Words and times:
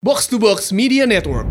Box 0.00 0.32
to 0.32 0.40
Box 0.40 0.72
Media 0.72 1.04
Network. 1.04 1.44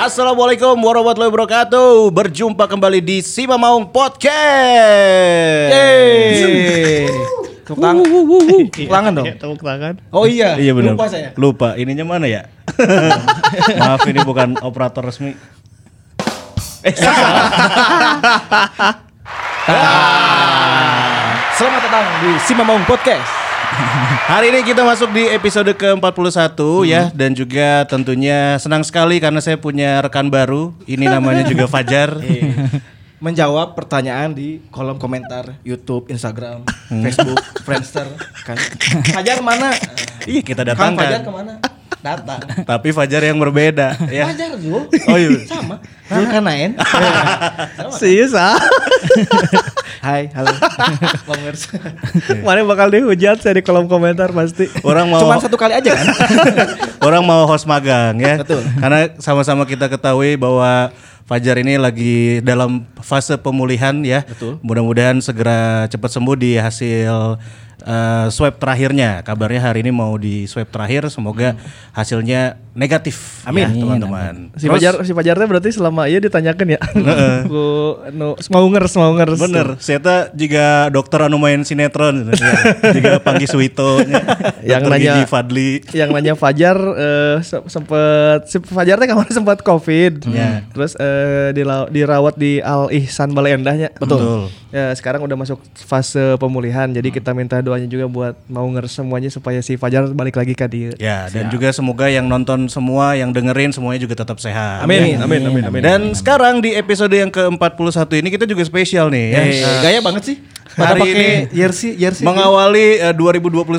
Assalamualaikum 0.00 0.80
warahmatullahi 0.80 1.28
wabarakatuh. 1.28 2.08
Berjumpa 2.08 2.64
kembali 2.64 3.04
di 3.04 3.20
Sima 3.20 3.60
Maung 3.60 3.84
Podcast. 3.92 4.32
Yeay. 5.76 7.04
Tepuk 7.68 7.84
tangan. 7.84 8.04
Tepuk 8.08 8.88
tangan 8.88 9.12
dong. 9.12 9.26
Tepuk 9.28 9.60
tangan. 9.60 10.00
Oh 10.08 10.24
iya. 10.24 10.56
Iya 10.56 10.72
benar. 10.72 10.96
Lupa 10.96 11.06
saya. 11.12 11.36
Lupa. 11.36 11.76
Ininya 11.76 12.08
mana 12.08 12.24
ya? 12.24 12.48
Maaf 13.76 14.08
ini 14.08 14.24
bukan 14.24 14.56
operator 14.64 15.04
resmi. 15.04 15.36
Eh, 16.80 16.96
Selamat 21.56 21.80
datang 21.88 22.04
di 22.20 22.36
Simamaung 22.44 22.84
Podcast. 22.84 23.24
Hari 24.36 24.52
ini 24.52 24.60
kita 24.60 24.84
masuk 24.84 25.08
di 25.16 25.24
episode 25.32 25.72
ke-41 25.72 26.52
ya 26.84 27.08
dan 27.08 27.32
juga 27.32 27.88
tentunya 27.88 28.60
senang 28.60 28.84
sekali 28.84 29.16
karena 29.24 29.40
saya 29.40 29.56
punya 29.56 30.04
rekan 30.04 30.28
baru. 30.28 30.76
Ini 30.84 31.08
namanya 31.08 31.48
juga 31.48 31.64
Fajar. 31.64 32.12
Menjawab 33.24 33.72
pertanyaan 33.72 34.36
di 34.36 34.60
kolom 34.68 35.00
komentar 35.00 35.56
YouTube, 35.64 36.12
Instagram, 36.12 36.68
Facebook, 37.00 37.40
Friendster. 37.64 38.04
Kan. 38.44 38.60
Fajar 39.16 39.40
mana? 39.40 39.72
Iya 40.28 40.44
kita 40.44 40.60
Kang 40.76 40.92
Fajar 40.92 41.24
datangkan. 41.24 41.24
ke 41.24 41.32
mana? 41.32 41.52
Datang. 42.04 42.40
Tapi 42.68 42.92
Fajar 42.92 43.24
yang 43.24 43.40
berbeda 43.40 43.96
ya. 44.12 44.28
Fajar 44.28 44.60
Zul. 44.60 44.92
Oh 45.08 45.16
iya. 45.16 45.40
Sama. 45.48 45.80
Zulkarnain. 46.04 46.76
Serius 47.96 48.36
ah. 48.36 48.60
Hai, 50.04 50.28
halo. 50.36 50.52
Bangers. 51.32 51.64
Mana 52.44 52.60
bakal 52.68 52.92
dihujat 52.92 53.40
saya 53.40 53.56
di 53.56 53.64
kolom 53.64 53.88
komentar 53.88 54.36
pasti. 54.36 54.68
Orang 54.84 55.08
mau 55.08 55.24
Cuman 55.24 55.40
satu 55.40 55.56
kali 55.56 55.72
aja 55.72 55.96
kan? 55.96 56.12
orang 57.08 57.24
mau 57.24 57.48
host 57.48 57.64
magang 57.64 58.20
ya. 58.20 58.36
Betul. 58.36 58.60
Karena 58.76 59.08
sama-sama 59.16 59.64
kita 59.64 59.88
ketahui 59.88 60.36
bahwa 60.36 60.92
Fajar 61.24 61.56
ini 61.56 61.80
lagi 61.80 62.44
dalam 62.44 62.84
fase 63.00 63.40
pemulihan 63.40 63.96
ya. 64.04 64.28
Betul. 64.28 64.60
Mudah-mudahan 64.60 65.24
segera 65.24 65.88
cepat 65.88 66.12
sembuh 66.12 66.36
di 66.36 66.60
hasil 66.60 67.40
eh, 67.82 68.26
swab 68.30 68.54
terakhirnya. 68.56 69.20
Kabarnya 69.20 69.62
hari 69.64 69.82
ini 69.82 69.90
mau 69.90 70.14
di 70.14 70.46
swab 70.46 70.70
terakhir, 70.70 71.10
semoga 71.10 71.58
hasilnya 71.90 72.62
negatif. 72.74 73.42
Amin. 73.46 73.70
ya, 73.70 73.70
teman-teman. 73.70 74.34
Si 74.58 74.66
Terus, 74.66 74.74
Fajar 74.78 74.94
si 75.06 75.12
Fajarnya 75.14 75.46
berarti 75.46 75.70
selama 75.70 76.10
iya 76.10 76.18
ditanyakan 76.18 76.66
ya. 76.74 76.80
Ku 77.50 77.64
nu 78.10 78.34
mau 78.50 78.66
ngers 78.66 78.94
mau 78.98 79.14
ngers. 79.14 79.38
Bener, 79.38 79.66
saya 79.78 79.98
jika 80.34 80.90
dokter 80.90 81.22
anu 81.22 81.38
main 81.38 81.62
sinetron, 81.62 82.34
ya. 82.34 82.54
jika 82.90 83.22
Panggi 83.22 83.46
Suwito, 83.46 84.02
Yang 84.66 84.82
nanya- 84.90 85.14
Gigi 85.22 85.24
Fadli. 85.30 85.70
Yang 85.94 86.10
nanya 86.10 86.34
Fajar 86.34 86.76
eh, 86.76 87.36
se- 87.46 87.64
sempet 87.70 88.50
si 88.50 88.58
Fajar 88.58 88.98
teh 88.98 89.06
kemarin 89.06 89.32
sempat 89.32 89.62
covid. 89.62 90.26
Ya. 90.28 90.66
Terus 90.74 90.98
eh, 90.98 91.54
dila- 91.54 91.86
dirawat 91.88 92.34
di 92.34 92.58
Al 92.58 92.90
Ihsan 92.90 93.30
Balai 93.32 93.54
Endahnya. 93.54 93.94
Betul. 93.96 94.50
Ya 94.74 94.90
sekarang 94.98 95.22
udah 95.22 95.38
masuk 95.38 95.62
fase 95.78 96.34
pemulihan. 96.36 96.90
Jadi 96.90 97.14
kita 97.14 97.30
minta 97.30 97.62
doanya 97.64 97.88
juga 97.88 98.06
buat 98.06 98.34
mau 98.46 98.68
ngers 98.68 99.00
semuanya 99.00 99.32
supaya 99.32 99.64
si 99.64 99.80
Fajar 99.80 100.12
balik 100.12 100.36
lagi 100.36 100.52
ke 100.52 100.68
dia. 100.68 100.92
Ya, 101.00 101.26
dan 101.32 101.48
juga 101.48 101.72
semoga 101.72 102.12
yang 102.12 102.28
nonton 102.28 102.68
semua, 102.68 103.16
yang 103.16 103.32
dengerin 103.32 103.72
semuanya 103.72 104.04
juga 104.04 104.20
tetap 104.20 104.36
sehat. 104.38 104.84
Amin, 104.84 105.16
amin, 105.16 105.40
amin, 105.48 105.62
amin. 105.72 105.80
Dan 105.80 106.00
sekarang 106.12 106.60
di 106.60 106.76
episode 106.76 107.16
yang 107.16 107.32
ke-41 107.32 108.20
ini 108.20 108.28
kita 108.28 108.44
juga 108.44 108.62
spesial 108.62 109.08
nih 109.08 109.26
ya. 109.32 109.40
Eh, 109.40 109.78
gaya 109.80 110.00
banget 110.04 110.22
sih. 110.28 110.36
Hari 110.74 111.00
pakai 111.00 111.14
ini 111.14 111.28
jersey, 111.54 111.96
jersey. 111.96 112.26
Mengawali 112.26 113.00
eh, 113.00 113.14
2021 113.16 113.72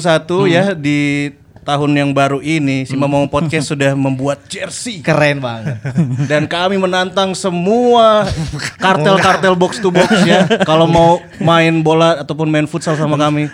ya 0.49 0.73
di 0.73 1.29
tahun 1.65 1.91
yang 1.97 2.09
baru 2.15 2.39
ini, 2.39 2.85
si 2.85 2.95
Mamong 2.95 3.27
Podcast 3.27 3.73
sudah 3.73 3.97
membuat 3.97 4.45
jersey. 4.47 5.01
keren 5.01 5.41
banget. 5.43 5.81
Dan 6.29 6.45
kami 6.45 6.77
menantang 6.79 7.33
semua 7.33 8.29
kartel-kartel 8.77 9.57
box 9.57 9.81
to 9.81 9.89
box 9.89 10.23
ya. 10.23 10.45
Kalau 10.63 10.85
mau 10.85 11.19
main 11.41 11.81
bola 11.81 12.21
ataupun 12.21 12.47
main 12.47 12.69
futsal 12.69 12.95
sama 12.95 13.17
kami. 13.17 13.49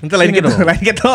Nanti 0.00 0.14
lain 0.14 0.30
Sini 0.30 0.38
gitu, 0.38 0.50
lain 0.62 0.80
gitu. 0.80 1.12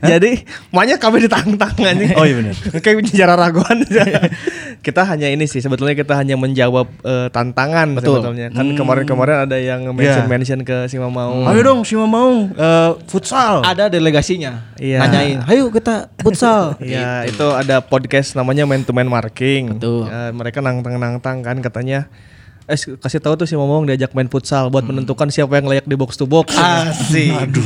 Jadi 0.00 0.32
makanya 0.72 0.96
kami 0.96 1.28
ditantang 1.28 1.76
anjing. 1.76 2.16
Oh 2.16 2.24
iya 2.24 2.34
benar. 2.40 2.56
Kayak 2.84 2.96
bicara 3.04 3.34
raguan. 3.36 3.84
kita 4.86 5.02
hanya 5.04 5.28
ini 5.28 5.44
sih 5.44 5.60
sebetulnya 5.60 5.92
kita 5.92 6.16
hanya 6.16 6.34
menjawab 6.40 6.88
eh, 7.04 7.28
tantangan 7.28 7.92
Betul. 8.00 8.24
sebetulnya. 8.24 8.48
Kan 8.50 8.72
kemarin-kemarin 8.72 9.36
ada 9.44 9.56
yang 9.60 9.84
mention 9.92 10.24
mention 10.26 10.60
ke 10.64 10.88
si 10.88 10.96
Mamau. 10.96 11.44
Ayo 11.44 11.60
dong 11.60 11.84
si 11.84 11.94
Mamong 11.94 12.56
eh, 12.56 12.90
futsal. 13.04 13.60
Ada 13.62 13.92
delegasinya. 13.92 14.72
Iya. 14.80 14.98
Nanyain, 15.04 15.38
ayo 15.48 15.70
kita 15.72 16.12
futsal. 16.20 16.74
Iya, 16.82 17.26
itu 17.26 17.46
ada 17.54 17.80
podcast 17.82 18.34
namanya 18.36 18.68
Man 18.68 18.84
to 18.86 18.92
Man 18.94 19.08
Marking. 19.08 19.78
Betul. 19.78 20.06
Ya, 20.10 20.30
mereka 20.30 20.58
nantang-nantang 20.60 21.42
kan 21.42 21.58
katanya 21.62 22.10
Eh 22.70 22.78
kasih 22.78 23.18
tahu 23.18 23.34
tuh 23.34 23.46
si 23.50 23.58
Momong 23.58 23.90
diajak 23.90 24.14
main 24.14 24.30
futsal 24.30 24.70
buat 24.70 24.86
menentukan 24.86 25.26
siapa 25.34 25.58
yang 25.58 25.66
layak 25.66 25.82
di 25.82 25.98
box 25.98 26.14
to 26.14 26.30
box. 26.30 26.54
Asik. 26.62 27.58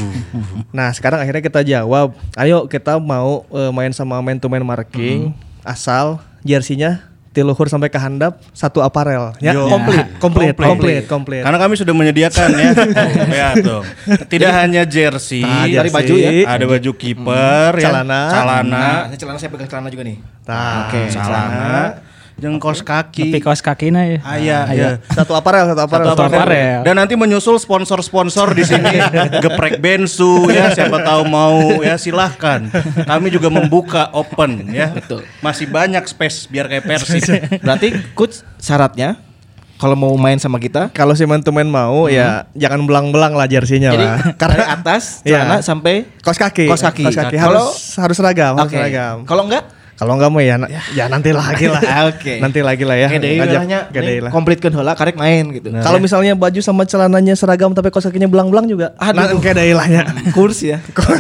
Nah 0.73 0.89
sekarang 0.97 1.21
akhirnya 1.21 1.45
kita 1.45 1.61
jawab, 1.61 2.17
ayo 2.33 2.65
kita 2.65 2.97
mau 2.97 3.45
eh, 3.53 3.71
main 3.77 3.93
sama 3.93 4.17
man 4.25 4.41
to 4.41 4.49
man 4.49 4.65
marking, 4.65 5.37
asal 5.61 6.25
jersinya 6.41 7.05
tiluhur 7.37 7.69
sampai 7.69 7.93
ke 7.93 8.01
handap 8.01 8.41
satu 8.51 8.81
aparel, 8.81 9.37
ya 9.37 9.53
Yo. 9.53 9.69
komplit, 9.69 10.09
komplit, 10.17 10.57
Komplit. 10.57 10.65
komplit, 10.65 11.03
komplit. 11.05 11.43
Karena 11.45 11.59
kami 11.61 11.77
sudah 11.77 11.93
menyediakan 11.93 12.49
ya. 12.57 12.71
ya 13.45 13.49
tuh. 13.61 13.85
Tidak 14.25 14.49
hanya 14.49 14.89
jersey, 14.89 15.45
Nah, 15.45 15.69
Dari 15.69 15.93
baju 15.93 16.15
ya. 16.17 16.31
ada 16.49 16.65
baju 16.65 16.91
kiper, 16.97 17.71
ya, 17.77 17.93
Celana. 17.93 18.21
celana, 18.33 18.65
Nah, 18.65 19.01
ini 19.13 19.17
celana 19.21 19.37
saya 19.37 19.53
pegang 19.53 19.69
celana 19.69 19.93
juga 19.93 20.09
nih. 20.09 20.17
Nah, 20.49 20.89
Oke, 20.89 21.01
celana, 21.13 21.73
jengkos 22.37 22.81
kaki. 22.81 23.33
Tapi 23.33 23.41
kaos 23.41 23.61
kakina 23.61 24.05
ya. 24.05 24.19
Ah, 24.21 24.37
iya, 24.37 24.59
iya. 24.69 24.89
satu 25.09 25.33
aparel, 25.33 25.65
satu 25.67 25.83
aparel, 25.83 26.07
Satu 26.07 26.23
aparel. 26.23 26.37
aparel. 26.37 26.79
Dan 26.85 26.95
nanti 26.95 27.15
menyusul 27.15 27.57
sponsor-sponsor 27.57 28.53
di 28.53 28.63
sini, 28.63 28.97
geprek 29.45 29.81
bensu 29.81 30.49
ya, 30.49 30.69
siapa 30.71 31.01
tahu 31.01 31.25
mau 31.25 31.57
ya 31.81 31.97
silahkan. 31.97 32.69
Kami 33.03 33.29
juga 33.29 33.49
membuka 33.49 34.13
open 34.13 34.69
ya. 34.69 34.93
Betul. 34.93 35.25
Masih 35.41 35.65
banyak 35.67 36.05
space 36.05 36.45
biar 36.47 36.69
kayak 36.69 36.85
Persib. 36.85 37.25
Berarti 37.65 37.89
coach 38.13 38.45
syaratnya 38.59 39.17
kalau 39.77 39.93
mau 39.93 40.09
main 40.17 40.41
sama 40.41 40.57
kita 40.57 40.89
Kalau 40.91 41.13
si 41.13 41.25
man 41.25 41.41
to 41.41 41.53
man 41.53 41.69
mau 41.69 42.09
ya 42.09 42.49
jangan 42.53 42.81
belang-belang 42.83 43.33
lah 43.33 43.45
jersinya 43.45 43.93
jadi 43.93 44.07
lah. 44.09 44.19
dari 44.41 44.61
atas 44.63 45.21
Iya. 45.21 45.45
celana 45.45 45.57
sampai 45.61 46.09
Kaos 46.21 46.37
kaki, 46.37 46.65
Kaos 46.65 46.81
kaki. 46.81 47.05
kaos 47.05 47.13
kaki 47.15 47.37
Kalau- 47.37 47.69
harus 47.69 47.93
harus 47.95 48.17
seragam, 48.17 48.57
harus 48.57 48.69
Oke. 48.69 48.77
seragam. 48.77 49.17
Kalau 49.25 49.45
enggak 49.45 49.65
Kalau 49.97 50.13
enggak 50.13 50.29
mau 50.29 50.45
ya, 50.45 50.61
na- 50.61 50.69
ya 50.93 51.09
nanti 51.09 51.33
lagi 51.33 51.73
lah. 51.73 51.81
Oke. 52.13 52.37
Nanti 52.37 52.61
lagi 52.61 52.85
lah 52.85 52.97
ya. 53.01 53.09
Oke, 53.09 53.17
deui 53.17 54.21
lah. 54.21 54.29
komplitkeun 54.29 54.77
heula 54.77 54.93
karek 54.93 55.17
main 55.17 55.49
gitu. 55.57 55.73
Kalau 55.73 55.97
misalnya 55.97 56.37
baju 56.37 56.61
sama 56.61 56.85
celananya 56.85 57.33
seragam 57.33 57.73
tapi 57.73 57.89
kaos 57.89 58.05
kakinya 58.05 58.29
belang-belang 58.29 58.69
juga. 58.69 58.93
Aduh. 59.01 59.17
Nah, 59.17 59.33
kayak 59.41 59.57
deui 59.57 59.73
lah 59.73 59.89
ya. 59.89 60.05
kurs 60.37 60.61
ya. 60.61 60.85
Kurs 60.97 61.17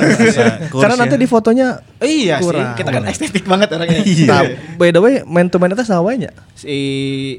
Karena 0.76 0.94
ya. 0.94 1.00
nanti 1.00 1.16
di 1.16 1.24
fotonya 1.24 1.80
iya 2.04 2.36
Kurang. 2.36 2.76
sih, 2.76 2.84
kita 2.84 2.90
kan 2.92 3.02
estetik 3.08 3.44
banget 3.48 3.72
orangnya. 3.72 4.04
Nah, 4.28 4.40
by 4.76 4.92
the 4.92 5.00
way, 5.00 5.24
man 5.24 5.48
to 5.48 5.56
man 5.56 5.72
itu 5.72 5.80
sama 5.80 6.12
nya. 6.12 6.36
Si 6.52 6.76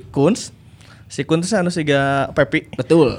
Kuns 0.10 0.58
Si 1.08 1.24
Kun 1.24 1.40
tuh 1.40 1.48
anu 1.56 1.72
siga 1.72 2.28
Pepi. 2.36 2.68
betul. 2.76 3.16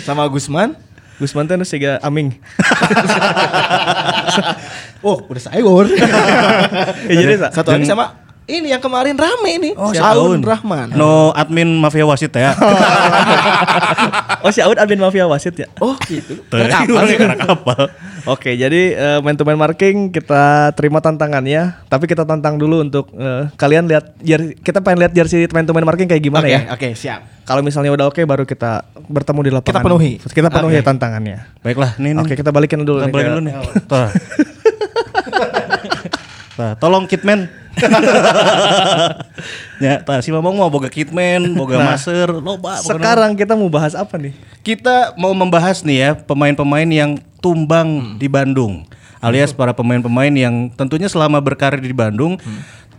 sama 0.00 0.24
Gusman. 0.32 0.72
Gusman 1.20 1.44
tuh 1.44 1.60
anu 1.60 1.68
siga 1.68 2.00
Aming. 2.00 2.32
Oh, 5.06 5.22
udah 5.24 5.38
saya 5.40 5.60
gor. 5.60 5.86
Ya, 5.86 6.02
jadi 7.16 7.34
sa- 7.38 7.54
Satu 7.54 7.70
lagi 7.70 7.86
sama 7.86 8.18
ini 8.44 8.68
yang 8.68 8.78
kemarin 8.78 9.14
rame 9.14 9.50
ini. 9.52 9.70
Oh, 9.72 9.90
si 9.90 9.98
Saun 9.98 10.38
Aun. 10.38 10.40
Rahman. 10.40 10.90
No 10.92 11.30
admin 11.32 11.70
mafia 11.72 12.02
wasit 12.02 12.30
ya. 12.32 12.50
Oh 14.38 14.50
si 14.50 14.60
Aud 14.60 14.74
admin 14.76 14.98
mafia 15.00 15.26
wasit 15.26 15.54
ya. 15.56 15.66
Oh, 15.76 15.98
gitu. 16.04 16.38
Tuh, 16.50 16.58
Kapal 16.60 17.02
sih. 17.10 17.16
karena 17.16 17.34
kapal. 17.36 17.90
Oke, 18.24 18.54
jadi 18.54 18.82
eh, 18.92 19.18
man 19.20 19.34
to 19.34 19.42
man 19.42 19.54
marking 19.56 20.10
kita 20.10 20.70
terima 20.72 20.98
tantangannya, 21.00 21.82
tapi 21.86 22.06
kita 22.06 22.22
tantang 22.22 22.54
dulu 22.54 22.78
untuk 22.80 23.10
eh, 23.12 23.50
kalian 23.54 23.86
lihat 23.86 24.14
jersey, 24.20 24.54
kita 24.56 24.78
pengen 24.80 25.02
lihat 25.02 25.12
jersey 25.12 25.46
man 25.48 25.62
to 25.62 25.72
man 25.72 25.82
marking 25.82 26.06
kayak 26.06 26.18
gimana 26.20 26.42
Oke, 26.44 26.52
ya. 26.52 26.60
oke, 26.68 26.88
siap. 26.92 27.20
Kalau 27.42 27.58
misalnya 27.60 27.90
udah 27.92 28.06
oke 28.06 28.18
baru 28.20 28.42
kita 28.42 28.82
bertemu 29.04 29.40
di 29.40 29.50
lapangan. 29.52 29.70
Kita 29.72 29.82
penuhi. 29.84 30.12
Kita 30.20 30.48
penuhi 30.48 30.76
Oke. 30.76 30.84
tantangannya. 30.84 31.38
Baiklah, 31.60 31.90
nih. 31.96 32.12
Oke, 32.16 32.26
nih. 32.28 32.36
kita 32.36 32.50
balikin 32.50 32.78
dulu 32.80 32.98
Kita 32.98 33.06
nih 33.06 33.12
balikin 33.12 33.26
ke- 33.26 33.36
dulu 33.36 33.44
nih. 33.44 33.54
Nah, 36.56 36.72
tolong 36.76 37.04
kitman. 37.04 37.52
ya, 39.84 40.00
tah 40.00 40.24
si 40.24 40.32
Mamong 40.32 40.56
mau 40.56 40.72
boga 40.72 40.88
kitman, 40.88 41.52
boga 41.52 41.76
Nah, 41.76 41.92
maser, 41.92 42.32
loba. 42.32 42.80
Sekarang 42.80 43.36
kita 43.36 43.52
mau 43.52 43.68
bahas 43.68 43.92
apa 43.92 44.16
nih? 44.16 44.32
kita 44.66 45.14
mau 45.14 45.30
membahas 45.30 45.86
nih 45.86 45.98
ya 46.02 46.10
pemain-pemain 46.18 46.90
yang 46.90 47.22
tumbang 47.38 48.18
di 48.18 48.26
Bandung. 48.26 48.82
Alias 49.22 49.54
para 49.54 49.70
pemain-pemain 49.70 50.34
yang 50.34 50.74
tentunya 50.74 51.06
selama 51.06 51.38
berkarir 51.38 51.78
di 51.78 51.94
Bandung 51.94 52.34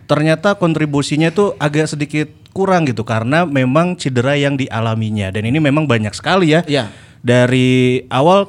ternyata 0.08 0.56
kontribusinya 0.56 1.28
tuh 1.28 1.60
agak 1.60 1.92
sedikit 1.92 2.32
kurang 2.56 2.88
gitu 2.88 3.04
karena 3.04 3.44
memang 3.44 4.00
cedera 4.00 4.40
yang 4.40 4.56
dialaminya 4.56 5.28
dan 5.28 5.44
ini 5.44 5.60
memang 5.60 5.84
banyak 5.84 6.16
sekali 6.16 6.56
ya. 6.56 6.64
Iya. 6.64 6.88
Dari 7.20 8.08
awal 8.08 8.48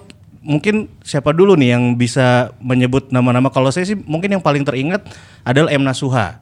mungkin 0.49 0.89
siapa 1.05 1.37
dulu 1.37 1.53
nih 1.61 1.77
yang 1.77 1.93
bisa 1.95 2.57
menyebut 2.59 3.13
nama-nama 3.13 3.53
kalau 3.53 3.69
saya 3.69 3.85
sih 3.85 3.95
mungkin 3.95 4.33
yang 4.33 4.43
paling 4.43 4.65
teringat 4.65 5.05
adalah 5.45 5.69
M 5.69 5.85
Nasuha. 5.85 6.41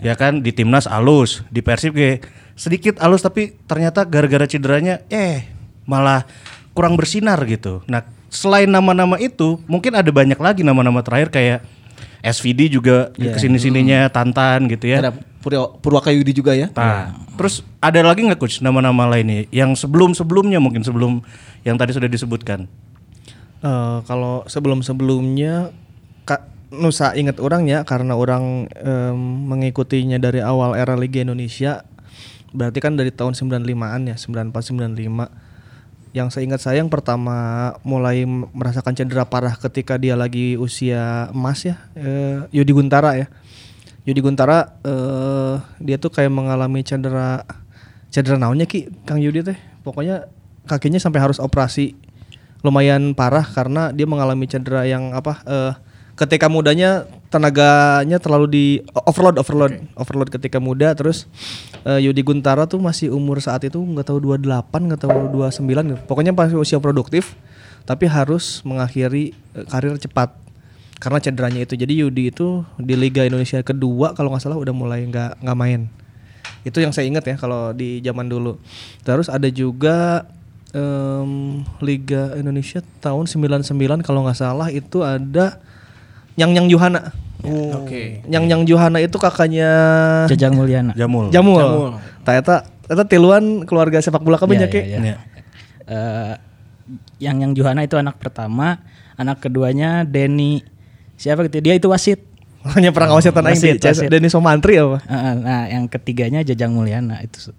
Ya 0.00 0.16
kan 0.16 0.40
di 0.40 0.56
timnas 0.56 0.88
alus, 0.88 1.44
di 1.52 1.60
Persib 1.60 1.92
kayak 1.92 2.24
sedikit 2.56 2.96
alus 2.96 3.20
tapi 3.20 3.60
ternyata 3.68 4.08
gara-gara 4.08 4.48
cederanya 4.48 5.04
eh 5.12 5.44
malah 5.84 6.24
kurang 6.72 6.96
bersinar 6.96 7.36
gitu. 7.44 7.84
Nah, 7.84 8.00
selain 8.32 8.72
nama-nama 8.72 9.20
itu, 9.20 9.60
mungkin 9.68 9.92
ada 9.92 10.08
banyak 10.08 10.40
lagi 10.40 10.64
nama-nama 10.64 11.04
terakhir 11.04 11.28
kayak 11.28 11.60
SVD 12.24 12.72
juga 12.72 13.12
ke 13.12 13.36
sini-sininya 13.36 14.08
Tantan 14.08 14.64
gitu 14.72 14.88
ya. 14.88 15.04
Ada 15.04 15.12
Purwa- 15.44 15.76
Purwakayudi 15.76 16.32
juga 16.32 16.56
ya. 16.56 16.72
Nah, 16.72 17.12
terus 17.36 17.60
ada 17.82 18.00
lagi 18.00 18.24
nggak 18.24 18.40
coach 18.40 18.64
nama-nama 18.64 19.04
lainnya 19.12 19.44
yang 19.52 19.76
sebelum-sebelumnya 19.76 20.56
mungkin 20.56 20.80
sebelum 20.80 21.20
yang 21.68 21.76
tadi 21.76 21.92
sudah 21.92 22.08
disebutkan? 22.08 22.64
Eh, 23.62 23.98
kalau 24.10 24.42
sebelum-sebelumnya 24.50 25.70
Kak 26.26 26.74
Nusa 26.74 27.14
ingat 27.14 27.38
orang 27.38 27.70
ya 27.70 27.86
karena 27.86 28.18
orang 28.18 28.66
em, 28.74 29.14
mengikutinya 29.46 30.18
dari 30.18 30.42
awal 30.42 30.74
era 30.74 30.98
Liga 30.98 31.22
Indonesia 31.22 31.86
berarti 32.50 32.82
kan 32.82 32.98
dari 32.98 33.14
tahun 33.14 33.38
95-an 33.38 34.10
ya 34.10 34.16
94 34.18 34.50
95 34.98 35.30
yang 36.10 36.28
saya 36.34 36.42
ingat 36.42 36.58
saya 36.58 36.82
yang 36.82 36.90
pertama 36.90 37.70
mulai 37.86 38.26
merasakan 38.26 38.98
cedera 38.98 39.30
parah 39.30 39.54
ketika 39.54 39.94
dia 39.94 40.18
lagi 40.18 40.58
usia 40.58 41.30
emas 41.30 41.62
ya 41.62 41.78
eh, 41.94 42.42
Yudi 42.50 42.74
Guntara 42.74 43.14
ya. 43.14 43.30
Yudi 44.10 44.18
Guntara 44.26 44.74
eh, 44.82 45.54
dia 45.78 46.02
tuh 46.02 46.10
kayak 46.10 46.34
mengalami 46.34 46.82
cedera 46.82 47.46
cedera 48.10 48.42
naonnya 48.42 48.66
ki 48.66 49.06
Kang 49.06 49.22
Yudi 49.22 49.46
teh? 49.46 49.58
Pokoknya 49.86 50.26
kakinya 50.66 50.98
sampai 50.98 51.22
harus 51.22 51.38
operasi 51.38 51.94
lumayan 52.62 53.12
parah 53.12 53.44
karena 53.44 53.90
dia 53.90 54.06
mengalami 54.06 54.46
cedera 54.46 54.86
yang 54.86 55.12
apa 55.12 55.42
eh, 55.46 55.72
ketika 56.14 56.46
mudanya 56.46 57.10
tenaganya 57.32 58.20
terlalu 58.20 58.46
di 58.46 58.66
overload 59.08 59.40
overload 59.40 59.72
overload 59.98 60.28
ketika 60.30 60.62
muda. 60.62 60.94
Terus 60.94 61.26
eh, 61.82 62.00
Yudi 62.04 62.22
Guntara 62.22 62.70
tuh 62.70 62.78
masih 62.78 63.10
umur 63.10 63.42
saat 63.42 63.66
itu 63.66 63.82
nggak 63.82 64.06
tahu 64.06 64.22
28 64.22 64.70
nggak 64.70 65.00
tahu 65.00 65.12
29 65.34 65.66
gitu. 65.66 66.00
pokoknya 66.06 66.32
masih 66.32 66.60
usia 66.60 66.78
produktif 66.78 67.34
tapi 67.82 68.06
harus 68.06 68.62
mengakhiri 68.62 69.34
eh, 69.58 69.66
karir 69.66 69.98
cepat 69.98 70.38
karena 71.02 71.18
cederanya 71.18 71.60
itu. 71.66 71.74
Jadi 71.74 71.98
Yudi 71.98 72.30
itu 72.30 72.62
di 72.78 72.94
Liga 72.94 73.26
Indonesia 73.26 73.58
kedua 73.66 74.14
kalau 74.14 74.30
nggak 74.30 74.42
salah 74.46 74.58
udah 74.60 74.70
mulai 74.70 75.02
nggak 75.08 75.42
nggak 75.42 75.58
main. 75.58 75.90
Itu 76.62 76.78
yang 76.78 76.94
saya 76.94 77.10
ingat 77.10 77.26
ya 77.26 77.34
kalau 77.34 77.74
di 77.74 77.98
zaman 78.06 78.30
dulu. 78.30 78.54
Terus 79.02 79.26
ada 79.26 79.50
juga 79.50 80.28
em, 80.72 81.62
Liga 81.80 82.36
Indonesia 82.36 82.80
tahun 83.00 83.28
99 83.28 84.02
kalau 84.04 84.24
nggak 84.24 84.38
salah 84.38 84.68
itu 84.72 85.00
ada 85.04 85.60
Yang 86.36 86.50
Yang 86.56 86.66
Johana 86.76 87.02
Oke. 87.42 88.22
Yang 88.30 88.44
Yang 88.46 88.62
Johana 88.70 88.98
itu 89.02 89.18
kakaknya 89.18 89.70
Jajang 90.30 90.54
Mulyana. 90.54 90.94
Jamul. 90.94 91.34
Jamul. 91.34 91.58
Jamul. 91.58 91.90
Nah, 91.98 92.34
eta 92.38 92.62
eta 92.86 93.02
tiluan 93.02 93.66
keluarga 93.66 93.98
sepak 93.98 94.22
bola 94.22 94.38
kami 94.38 94.54
Iya, 94.54 94.62
nya 94.62 94.68
Ki. 94.70 94.78
iya, 94.78 94.98
iya. 95.02 95.16
Eh, 95.90 96.34
yang 97.18 97.42
yang 97.42 97.52
Johana 97.54 97.82
itu 97.82 97.98
anak 97.98 98.22
pertama, 98.22 98.78
anak 99.18 99.42
keduanya 99.42 100.06
Denny 100.06 100.62
siapa 101.18 101.42
gitu 101.50 101.58
dia 101.58 101.74
itu 101.74 101.90
wasit. 101.90 102.22
Hanya 102.62 102.94
perang 102.94 103.10
wasatan 103.18 103.42
aing 103.42 103.58
di 103.58 103.74
Wasit, 103.74 103.82
wasit. 103.82 104.06
Denny 104.06 104.30
Somantri 104.30 104.78
apa? 104.78 105.02
Eh, 105.02 105.34
nah 105.42 105.66
yang 105.66 105.90
ketiganya 105.90 106.46
Jajang 106.46 106.70
Mulyana 106.70 107.18
itu 107.26 107.50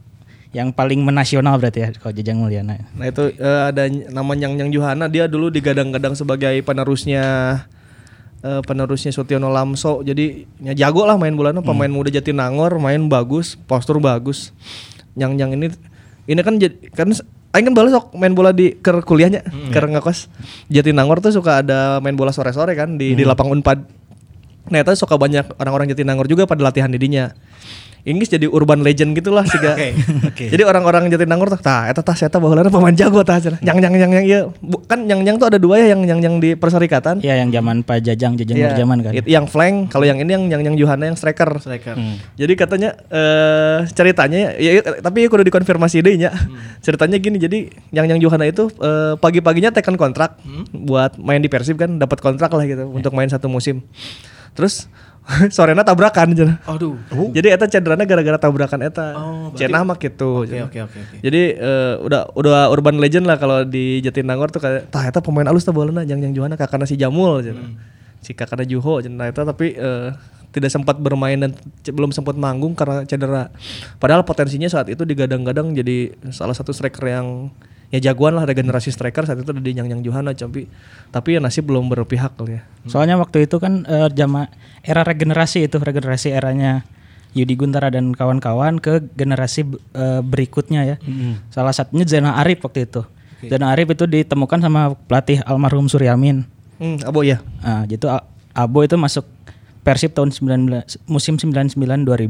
yang 0.54 0.70
paling 0.70 1.02
menasional 1.02 1.58
berarti 1.58 1.82
ya 1.82 1.90
kalau 1.98 2.14
Jajang 2.14 2.38
Mulyana. 2.38 2.78
Nah 2.94 3.10
itu 3.10 3.34
eh, 3.34 3.62
ada 3.74 3.90
nama 3.90 4.32
Yang 4.38 4.54
Yang 4.62 4.70
Johana 4.78 5.06
dia 5.10 5.26
dulu 5.26 5.50
digadang-gadang 5.50 6.14
sebagai 6.14 6.54
penerusnya 6.62 7.26
eh, 8.46 8.62
penerusnya 8.62 9.10
Sutiono 9.10 9.50
Lamso. 9.50 10.06
Jadi 10.06 10.46
ya 10.62 10.88
jago 10.88 11.10
lah 11.10 11.18
main 11.18 11.34
bola 11.34 11.58
pemain 11.58 11.90
muda 11.90 12.14
Jatinangor, 12.14 12.78
main 12.78 13.02
bagus, 13.10 13.58
postur 13.66 13.98
bagus. 13.98 14.54
Yang 15.18 15.42
Yang 15.42 15.52
ini 15.58 15.68
ini 16.30 16.42
kan 16.46 16.56
jadi 16.62 16.78
kan 16.94 17.10
Aing 17.54 17.70
kan 17.70 17.78
balas 17.78 17.94
sok 17.94 18.18
main 18.18 18.34
bola 18.34 18.50
di 18.50 18.74
ker 18.82 19.06
kuliahnya, 19.06 19.46
ker 19.70 19.86
ngekos. 19.86 20.26
Jatinangor 20.74 21.22
tuh 21.22 21.30
suka 21.30 21.62
ada 21.62 22.02
main 22.02 22.18
bola 22.18 22.34
sore-sore 22.34 22.74
kan 22.74 22.98
di 22.98 23.14
di 23.14 23.22
lapang 23.22 23.46
Unpad. 23.46 23.78
Nah, 24.74 24.82
itu 24.82 24.98
suka 24.98 25.22
banyak 25.22 25.62
orang-orang 25.62 25.94
Jatinangor 25.94 26.26
juga 26.26 26.50
pada 26.50 26.66
latihan 26.66 26.90
didinya. 26.90 27.30
Inggris 28.04 28.28
jadi 28.28 28.52
urban 28.52 28.84
legend 28.84 29.16
gitulah 29.16 29.48
sih 29.48 29.56
Jadi 30.54 30.64
orang-orang 30.68 31.08
Jatinangor 31.08 31.56
tuh, 31.56 31.60
tah 31.64 31.88
eta 31.88 32.04
tah 32.04 32.12
saya 32.12 32.28
baheulana 32.28 32.68
pemain 32.68 32.92
jago 32.92 33.24
tah 33.24 33.40
cenah. 33.40 33.64
Yang 33.64 33.78
yang 33.80 33.94
yang 33.96 34.12
yang 34.12 34.26
iya. 34.28 34.40
Bu- 34.60 34.84
kan 34.84 35.08
yang 35.08 35.24
yang 35.24 35.40
tuh 35.40 35.48
ada 35.48 35.56
dua 35.56 35.80
ya 35.80 35.96
yang 35.96 36.04
yang 36.04 36.20
yang 36.20 36.36
di 36.44 36.60
perserikatan. 36.60 37.24
Iya 37.24 37.40
yang 37.40 37.50
zaman 37.56 37.88
Pak 37.88 38.04
Jajang 38.04 38.36
Jajang 38.36 38.60
Iya. 38.60 38.68
Nurjaman 38.76 38.98
kan. 39.08 39.12
It- 39.16 39.30
yang 39.32 39.48
flank, 39.48 39.88
kalau 39.88 40.04
yang 40.04 40.20
ini 40.20 40.36
yang 40.36 40.44
yang 40.52 40.62
yang 40.68 40.76
Johana 40.76 41.08
yang 41.08 41.16
striker. 41.16 41.48
Striker. 41.64 41.96
Jadi 42.36 42.54
katanya 42.60 42.92
eh 43.08 43.88
ceritanya 43.96 44.52
ya, 44.60 44.72
ya, 44.78 44.82
tapi 45.00 45.24
ya 45.24 45.32
kudu 45.32 45.48
dikonfirmasi 45.48 46.04
deh 46.04 46.16
nya. 46.20 46.36
Ceritanya 46.86 47.16
gini, 47.24 47.40
jadi 47.40 47.72
yang 47.96 48.12
yang 48.12 48.20
Johana 48.20 48.44
itu 48.44 48.68
eh, 48.84 49.16
pagi-paginya 49.16 49.72
tekan 49.72 49.96
kontrak 49.96 50.44
buat 50.76 51.16
main 51.16 51.40
di 51.40 51.48
Persib 51.48 51.80
kan 51.80 51.96
dapat 51.96 52.20
kontrak 52.20 52.52
lah 52.52 52.68
gitu 52.68 52.84
untuk 52.84 53.16
main 53.16 53.32
satu 53.32 53.48
musim. 53.48 53.80
Terus 54.54 54.92
sorena 55.56 55.88
tabrakan 55.88 56.36
cenah. 56.36 56.58
Aduh. 56.68 57.00
Jadi 57.32 57.48
eta 57.48 57.66
cederanya 57.68 58.04
gara-gara 58.04 58.36
tabrakan 58.36 58.80
eta. 58.84 59.16
Oh, 59.16 59.50
berarti- 59.50 59.60
Cenah 59.64 59.82
mah 59.88 59.98
gitu. 59.98 60.44
Oke 60.44 60.60
oke 60.60 60.80
oke. 60.84 61.00
Jadi 61.24 61.42
eh, 61.56 61.94
udah 61.98 62.36
udah 62.36 62.68
urban 62.68 63.00
legend 63.00 63.24
lah 63.24 63.40
kalau 63.40 63.64
di 63.64 64.04
Jatinangor 64.04 64.52
tuh 64.52 64.60
kayak 64.60 64.92
tah 64.92 65.08
eta 65.08 65.24
pemain 65.24 65.48
alus 65.48 65.64
tah 65.64 65.72
bolana 65.72 66.04
yang 66.04 66.20
yang 66.20 66.36
Johana 66.36 66.60
kakakna 66.60 66.84
si 66.84 67.00
Jamul 67.00 67.40
cenah. 67.40 67.72
Si 68.20 68.36
kakakna 68.36 68.68
Juho 68.68 69.00
cenah 69.00 69.32
eta 69.32 69.48
tapi 69.48 69.80
eh, 69.80 70.12
tidak 70.54 70.70
sempat 70.70 71.02
bermain 71.02 71.40
dan 71.40 71.52
belum 71.82 72.14
sempat 72.14 72.38
manggung 72.38 72.78
karena 72.78 73.02
cedera. 73.08 73.50
Padahal 73.98 74.22
potensinya 74.22 74.70
saat 74.70 74.86
itu 74.92 75.02
digadang-gadang 75.02 75.74
jadi 75.74 76.14
salah 76.30 76.54
satu 76.54 76.70
striker 76.70 77.10
yang 77.10 77.50
ya 77.94 78.10
jagoan 78.10 78.34
lah 78.34 78.50
regenerasi 78.50 78.90
striker 78.90 79.30
saat 79.30 79.38
itu 79.38 79.54
ada 79.54 79.62
di 79.62 79.78
Yang 79.78 79.94
Yang 79.94 80.02
Johana 80.10 80.34
tapi 80.34 80.66
tapi 81.14 81.38
ya 81.38 81.40
nasib 81.40 81.70
belum 81.70 81.94
berpihak 81.94 82.34
kali 82.34 82.58
ya. 82.58 82.62
Soalnya 82.90 83.22
waktu 83.22 83.46
itu 83.46 83.62
kan 83.62 83.86
eh, 83.86 84.10
jama 84.18 84.50
era 84.82 85.06
regenerasi 85.06 85.70
itu 85.70 85.78
regenerasi 85.78 86.34
eranya 86.34 86.82
Yudi 87.38 87.54
Guntara 87.54 87.94
dan 87.94 88.18
kawan-kawan 88.18 88.82
ke 88.82 88.98
generasi 89.14 89.70
eh, 89.94 90.22
berikutnya 90.26 90.82
ya. 90.90 90.96
Salah 91.54 91.70
satunya 91.70 92.10
Zainal 92.10 92.34
Arif 92.42 92.66
waktu 92.66 92.90
itu. 92.90 93.06
Zainal 93.46 93.78
Arif 93.78 93.94
itu 93.94 94.10
ditemukan 94.10 94.58
sama 94.58 94.98
pelatih 95.06 95.46
almarhum 95.46 95.86
Suryamin. 95.86 96.50
Hmm, 96.82 96.98
abo 97.06 97.22
ya. 97.22 97.46
Nah, 97.62 97.86
gitu 97.86 98.10
Abo 98.54 98.86
itu 98.86 98.98
masuk 98.98 99.26
Persib 99.84 100.16
tahun 100.16 100.32
19 100.32 101.06
musim 101.06 101.36
99 101.36 101.78
2000. 102.08 102.30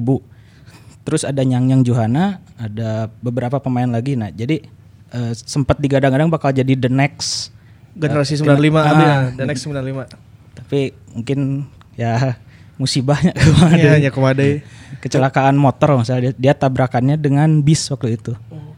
Terus 1.03 1.21
ada 1.27 1.43
Nyang 1.43 1.67
Nyang 1.69 1.83
Johana, 1.83 2.41
ada 2.55 3.11
beberapa 3.19 3.59
pemain 3.59 3.85
lagi. 3.85 4.15
Nah, 4.17 4.31
jadi 4.31 4.63
eh, 5.13 5.33
sempat 5.37 5.77
digadang-gadang 5.79 6.27
bakal 6.27 6.49
jadi 6.51 6.73
the 6.75 6.91
next 6.91 7.53
Generasi 7.93 8.41
eh, 8.41 8.41
95 8.41 8.73
ah, 8.73 8.83
ada 8.89 9.09
the 9.37 9.45
next 9.45 9.61
95. 9.69 10.09
tapi 10.57 10.97
mungkin 11.13 11.69
ya 11.93 12.37
musibahnya 12.81 13.31
kemarin. 13.45 13.77
Iya, 13.77 13.93
ya 14.09 14.11
kecelakaan 14.97 15.53
motor 15.53 16.01
misalnya 16.01 16.33
dia, 16.33 16.33
dia 16.49 16.53
tabrakannya 16.57 17.21
dengan 17.21 17.61
bis 17.61 17.85
waktu 17.93 18.17
itu 18.17 18.33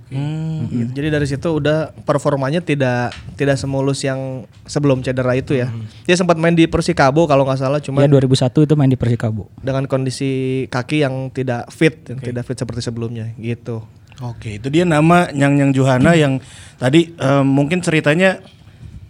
Hmm, 0.06 0.70
gitu. 0.70 0.92
Jadi 1.02 1.08
dari 1.10 1.26
situ 1.26 1.50
udah 1.50 1.90
performanya 2.06 2.62
tidak 2.62 3.10
tidak 3.34 3.58
semulus 3.58 4.06
yang 4.06 4.46
sebelum 4.70 5.02
cedera 5.02 5.34
itu 5.34 5.58
ya. 5.58 5.74
Dia 6.06 6.14
sempat 6.14 6.38
main 6.38 6.54
di 6.54 6.70
Persikabo 6.70 7.26
kalau 7.26 7.42
nggak 7.42 7.58
salah, 7.58 7.82
cuma 7.82 8.06
ya 8.06 8.08
2001 8.08 8.70
itu 8.70 8.74
main 8.78 8.92
di 8.92 9.00
Persikabo 9.02 9.50
dengan 9.66 9.90
kondisi 9.90 10.66
kaki 10.70 11.02
yang 11.02 11.34
tidak 11.34 11.74
fit, 11.74 12.06
yang 12.06 12.22
tidak 12.22 12.46
fit 12.46 12.58
seperti 12.58 12.86
sebelumnya 12.86 13.34
gitu. 13.42 13.82
Oke, 14.22 14.56
itu 14.56 14.68
dia 14.70 14.84
nama 14.84 15.28
Nyang 15.30 15.60
Nyang 15.60 15.72
Johana 15.72 16.16
yang 16.16 16.40
tadi 16.76 17.12
eh, 17.12 17.44
mungkin 17.44 17.80
ceritanya 17.80 18.40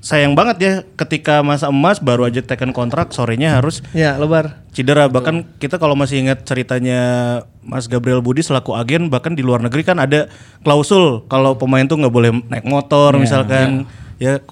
sayang 0.02 0.38
banget 0.38 0.58
ya 0.62 0.74
ketika 0.96 1.42
masa 1.42 1.66
emas 1.66 1.98
baru 1.98 2.30
aja 2.30 2.38
tekan 2.38 2.70
kontrak 2.70 3.10
sorenya 3.10 3.58
harus 3.58 3.82
Ya, 3.90 4.14
lebar. 4.18 4.62
cedera. 4.70 5.10
Bahkan 5.10 5.58
kita 5.58 5.78
kalau 5.78 5.98
masih 5.98 6.22
ingat 6.22 6.46
ceritanya 6.46 7.00
Mas 7.62 7.86
Gabriel 7.86 8.22
Budi 8.22 8.46
selaku 8.46 8.74
agen 8.74 9.10
bahkan 9.10 9.34
di 9.34 9.42
luar 9.42 9.62
negeri 9.62 9.82
kan 9.82 9.98
ada 9.98 10.30
klausul 10.62 11.26
kalau 11.26 11.58
pemain 11.58 11.82
tuh 11.84 11.98
nggak 11.98 12.14
boleh 12.14 12.32
naik 12.50 12.66
motor 12.66 13.18
misalkan. 13.18 13.86
ya 13.86 14.05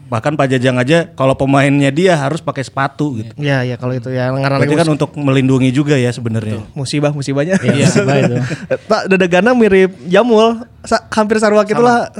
bahkan 0.05 0.35
Pak 0.35 0.47
Jajang 0.49 0.75
aja 0.75 1.07
kalau 1.09 1.33
pemainnya 1.33 1.87
dia 1.87 2.13
harus 2.13 2.39
pakai 2.39 2.61
sepatu 2.61 3.15
gitu. 3.15 3.31
Ya, 3.35 3.63
ya 3.63 3.75
kalau 3.75 3.91
itu 3.91 4.11
ya 4.11 4.27
karena 4.29 4.59
Berarti 4.59 4.75
kan 4.75 4.89
untuk 4.89 5.15
melindungi 5.15 5.71
juga 5.71 5.95
ya 5.95 6.09
sebenarnya. 6.09 6.59
musibah 6.73 7.09
musibahnya. 7.09 7.55
Iya, 7.59 7.87
musibah 7.87 8.15
itu. 8.17 8.35
Pak 8.91 9.01
dadagana 9.07 9.51
mirip 9.53 9.95
jamul, 10.05 10.61
sa- 10.81 11.07
hampir 11.09 11.39
sarua 11.39 11.63
gitulah. 11.63 12.11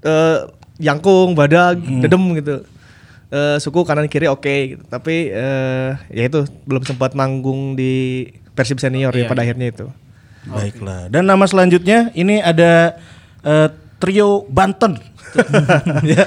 Eh 0.00 0.38
jangkung, 0.76 1.32
badag, 1.32 1.78
dedem 1.78 2.22
gitu. 2.34 2.66
Eh 3.28 3.56
suku 3.56 3.86
kanan 3.86 4.06
kiri 4.06 4.26
oke 4.26 4.54
gitu. 4.68 4.82
Tapi 4.84 5.30
eh 5.30 5.90
ya 6.10 6.22
itu 6.26 6.42
belum 6.66 6.82
sempat 6.82 7.14
manggung 7.14 7.72
di 7.72 8.26
Persib 8.52 8.76
senior 8.76 9.10
ya 9.10 9.24
Iya, 9.24 9.30
pada 9.30 9.40
iya. 9.40 9.46
akhirnya 9.48 9.68
itu. 9.70 9.86
Baiklah. 10.42 11.06
Dan 11.08 11.24
nama 11.24 11.46
selanjutnya 11.46 12.10
ini 12.12 12.42
ada 12.42 12.98
eh, 13.40 13.70
trio 14.02 14.42
Banten. 14.50 14.98
ya. 16.10 16.26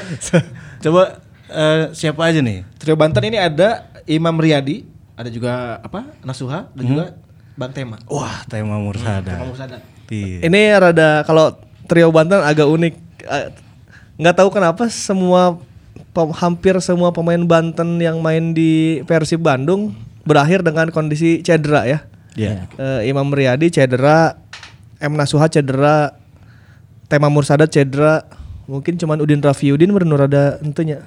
Coba 0.79 1.19
eh, 1.51 1.91
siapa 1.91 2.23
aja 2.23 2.39
nih? 2.39 2.63
Trio 2.79 2.95
Banten 2.95 3.27
ini 3.27 3.35
ada 3.35 3.91
Imam 4.07 4.39
Riyadi, 4.39 4.87
ada 5.19 5.27
juga 5.27 5.83
apa? 5.83 6.07
Nasuha 6.23 6.71
dan 6.71 6.83
juga 6.87 7.05
Bang 7.59 7.75
Tema. 7.75 7.99
Wah, 8.07 8.47
tema 8.47 8.79
Mursada. 8.79 9.27
Tema 9.27 9.51
Mursada. 9.51 9.83
Iya. 10.07 10.47
Ini 10.47 10.61
rada 10.79 11.27
kalau 11.27 11.59
trio 11.91 12.15
Banten 12.15 12.39
agak 12.39 12.67
unik. 12.71 12.95
Eh, 13.27 13.49
Nggak 14.15 14.35
tahu 14.39 14.49
kenapa 14.55 14.87
semua 14.87 15.59
hampir 16.39 16.79
semua 16.79 17.11
pemain 17.11 17.43
Banten 17.43 17.99
yang 17.99 18.23
main 18.23 18.55
di 18.55 19.03
Persib 19.03 19.43
Bandung 19.43 19.91
berakhir 20.23 20.63
dengan 20.63 20.87
kondisi 20.95 21.43
cedera 21.43 21.83
ya. 21.83 21.99
Iya. 22.39 22.71
Eh, 22.79 23.11
Imam 23.11 23.27
Riyadi 23.27 23.67
cedera, 23.67 24.39
M 25.03 25.19
Nasuha 25.19 25.51
cedera, 25.51 26.15
Tema 27.05 27.29
Mursada 27.29 27.69
cedera, 27.69 28.25
mungkin 28.65 28.97
cuman 28.97 29.21
Udin 29.21 29.41
Rafiudin 29.41 29.93
berenur 29.93 30.25
ada 30.25 30.57
entunya. 30.61 31.05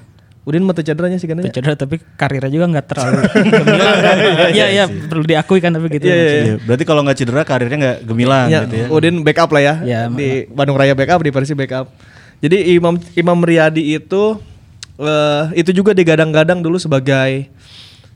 Udin 0.49 0.64
mata 0.64 0.81
cederanya 0.81 1.21
sih 1.21 1.28
kan 1.28 1.45
Cedera 1.45 1.76
tapi 1.76 2.00
karirnya 2.17 2.49
juga 2.49 2.73
nggak 2.73 2.87
terlalu 2.88 3.21
gemilang 3.61 3.99
kan. 4.00 4.17
Iya 4.49 4.67
iya 4.73 4.85
perlu 4.88 5.25
diakui 5.28 5.61
kan 5.61 5.76
tapi 5.76 5.93
gitu. 5.93 6.09
Iya, 6.09 6.57
Berarti 6.64 6.85
kalau 6.88 7.05
nggak 7.05 7.17
cedera 7.21 7.45
karirnya 7.45 7.76
nggak 7.76 7.99
gemilang 8.09 8.49
Ya, 8.49 8.64
gitu 8.64 8.75
ya. 8.81 8.87
Udin 8.88 9.21
backup 9.21 9.52
lah 9.52 9.61
ya. 9.61 9.75
Ya, 9.85 10.00
di 10.09 10.49
Bandung 10.49 10.81
Raya 10.81 10.97
backup, 10.97 11.21
di 11.21 11.28
Persib 11.28 11.61
backup. 11.61 11.93
Jadi 12.40 12.78
Imam 12.81 12.97
Imam 13.12 13.38
Riyadi 13.45 14.00
itu 14.00 14.40
eh 14.97 15.45
itu 15.52 15.71
juga 15.76 15.93
digadang-gadang 15.93 16.64
dulu 16.64 16.81
sebagai 16.81 17.52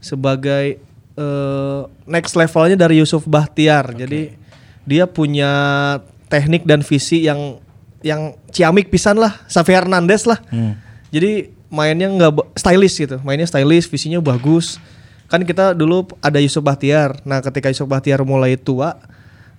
sebagai 0.00 0.80
eh 1.18 1.80
next 2.08 2.32
levelnya 2.32 2.80
dari 2.80 3.04
Yusuf 3.04 3.28
Bahtiar. 3.28 3.92
Jadi 3.92 4.32
dia 4.88 5.04
punya 5.04 5.52
teknik 6.32 6.64
dan 6.64 6.80
visi 6.80 7.28
yang 7.28 7.60
yang 8.02 8.34
ciamik 8.50 8.90
pisan 8.90 9.16
lah, 9.16 9.34
Xavi 9.46 9.72
Hernandez 9.72 10.26
lah. 10.26 10.38
Jadi 11.08 11.48
mainnya 11.68 12.06
nggak 12.06 12.54
stylish 12.54 12.98
gitu, 12.98 13.16
mainnya 13.22 13.46
stylish, 13.46 13.88
visinya 13.88 14.20
bagus. 14.20 14.76
Kan 15.26 15.42
kita 15.42 15.72
dulu 15.72 16.04
ada 16.20 16.36
Yusuf 16.36 16.60
Bahtiar. 16.60 17.16
Nah, 17.24 17.40
ketika 17.40 17.72
Yusuf 17.72 17.88
Bahtiar 17.88 18.20
mulai 18.20 18.60
tua, 18.60 19.00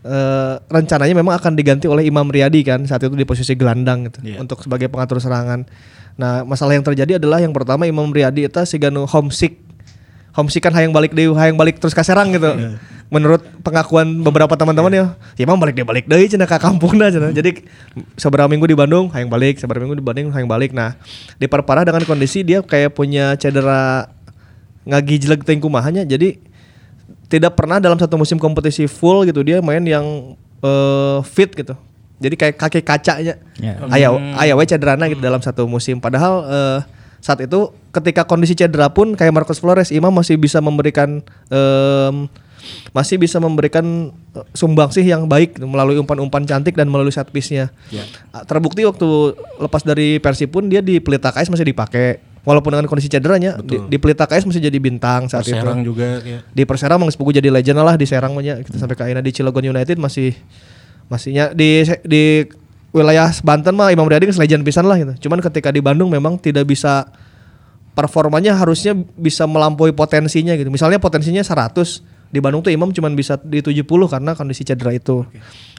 eh, 0.05 0.53
rencananya 0.69 1.15
memang 1.17 1.33
akan 1.33 1.57
diganti 1.57 1.89
oleh 1.89 2.05
Imam 2.05 2.29
Riyadi 2.29 2.62
kan 2.62 2.85
saat 2.85 3.01
itu 3.01 3.15
di 3.15 3.25
posisi 3.25 3.57
gelandang 3.57 4.05
gitu 4.12 4.21
Iya. 4.21 4.38
untuk 4.38 4.62
sebagai 4.62 4.85
pengatur 4.91 5.17
serangan. 5.17 5.65
Nah, 6.13 6.45
masalah 6.45 6.77
yang 6.77 6.85
terjadi 6.85 7.17
adalah 7.17 7.41
yang 7.41 7.50
pertama 7.50 7.89
Imam 7.89 8.05
Riyadi 8.13 8.45
itu 8.45 8.62
siganu 8.69 9.09
homesick. 9.09 9.57
Homesick 10.33 10.62
kan 10.62 10.73
hayang 10.73 10.93
balik 10.93 11.13
deh, 11.13 11.29
hayang 11.33 11.57
balik 11.57 11.77
terus 11.81 11.93
ke 11.93 12.01
Serang 12.05 12.29
gitu. 12.33 12.50
Menurut 13.13 13.46
pengakuan 13.62 14.25
beberapa 14.25 14.58
teman-teman 14.58 14.89
ya, 14.89 15.05
ya 15.38 15.46
Imam 15.46 15.62
balik 15.62 15.77
deh 15.77 15.86
balik 15.86 16.10
deh 16.10 16.25
cenah 16.25 16.50
ka 16.50 16.58
kampungna 16.58 17.13
cenah. 17.13 17.29
Jadi 17.29 17.62
seberapa 18.17 18.50
minggu 18.50 18.65
di 18.65 18.74
Bandung 18.74 19.13
hayang 19.13 19.29
balik, 19.29 19.62
seberapa 19.62 19.86
minggu 19.86 20.01
di 20.01 20.05
Bandung 20.05 20.34
hayang 20.34 20.50
balik. 20.50 20.74
Nah, 20.74 20.98
diperparah 21.38 21.86
dengan 21.86 22.01
kondisi 22.10 22.41
dia 22.41 22.65
kayak 22.65 22.98
punya 22.98 23.38
cedera 23.38 24.10
ngagijleg 24.84 25.46
teuing 25.46 25.62
kumahanya 25.62 26.03
jadi 26.03 26.36
tidak 27.32 27.55
pernah 27.55 27.79
dalam 27.79 27.96
satu 27.96 28.20
musim 28.20 28.36
kompetisi 28.41 28.89
full 28.89 29.24
gitu 29.29 29.46
dia 29.46 29.62
main 29.62 29.86
yang 29.86 30.36
eh, 30.62 31.20
fit 31.22 31.53
gitu. 31.53 31.77
Jadi 32.17 32.36
kayak 32.39 32.55
kaki 32.55 32.82
kacanya. 32.82 33.36
Ya. 33.60 33.74
Aya 33.91 34.10
aya 34.39 34.53
we 34.58 34.65
cederana 34.65 35.05
gitu 35.05 35.22
dalam 35.22 35.41
satu 35.41 35.70
musim. 35.70 36.01
Padahal 36.01 36.34
eh, 36.46 36.79
saat 37.24 37.39
itu 37.39 37.72
ketika 37.96 38.27
kondisi 38.27 38.51
cedera 38.51 38.91
pun 38.91 39.15
kayak 39.15 39.32
Marcos 39.32 39.58
Flores 39.63 39.96
Imam 39.96 40.12
masih 40.12 40.36
bisa 40.36 40.60
memberikan 40.60 41.24
em, 41.48 42.27
masih 42.93 43.17
bisa 43.20 43.38
memberikan 43.41 44.13
eh, 44.36 44.46
sumbangsih 44.53 45.03
yang 45.03 45.25
baik 45.25 45.60
melalui 45.62 46.00
umpan-umpan 46.00 46.46
cantik 46.46 46.77
dan 46.77 46.88
melalui 46.88 47.12
set 47.12 47.29
piece-nya. 47.29 47.70
Ah, 48.32 48.43
Terbukti 48.46 48.86
waktu 48.86 49.38
lepas 49.60 49.82
dari 49.84 50.17
Persib 50.20 50.53
pun 50.53 50.67
dia 50.67 50.79
di 50.79 51.00
Pelita 51.00 51.34
KS 51.34 51.50
masih 51.51 51.67
dipakai. 51.67 52.34
Walaupun 52.43 52.75
dengan 52.75 52.91
kondisi 52.91 53.08
cederanya 53.08 53.55
di, 53.63 53.79
di 53.88 53.96
Pelita 53.96 54.27
KS 54.27 54.43
masih 54.43 54.60
jadi 54.60 54.75
bintang 54.75 55.32
saat 55.32 55.48
itu 55.48 55.55
Serang 55.55 55.79
juga 55.79 56.20
kayak 56.20 56.51
di 56.51 56.63
Persera 56.67 57.00
Mang 57.00 57.08
Sepugu 57.08 57.32
jadi 57.32 57.48
legend 57.48 57.79
lah 57.79 57.96
di 57.96 58.03
Serang 58.03 58.36
mah 58.36 58.43
nya. 58.43 58.60
kita 58.60 58.75
sampai 58.75 59.00
ke 59.00 59.03
akhirnya 59.08 59.24
di 59.24 59.32
Cilegon 59.32 59.63
United 59.63 59.96
masih 59.96 60.36
masihnya 61.08 61.55
di 61.55 61.88
di 62.03 62.43
wilayah 62.91 63.32
Banten 63.48 63.74
mah 63.79 63.96
Imam 63.96 64.03
Riyadi 64.03 64.36
legend 64.36 64.62
pisan 64.67 64.91
lah 64.91 65.00
gitu. 65.00 65.27
Cuman 65.27 65.39
ketika 65.39 65.72
di 65.72 65.79
Bandung 65.79 66.12
memang 66.12 66.36
tidak 66.36 66.67
bisa 66.67 67.08
performanya 67.96 68.58
harusnya 68.58 68.93
bisa 69.17 69.48
melampaui 69.48 69.96
potensinya 69.96 70.53
gitu. 70.53 70.67
Misalnya 70.67 71.00
potensinya 71.00 71.41
100 71.41 72.12
di 72.33 72.41
Bandung 72.41 72.65
tuh 72.65 72.73
Imam 72.73 72.89
cuman 72.89 73.13
bisa 73.13 73.37
di 73.37 73.61
70 73.61 73.85
karena 73.85 74.33
kondisi 74.33 74.65
cedera 74.65 74.89
itu. 74.89 75.21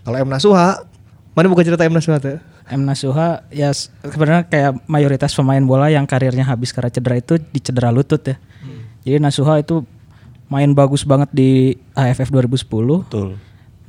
Kalau 0.06 0.16
M 0.22 0.30
Nasuha 0.30 0.86
mana 1.34 1.50
bukan 1.50 1.66
cerita 1.66 1.82
M 1.82 1.98
Nasuha 1.98 2.22
tuh? 2.22 2.38
M 2.70 2.86
Nasuha 2.86 3.42
ya 3.50 3.74
sebenarnya 3.74 4.46
kayak 4.46 4.86
mayoritas 4.86 5.34
pemain 5.34 5.58
bola 5.58 5.90
yang 5.90 6.06
karirnya 6.06 6.46
habis 6.46 6.70
karena 6.70 6.94
cedera 6.94 7.18
itu 7.18 7.42
di 7.42 7.58
cedera 7.58 7.90
lutut 7.90 8.22
ya. 8.22 8.38
Jadi 9.02 9.18
Nasuha 9.18 9.58
itu 9.58 9.82
main 10.46 10.70
bagus 10.70 11.02
banget 11.02 11.34
di 11.34 11.74
AFF 11.98 12.30
2010 12.30 12.70
betul. 13.02 13.34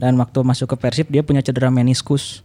dan 0.01 0.17
waktu 0.17 0.39
masuk 0.41 0.73
ke 0.73 0.75
Persib 0.81 1.07
dia 1.13 1.21
punya 1.21 1.45
cedera 1.45 1.69
meniskus. 1.69 2.41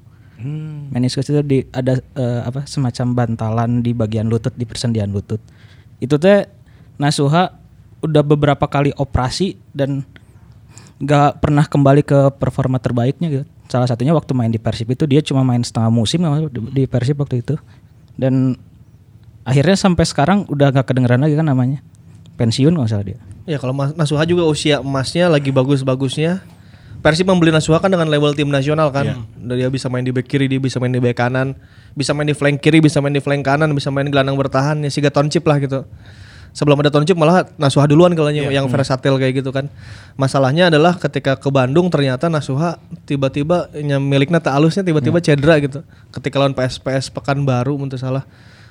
Meniskus 0.89 1.29
itu 1.29 1.41
di 1.45 1.59
ada 1.73 2.01
eh, 2.01 2.41
apa 2.45 2.65
semacam 2.65 3.25
bantalan 3.25 3.81
di 3.81 3.93
bagian 3.97 4.29
lutut 4.29 4.53
di 4.53 4.69
persendian 4.69 5.09
lutut. 5.09 5.41
Itu 6.01 6.21
teh 6.21 6.45
Nasuha 7.01 7.60
udah 8.01 8.23
beberapa 8.25 8.65
kali 8.65 8.93
operasi 8.97 9.57
dan 9.73 10.05
nggak 11.01 11.41
pernah 11.41 11.65
kembali 11.65 12.03
ke 12.05 12.19
performa 12.37 12.77
terbaiknya 12.77 13.29
gitu. 13.33 13.45
Salah 13.71 13.87
satunya 13.87 14.13
waktu 14.13 14.35
main 14.35 14.51
di 14.51 14.59
Persib 14.59 14.91
itu 14.91 15.07
dia 15.07 15.23
cuma 15.23 15.47
main 15.47 15.63
setengah 15.63 15.89
musim 15.89 16.21
di, 16.51 16.61
di 16.75 16.83
Persib 16.85 17.17
waktu 17.23 17.41
itu. 17.41 17.55
Dan 18.19 18.59
akhirnya 19.47 19.79
sampai 19.79 20.05
sekarang 20.05 20.45
udah 20.51 20.75
nggak 20.75 20.87
kedengeran 20.91 21.23
lagi 21.23 21.39
kan 21.39 21.47
namanya. 21.47 21.79
Pensiun 22.37 22.75
nggak 22.77 22.91
salah 22.91 23.07
dia. 23.07 23.19
Ya 23.49 23.57
kalau 23.57 23.73
Mas- 23.73 23.97
Nasuha 23.97 24.27
juga 24.29 24.45
usia 24.45 24.85
emasnya 24.85 25.31
lagi 25.33 25.49
bagus-bagusnya. 25.55 26.43
Persib 27.01 27.25
membeli 27.33 27.49
Nasuha 27.49 27.81
kan 27.81 27.89
dengan 27.89 28.13
label 28.13 28.37
tim 28.37 28.53
nasional 28.53 28.93
kan. 28.93 29.09
Dan 29.41 29.57
Dia 29.57 29.73
bisa 29.73 29.89
main 29.89 30.05
di 30.05 30.13
back 30.13 30.29
kiri, 30.29 30.53
dia 30.53 30.61
bisa 30.61 30.77
main 30.77 30.93
di 30.93 31.01
back 31.01 31.17
kanan, 31.17 31.57
bisa 31.97 32.13
main 32.13 32.29
di 32.29 32.37
flank 32.37 32.61
kiri, 32.61 32.85
bisa 32.85 33.01
main 33.01 33.17
di 33.17 33.25
flank 33.25 33.41
kanan, 33.41 33.73
bisa 33.73 33.89
main 33.89 34.05
gelandang 34.13 34.37
bertahan 34.37 34.77
ya 34.85 34.93
siga 34.93 35.09
Toncip 35.09 35.49
lah 35.49 35.57
gitu. 35.65 35.89
Sebelum 36.51 36.83
ada 36.83 36.91
Toncip 36.91 37.15
malah 37.15 37.47
Nasuha 37.55 37.87
duluan 37.87 38.11
kalau 38.19 38.35
yang 38.35 38.51
yang 38.51 38.67
versatil 38.67 39.17
kayak 39.23 39.43
gitu 39.43 39.55
kan. 39.55 39.71
Masalahnya 40.19 40.67
adalah 40.67 40.99
ketika 40.99 41.39
ke 41.39 41.47
Bandung 41.49 41.89
ternyata 41.89 42.27
Nasuha 42.27 42.83
tiba-tiba 43.07 43.71
nya 43.79 44.03
miliknya 44.03 44.43
tak 44.43 44.59
alusnya 44.59 44.83
tiba-tiba 44.83 45.23
cedera 45.23 45.63
gitu. 45.63 45.87
Ketika 46.11 46.43
lawan 46.43 46.53
PSPS 46.59 47.15
Pekanbaru 47.15 47.79
untuk 47.79 47.99
salah. 48.03 48.27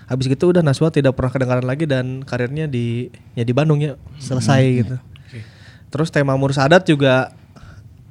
Habis 0.10 0.26
gitu 0.26 0.52
udah 0.52 0.66
Nasuha 0.66 0.90
tidak 0.90 1.16
pernah 1.16 1.32
kedengaran 1.32 1.66
lagi 1.70 1.86
dan 1.86 2.26
karirnya 2.26 2.66
di 2.66 3.14
ya 3.38 3.46
di 3.46 3.54
Bandung 3.54 3.80
ya 3.80 3.96
selesai 4.20 4.62
gitu. 4.84 4.96
Terus 5.90 6.10
tema 6.14 6.38
Mursadat 6.38 6.86
juga 6.86 7.34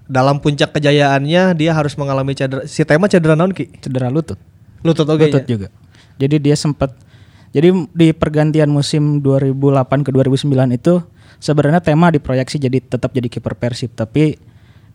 dalam 0.09 0.41
puncak 0.41 0.73
kejayaannya 0.73 1.53
dia 1.55 1.71
harus 1.77 1.93
mengalami 2.01 2.33
cedera. 2.33 2.65
Si 2.65 2.81
tema 2.83 3.07
cedera 3.07 3.37
naon 3.37 3.53
ki? 3.53 3.69
Cedera 3.85 4.09
lutut. 4.09 4.41
Lutut 4.81 5.05
oke. 5.05 5.29
lutut 5.29 5.45
juga. 5.45 5.69
Jadi 6.19 6.41
dia 6.41 6.57
sempat 6.57 6.95
jadi 7.51 7.69
di 7.91 8.13
pergantian 8.13 8.69
musim 8.69 9.21
2008 9.21 10.05
ke 10.05 10.11
2009 10.13 10.49
itu 10.75 11.01
sebenarnya 11.39 11.81
tema 11.81 12.11
diproyeksi 12.11 12.59
jadi 12.59 12.79
tetap 12.81 13.15
jadi 13.15 13.29
kiper 13.31 13.55
Persib 13.57 13.95
tapi 13.95 14.37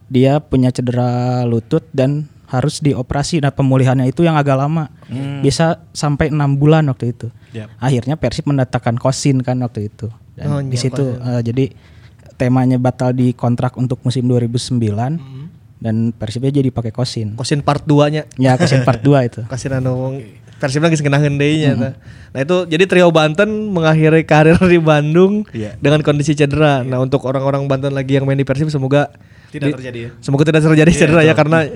dia 0.08 0.38
punya 0.38 0.70
cedera 0.70 1.42
lutut 1.44 1.88
dan 1.96 2.28
harus 2.46 2.78
dioperasi 2.86 3.42
nah 3.42 3.50
pemulihannya 3.50 4.14
itu 4.14 4.22
yang 4.22 4.38
agak 4.38 4.54
lama. 4.54 4.94
Bisa 5.42 5.82
sampai 5.90 6.30
enam 6.30 6.54
bulan 6.54 6.86
waktu 6.86 7.10
itu. 7.10 7.34
Yap. 7.50 7.74
Akhirnya 7.82 8.14
Persib 8.14 8.46
mendatangkan 8.46 9.02
Kosin 9.02 9.42
kan 9.42 9.58
waktu 9.66 9.90
itu. 9.90 10.14
Dan 10.38 10.46
Oh, 10.54 10.62
di 10.62 10.78
iya, 10.78 10.84
situ 10.86 11.18
eh, 11.18 11.42
jadi 11.42 11.74
temanya 12.38 12.78
batal 12.78 13.18
di 13.18 13.34
kontrak 13.34 13.74
untuk 13.74 14.06
musim 14.06 14.30
2009 14.30 14.78
dan 15.82 16.14
Persibnya 16.14 16.54
jadi 16.54 16.70
pakai 16.70 16.94
Kosin. 16.94 17.34
Kosin 17.34 17.66
part 17.66 17.90
2-nya. 17.90 18.30
Ya 18.38 18.54
Kosin 18.54 18.86
part 18.86 19.02
2 19.02 19.18
itu. 19.34 19.42
Kasih 19.50 19.74
anu 19.74 20.22
Persib 20.64 20.80
lagi 20.80 20.96
sekenahan 20.96 21.36
deui-nya 21.36 21.76
eta. 21.76 21.90
Nah 22.32 22.40
itu 22.40 22.64
jadi 22.66 22.88
trio 22.88 23.12
Banten 23.12 23.68
mengakhiri 23.68 24.24
karir 24.24 24.56
di 24.64 24.80
Bandung 24.80 25.44
Iya. 25.52 25.76
dengan 25.78 26.00
kondisi 26.00 26.32
cedera. 26.32 26.80
Nah 26.82 27.04
untuk 27.04 27.20
orang-orang 27.28 27.68
Banten 27.68 27.92
lagi 27.92 28.16
yang 28.16 28.24
main 28.24 28.40
di 28.40 28.48
Persib 28.48 28.72
semoga 28.72 29.12
Tidak 29.52 29.68
di- 29.68 29.76
terjadi 29.76 30.00
ya. 30.00 30.10
Semoga 30.18 30.48
tidak 30.48 30.64
terjadi 30.64 30.92
cedera 30.96 31.22
ya 31.22 31.36
karena 31.36 31.68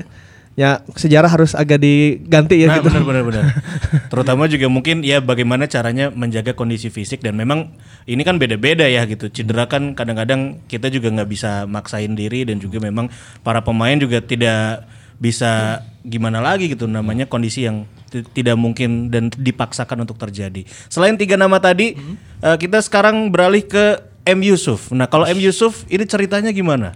ya 0.56 0.82
sejarah 0.90 1.30
harus 1.30 1.54
agak 1.54 1.78
diganti 1.78 2.64
ya 2.64 2.72
Nah, 2.72 2.76
gitu. 2.80 2.90
benar 2.90 3.04
benar 3.04 3.24
benar. 3.24 3.44
Terutama 4.12 4.48
juga 4.48 4.66
mungkin 4.68 5.04
ya 5.04 5.20
bagaimana 5.20 5.68
caranya 5.68 6.10
menjaga 6.10 6.56
kondisi 6.56 6.88
fisik 6.88 7.20
dan 7.20 7.36
memang 7.36 7.76
ini 8.06 8.24
kan 8.24 8.40
beda-beda 8.40 8.88
ya 8.88 9.04
gitu. 9.04 9.28
Cedera 9.28 9.68
kan 9.68 9.94
kadang-kadang 9.94 10.64
kita 10.66 10.88
juga 10.88 11.12
nggak 11.12 11.28
bisa 11.28 11.68
maksain 11.68 12.16
diri 12.16 12.42
dan 12.42 12.58
juga 12.58 12.80
memang 12.80 13.12
para 13.44 13.60
pemain 13.60 13.94
juga 13.94 14.18
tidak 14.18 14.88
bisa 15.18 15.84
gimana 16.02 16.40
lagi 16.40 16.72
gitu 16.72 16.86
namanya 16.86 17.26
kondisi 17.26 17.66
yang 17.66 17.84
tidak 18.08 18.56
mungkin 18.56 19.12
dan 19.12 19.28
dipaksakan 19.30 20.04
untuk 20.04 20.16
terjadi. 20.18 20.64
Selain 20.88 21.16
tiga 21.20 21.36
nama 21.36 21.60
tadi, 21.60 21.96
eh, 22.42 22.58
kita 22.58 22.80
sekarang 22.80 23.30
beralih 23.30 23.64
ke 23.64 24.00
M 24.28 24.44
Yusuf. 24.44 24.92
Nah, 24.92 25.08
kalau 25.08 25.24
M 25.24 25.40
Yusuf 25.40 25.88
ini 25.88 26.04
ceritanya 26.04 26.52
gimana? 26.52 26.96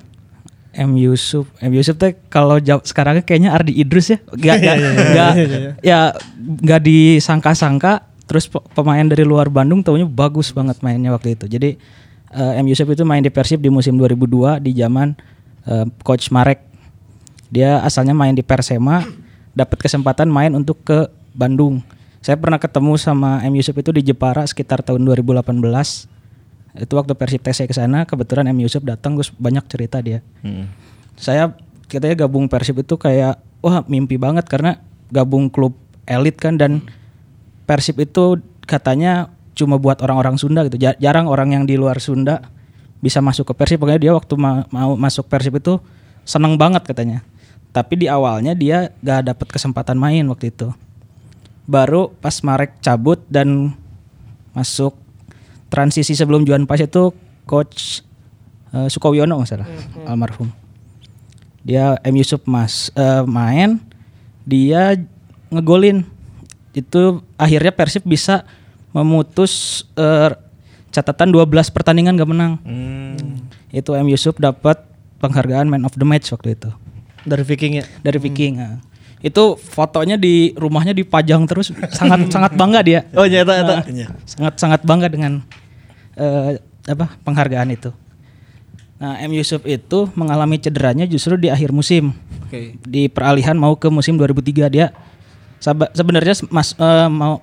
M 0.71 0.95
Yusuf, 0.95 1.51
M 1.59 1.75
Yusuf 1.75 1.99
teh 1.99 2.15
kalau 2.31 2.55
sekarang 2.87 3.19
kayaknya 3.23 3.51
Ardi 3.51 3.75
Idrus 3.75 4.07
ya, 4.07 4.23
gak 4.23 4.55
gak 4.63 4.75
gak 5.11 5.31
ya 5.83 6.15
gak 6.63 6.81
disangka-sangka. 6.87 8.07
Terus 8.23 8.47
pe- 8.47 8.63
pemain 8.71 9.03
dari 9.03 9.27
luar 9.27 9.51
Bandung 9.51 9.83
tahunya 9.83 10.07
bagus 10.07 10.55
banget 10.55 10.79
mainnya 10.79 11.11
waktu 11.11 11.35
itu. 11.35 11.51
Jadi 11.51 11.75
eh, 12.31 12.59
M 12.63 12.65
Yusuf 12.71 12.87
itu 12.87 13.03
main 13.03 13.19
di 13.19 13.27
Persib 13.27 13.59
di 13.59 13.67
musim 13.67 13.99
2002 13.99 14.63
di 14.63 14.71
zaman 14.71 15.11
eh, 15.67 15.85
Coach 16.07 16.31
Marek. 16.31 16.63
Dia 17.51 17.83
asalnya 17.83 18.15
main 18.15 18.31
di 18.31 18.39
Persema, 18.39 19.03
dapat 19.51 19.77
kesempatan 19.79 20.27
main 20.27 20.51
untuk 20.53 20.79
ke 20.81 21.07
Bandung. 21.31 21.83
Saya 22.21 22.37
pernah 22.37 22.61
ketemu 22.61 22.95
sama 22.95 23.41
M 23.41 23.57
Yusuf 23.57 23.73
itu 23.73 23.89
di 23.89 24.05
Jepara 24.05 24.45
sekitar 24.45 24.85
tahun 24.85 25.01
2018 25.03 25.57
itu 26.71 26.93
waktu 26.95 27.13
Persib 27.17 27.43
TC 27.43 27.67
ke 27.67 27.75
sana 27.75 28.07
kebetulan 28.07 28.47
M 28.47 28.55
Yusuf 28.63 28.79
datang 28.85 29.19
terus 29.19 29.33
banyak 29.35 29.65
cerita 29.67 29.99
dia. 29.99 30.23
Saya 31.17 31.51
katanya 31.89 32.23
gabung 32.23 32.47
Persib 32.47 32.79
itu 32.79 32.95
kayak 32.95 33.41
wah 33.59 33.83
mimpi 33.83 34.15
banget 34.15 34.47
karena 34.47 34.79
gabung 35.11 35.51
klub 35.51 35.75
elit 36.07 36.39
kan 36.39 36.55
dan 36.55 36.85
Persib 37.67 37.99
itu 37.99 38.39
katanya 38.63 39.27
cuma 39.51 39.75
buat 39.75 39.99
orang-orang 39.99 40.39
Sunda 40.39 40.63
gitu. 40.63 40.79
Ja- 40.79 40.95
jarang 40.95 41.27
orang 41.27 41.51
yang 41.51 41.63
di 41.67 41.75
luar 41.75 41.99
Sunda 41.99 42.39
bisa 43.03 43.19
masuk 43.19 43.51
ke 43.51 43.53
Persib. 43.57 43.83
Makanya 43.83 43.99
dia 43.99 44.13
waktu 44.15 44.33
ma- 44.39 44.63
mau 44.71 44.95
masuk 44.95 45.27
Persib 45.27 45.59
itu 45.59 45.81
seneng 46.23 46.55
banget 46.55 46.85
katanya 46.85 47.25
tapi 47.71 48.03
di 48.03 48.07
awalnya 48.11 48.51
dia 48.51 48.91
gak 48.99 49.31
dapet 49.31 49.47
kesempatan 49.47 49.95
main 49.95 50.27
waktu 50.27 50.51
itu. 50.51 50.75
Baru 51.63 52.11
pas 52.19 52.35
Marek 52.43 52.83
cabut 52.83 53.23
dan 53.31 53.71
masuk 54.51 54.91
transisi 55.71 56.11
sebelum 56.11 56.43
Juan 56.43 56.67
Pas 56.67 56.83
itu 56.83 57.15
coach 57.47 58.03
eh, 58.75 58.91
Sukowiono 58.91 59.39
nggak 59.39 59.49
salah 59.49 59.67
almarhum. 60.03 60.51
Dia 61.63 61.95
M. 62.03 62.15
Yusuf 62.19 62.43
mas 62.43 62.91
eh, 62.91 63.23
main 63.23 63.79
dia 64.43 64.99
ngegolin. 65.47 66.03
Itu 66.75 67.23
akhirnya 67.39 67.71
Persib 67.71 68.03
bisa 68.03 68.43
memutus 68.91 69.87
eh, 69.95 70.35
catatan 70.91 71.31
12 71.31 71.71
pertandingan 71.71 72.19
gak 72.19 72.31
menang. 72.35 72.59
Itu 73.71 73.95
M. 73.95 74.11
Yusuf 74.11 74.35
dapat 74.35 74.83
penghargaan 75.23 75.71
man 75.71 75.87
of 75.87 75.95
the 75.95 76.03
match 76.03 76.35
waktu 76.35 76.59
itu 76.59 76.67
Dari 77.21 77.43
Viking 77.45 77.73
ya. 77.81 77.85
dari 78.01 78.17
Viking 78.17 78.53
ah. 78.57 78.81
itu 79.21 79.53
fotonya 79.53 80.17
di 80.17 80.49
rumahnya 80.57 80.97
dipajang 80.97 81.45
terus 81.45 81.69
sangat 81.93 82.25
sangat 82.33 82.57
bangga 82.57 82.81
dia 82.81 83.05
Oh 83.13 83.29
nyata 83.29 83.53
nyata. 83.61 83.75
sangat 84.25 84.53
sangat 84.57 84.81
bangga 84.81 85.07
dengan 85.13 85.45
eh, 86.17 86.57
apa 86.89 87.13
penghargaan 87.21 87.69
itu. 87.69 87.93
Nah, 89.01 89.17
M 89.21 89.33
Yusuf 89.33 89.65
itu 89.65 90.09
mengalami 90.13 90.61
cederanya 90.61 91.09
justru 91.09 91.33
di 91.37 91.49
akhir 91.49 91.73
musim. 91.73 92.13
Oke. 92.45 92.77
Di 92.85 93.09
peralihan 93.09 93.57
mau 93.57 93.73
ke 93.73 93.89
musim 93.89 94.13
2003 94.13 94.69
dia 94.73 94.93
sebenarnya 95.93 96.41
mas, 96.49 96.73
eh, 96.77 97.09
mau 97.09 97.41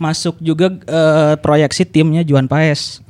masuk 0.00 0.40
juga 0.40 0.72
eh, 0.72 1.34
proyeksi 1.40 1.84
timnya 1.88 2.24
Juan 2.24 2.48
Paes. 2.48 3.04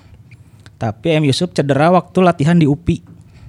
Tapi 0.78 1.22
M 1.22 1.30
Yusuf 1.30 1.54
cedera 1.54 1.94
waktu 1.94 2.18
latihan 2.22 2.58
di 2.58 2.66
UPI. 2.66 2.98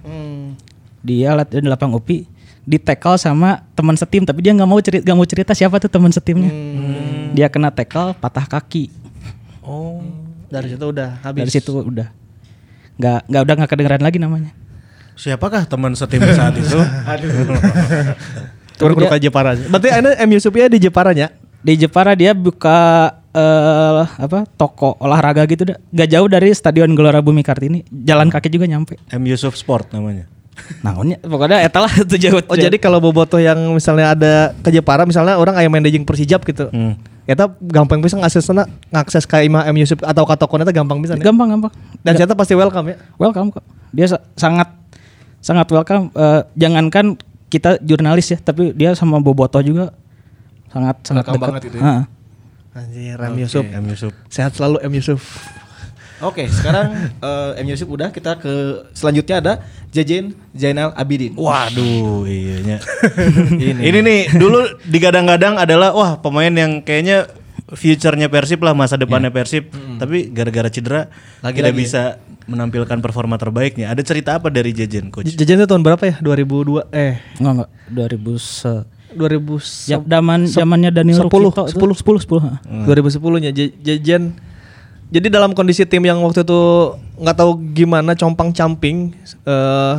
Hmm. 0.06 0.54
Dia 1.02 1.34
latihan 1.34 1.66
di 1.66 1.70
lapang 1.70 1.94
UPI 1.94 2.33
di 2.64 2.80
tackle 2.80 3.20
sama 3.20 3.68
teman 3.76 3.96
setim 4.00 4.24
tapi 4.24 4.40
dia 4.40 4.56
nggak 4.56 4.70
mau 4.70 4.80
cerita 4.80 5.04
nggak 5.04 5.18
mau 5.20 5.28
cerita 5.28 5.52
siapa 5.52 5.84
tuh 5.84 5.92
teman 5.92 6.12
setimnya. 6.12 6.52
Dia 7.36 7.52
kena 7.52 7.70
tackle 7.70 8.16
patah 8.16 8.48
kaki. 8.48 8.88
Oh. 9.64 10.00
Dari 10.48 10.72
situ 10.72 10.86
udah 10.86 11.20
habis. 11.24 11.40
Dari 11.44 11.52
situ 11.52 11.72
udah 11.76 12.08
nggak 12.94 13.20
nggak 13.26 13.42
udah 13.42 13.54
nggak 13.58 13.70
kedengeran 13.70 14.04
lagi 14.06 14.18
namanya. 14.22 14.52
Siapakah 15.14 15.70
teman 15.70 15.94
setim 15.94 16.26
saat 16.34 16.58
itu? 16.58 16.74
Turun 18.82 18.98
ke 18.98 19.18
Jepara. 19.22 19.54
Berarti 19.54 19.90
anda 19.94 20.18
M 20.18 20.30
Yusuf 20.34 20.54
ya 20.54 20.66
di 20.66 20.82
Jeparanya? 20.82 21.30
Di 21.62 21.78
Jepara 21.78 22.18
dia 22.18 22.34
buka 22.34 23.14
eh 23.34 24.06
apa 24.06 24.46
toko 24.58 24.98
olahraga 25.02 25.46
gitu 25.50 25.74
dah. 25.74 25.78
Gak 25.94 26.10
jauh 26.10 26.30
dari 26.30 26.54
Stadion 26.54 26.90
Gelora 26.98 27.22
Bumi 27.22 27.46
Kartini. 27.46 27.86
Jalan 27.90 28.34
kaki 28.34 28.50
juga 28.50 28.66
nyampe. 28.66 28.98
M 29.14 29.24
Yusuf 29.30 29.58
Sport 29.58 29.94
namanya. 29.94 30.26
Naonnya 30.82 31.18
pokoknya 31.20 31.66
eta 31.66 31.82
lah 31.82 31.90
itu 31.92 32.16
jauh. 32.20 32.42
Oh 32.46 32.54
jadi 32.54 32.78
kalau 32.78 33.02
bobotoh 33.02 33.42
yang 33.42 33.58
misalnya 33.74 34.14
ada 34.14 34.34
ke 34.62 34.70
Jepara 34.70 35.04
misalnya 35.04 35.36
orang 35.36 35.58
aya 35.58 35.68
main 35.68 35.82
dejing 35.82 36.06
Persijap 36.06 36.46
gitu. 36.46 36.70
Hmm. 36.70 36.94
Eta 37.24 37.48
gampang 37.58 38.04
bisa 38.04 38.20
ngaksesna 38.20 38.68
ngakses 38.92 39.24
ka 39.24 39.40
imah 39.40 39.66
M 39.66 39.80
Yusuf 39.80 39.98
atau 40.04 40.24
ka 40.24 40.36
toko 40.36 40.60
eta 40.60 40.70
gampang 40.70 41.00
bisa 41.00 41.16
nih. 41.16 41.24
gampang 41.24 41.50
gampang. 41.50 41.72
Dan 42.02 42.14
ternyata 42.14 42.36
pasti 42.36 42.54
welcome 42.54 42.94
ya. 42.94 42.98
Welcome 43.16 43.50
kok. 43.50 43.64
Dia 43.90 44.12
sa- 44.12 44.24
sangat 44.36 44.70
sangat 45.40 45.68
welcome. 45.70 46.12
Eh, 46.12 46.42
jangankan 46.56 47.16
kita 47.48 47.78
jurnalis 47.80 48.28
ya, 48.28 48.38
tapi 48.38 48.74
dia 48.74 48.94
sama 48.94 49.18
Boboto 49.18 49.58
juga 49.60 49.94
sangat 50.70 51.02
sangat 51.02 51.24
Welcome 51.24 51.38
dekat. 51.38 51.50
banget 51.50 51.64
itu 51.64 51.78
ya. 51.78 51.84
Ha. 51.84 51.94
Anjir 52.74 53.18
M 53.22 53.36
Yusuf. 53.38 53.64
M 53.64 53.86
Yusuf. 53.86 54.12
Sehat 54.28 54.52
selalu 54.52 54.82
M 54.82 54.94
Yusuf. 54.94 55.22
Oke, 56.24 56.48
sekarang 56.48 56.86
eh, 57.22 57.60
M 57.60 57.68
Yusuf 57.68 57.86
udah 57.86 58.10
kita 58.10 58.36
ke 58.36 58.52
selanjutnya 58.92 59.36
ada 59.38 59.54
Jejen 59.90 60.32
Zainal 60.52 60.92
Abidin. 60.94 61.36
Waduh, 61.36 62.24
iya 62.26 62.64
ini. 63.62 63.80
ini 63.82 64.00
nih 64.00 64.20
dulu 64.34 64.58
digadang-gadang 64.84 65.56
adalah 65.56 65.92
wah 65.92 66.12
pemain 66.16 66.50
yang 66.50 66.80
kayaknya 66.80 67.28
future-nya 67.70 68.28
Persib 68.28 68.60
lah 68.60 68.72
masa 68.72 68.96
depannya 68.96 69.30
Persib, 69.30 69.68
tapi 69.98 70.30
gara-gara 70.30 70.68
cedera 70.68 71.10
Lagi-lagi 71.40 71.58
tidak 71.60 71.72
ya. 71.72 71.78
bisa 71.78 72.02
menampilkan 72.44 73.00
performa 73.00 73.36
terbaiknya. 73.36 73.88
Ada 73.88 74.04
cerita 74.04 74.36
apa 74.36 74.48
dari 74.48 74.72
Jejen 74.72 75.10
coach? 75.10 75.28
Jajan 75.30 75.58
itu 75.58 75.66
tahun 75.66 75.82
berapa 75.82 76.04
ya? 76.04 76.16
2002 76.20 76.92
eh 76.92 77.20
Enggak 77.40 77.52
enggak 77.54 77.70
2000 78.20 78.36
se 78.38 78.74
2000 79.14 79.88
Ya, 79.88 79.98
zaman 80.02 80.40
zamannya 80.44 80.90
Daniel 80.90 81.24
10, 81.24 81.30
Rukito 81.30 81.64
itu. 81.66 81.78
10, 81.96 82.20
10 82.20 82.42
10 82.42 82.46
ha. 82.46 82.52
2010 82.84 83.14
nya 83.40 83.52
J- 83.52 83.76
Jajan 83.80 84.24
jadi 85.14 85.30
dalam 85.30 85.54
kondisi 85.54 85.86
tim 85.86 86.02
yang 86.02 86.18
waktu 86.26 86.42
itu 86.42 86.62
nggak 87.22 87.38
tahu 87.38 87.52
gimana 87.78 88.18
compang 88.18 88.50
camping 88.50 89.14
eh 89.46 89.96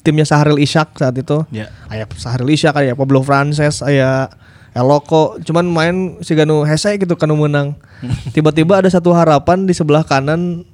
timnya 0.00 0.24
Sahril 0.24 0.56
Ishak 0.56 0.96
saat 0.96 1.12
itu. 1.20 1.44
Ya. 1.52 1.68
aya 1.92 2.08
Sahril 2.16 2.48
Ishak 2.48 2.72
aya 2.80 2.96
Pablo 2.96 3.20
Frances 3.20 3.84
aya 3.84 4.32
Eloko. 4.72 5.36
Cuman 5.44 5.68
main 5.68 5.96
si 6.24 6.32
Ganu 6.32 6.64
Hese 6.64 6.96
gitu 6.96 7.12
kan 7.14 7.28
menang. 7.28 7.76
Tiba-tiba 8.34 8.80
ada 8.80 8.88
satu 8.88 9.12
harapan 9.12 9.68
di 9.68 9.76
sebelah 9.76 10.00
kanan 10.00 10.64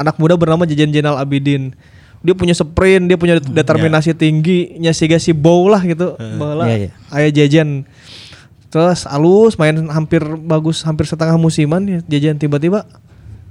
anak 0.00 0.16
muda 0.16 0.40
bernama 0.40 0.64
Jajan 0.64 0.88
Jenal 0.88 1.20
Abidin. 1.20 1.76
Dia 2.24 2.32
punya 2.32 2.56
sprint 2.56 3.12
dia 3.12 3.20
punya 3.20 3.36
determinasi 3.38 4.16
tinggi 4.16 4.80
nya 4.80 4.90
siga 4.96 5.20
si 5.20 5.30
Bow 5.36 5.68
lah 5.70 5.84
gitu 5.84 6.16
Baheula 6.16 6.64
Iya, 6.66 6.76
iya. 6.88 6.90
aya 7.12 7.28
Jajan. 7.28 7.84
Terus 8.72 9.04
alus 9.06 9.60
main 9.60 9.76
hampir 9.92 10.24
bagus 10.24 10.82
hampir 10.82 11.04
setengah 11.06 11.36
musiman 11.36 11.84
ya 11.86 12.00
Jajan 12.08 12.40
tiba-tiba 12.40 12.88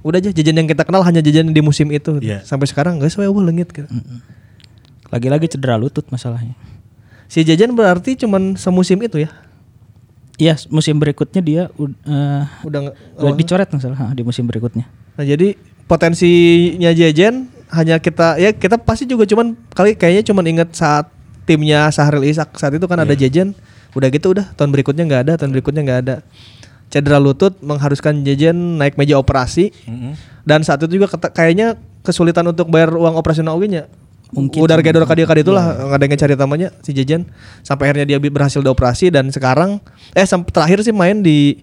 udah 0.06 0.22
aja 0.22 0.30
Jajan 0.30 0.54
yang 0.62 0.68
kita 0.70 0.86
kenal 0.86 1.02
hanya 1.02 1.18
Jajan 1.18 1.50
di 1.50 1.58
musim 1.58 1.90
itu 1.90 2.22
Iya. 2.22 2.46
sampai 2.46 2.70
sekarang 2.70 3.02
guys 3.02 3.18
saya 3.18 3.26
lengit 3.28 3.74
gitu. 3.74 3.90
Lagi-lagi 5.10 5.50
cedera 5.50 5.74
lutut 5.74 6.06
masalahnya. 6.08 6.54
Si 7.26 7.42
Jajan 7.42 7.74
berarti 7.74 8.14
cuman 8.14 8.54
semusim 8.54 9.02
itu 9.02 9.26
ya. 9.26 9.30
Iya, 10.36 10.54
musim 10.68 11.00
berikutnya 11.00 11.40
dia 11.40 11.62
eh, 11.72 12.42
Udah 12.62 12.92
udah 13.18 13.32
dicoret 13.34 13.66
masalah 13.72 14.12
di 14.12 14.22
musim 14.22 14.44
berikutnya. 14.44 14.84
Nah, 15.16 15.24
jadi 15.24 15.56
potensinya 15.88 16.92
Jajan 16.92 17.48
hanya 17.72 17.98
kita 17.98 18.38
ya 18.38 18.54
kita 18.54 18.78
pasti 18.78 19.10
juga 19.10 19.26
cuman 19.26 19.58
kali 19.74 19.98
kayaknya 19.98 20.22
cuman 20.30 20.44
inget 20.46 20.70
saat 20.76 21.10
timnya 21.48 21.90
Sahril 21.90 22.22
Ishak 22.26 22.54
saat 22.60 22.76
itu 22.76 22.84
kan 22.86 23.00
ada 23.00 23.16
Jajan. 23.16 23.56
Udah 23.96 24.12
gitu 24.12 24.36
udah 24.36 24.52
tahun 24.54 24.70
berikutnya 24.76 25.08
nggak 25.08 25.22
ada, 25.24 25.32
tahun 25.40 25.56
berikutnya 25.56 25.82
nggak 25.82 26.00
ada. 26.04 26.16
Cedera 26.86 27.18
lutut 27.18 27.58
mengharuskan 27.60 28.22
Jajan 28.22 28.78
naik 28.78 28.94
meja 28.94 29.18
operasi. 29.18 29.74
Dan 30.46 30.62
saat 30.62 30.78
itu 30.86 31.02
juga 31.02 31.10
kayaknya 31.30 31.74
kesulitan 32.06 32.46
untuk 32.46 32.70
bayar 32.70 32.94
uang 32.94 33.18
operasional 33.18 33.58
oge-nya. 33.58 33.90
Mungkin 34.34 34.58
Udah 34.58 34.78
gedor 34.82 35.06
kadia 35.06 35.22
kadia 35.22 35.46
itulah 35.46 35.64
nggak 35.86 35.98
ada 36.02 36.04
yang 36.10 36.18
cari 36.18 36.34
tamanya 36.34 36.68
si 36.82 36.90
Jajan 36.90 37.30
sampai 37.62 37.90
akhirnya 37.90 38.06
dia 38.10 38.18
berhasil 38.18 38.58
dioperasi 38.58 39.14
dan 39.14 39.30
sekarang 39.30 39.78
eh 40.18 40.26
sampai 40.26 40.50
terakhir 40.50 40.82
sih 40.82 40.90
main 40.90 41.22
di 41.22 41.62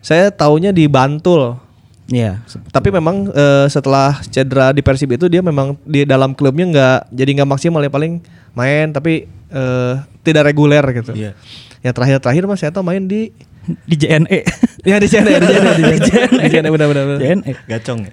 saya 0.00 0.32
taunya 0.32 0.72
di 0.72 0.88
Bantul. 0.88 1.60
Iya. 2.08 2.40
Tapi 2.72 2.88
memang 2.88 3.28
eh, 3.32 3.68
setelah 3.68 4.16
cedera 4.24 4.72
di 4.72 4.80
Persib 4.80 5.12
itu 5.12 5.28
dia 5.28 5.44
memang 5.44 5.76
di 5.84 6.08
dalam 6.08 6.32
klubnya 6.32 6.64
nggak 6.72 6.98
jadi 7.12 7.30
nggak 7.40 7.50
maksimal 7.52 7.80
ya 7.84 7.92
paling 7.92 8.20
main 8.56 8.88
tapi 8.88 9.28
eh, 9.52 9.94
tidak 10.24 10.48
reguler 10.48 10.84
gitu. 10.92 11.12
Iya. 11.12 11.36
Ya 11.84 11.92
terakhir-terakhir 11.92 12.48
mas 12.48 12.64
saya 12.64 12.72
tahu 12.72 12.84
main 12.84 13.04
di 13.04 13.28
Di 13.64 13.96
JNE. 13.96 14.40
ya 14.82 14.96
di 14.96 15.06
JNE 15.06 15.32
di 15.34 15.46
JNE 15.46 15.70
di 15.72 15.82
JNE 15.82 16.26
di 16.42 16.48
JNE 16.50 16.68
benar 16.68 16.86
benar. 16.86 17.04
benar. 17.06 17.18
JNE. 17.18 17.52
Gacong 17.64 17.98
ya. 18.04 18.12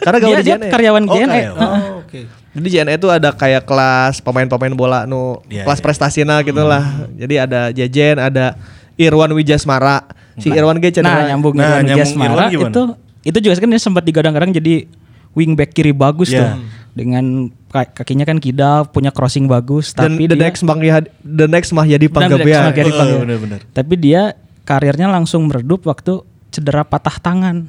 Karena 0.00 0.18
Dia, 0.18 0.24
gawe 0.24 0.34
di 0.34 0.42
dia 0.42 0.56
JNE. 0.56 0.68
karyawan 0.68 1.04
Oh, 1.04 1.12
JNE. 1.12 1.40
Oh, 1.48 1.76
oke. 2.00 2.20
Jadi 2.52 2.68
JNE 2.68 2.92
itu 2.94 3.08
ada 3.08 3.30
kayak 3.30 3.62
kelas 3.62 4.18
pemain-pemain 4.18 4.72
bola 4.72 5.04
nu 5.04 5.38
Iya, 5.46 5.62
kelas 5.62 5.78
iya. 5.78 5.84
prestasina 5.84 6.34
gitu 6.40 6.62
lah. 6.62 6.82
Jadi 7.12 7.34
ada 7.36 7.70
Jejen, 7.70 8.16
ada 8.16 8.58
Irwan 8.94 9.30
Wijasmara. 9.30 10.04
Si 10.34 10.48
Irwan 10.48 10.76
Nah, 10.76 10.84
cedera. 10.84 11.22
nyambung 11.26 11.54
Nah, 11.54 11.78
nyambung 11.78 11.96
Jasmara 11.98 12.28
Irwan 12.28 12.48
gimana? 12.48 12.68
itu 12.68 12.82
itu 13.22 13.38
juga 13.40 13.54
kan 13.54 13.68
dia 13.68 13.78
sempat 13.78 14.02
digadang-gadang 14.02 14.50
jadi 14.50 14.90
wingback 15.30 15.70
kiri 15.70 15.92
bagus 15.92 16.28
Iya. 16.28 16.58
tuh. 16.58 16.80
dengan 16.92 17.24
ka- 17.68 17.88
kakinya 17.88 18.28
kan 18.28 18.36
kidal, 18.36 18.84
punya 18.84 19.08
crossing 19.08 19.48
bagus, 19.48 19.96
Dan 19.96 20.12
tapi 20.12 20.28
the 20.28 20.36
dia 20.36 20.44
next 20.44 20.60
Mahyadi 20.60 21.08
the 21.24 21.46
next 21.46 21.72
Mahyadi 21.72 22.04
Dan 22.04 22.28
the 22.28 22.36
next 22.36 22.44
Panggabean. 22.44 22.60
Oh, 22.60 22.68
Panggabean. 22.68 23.20
benar-benar. 23.24 23.60
Tapi 23.72 23.94
dia 23.96 24.22
karirnya 24.62 25.06
langsung 25.06 25.46
meredup 25.46 25.82
waktu 25.82 26.20
cedera 26.48 26.82
patah 26.82 27.16
tangan. 27.16 27.66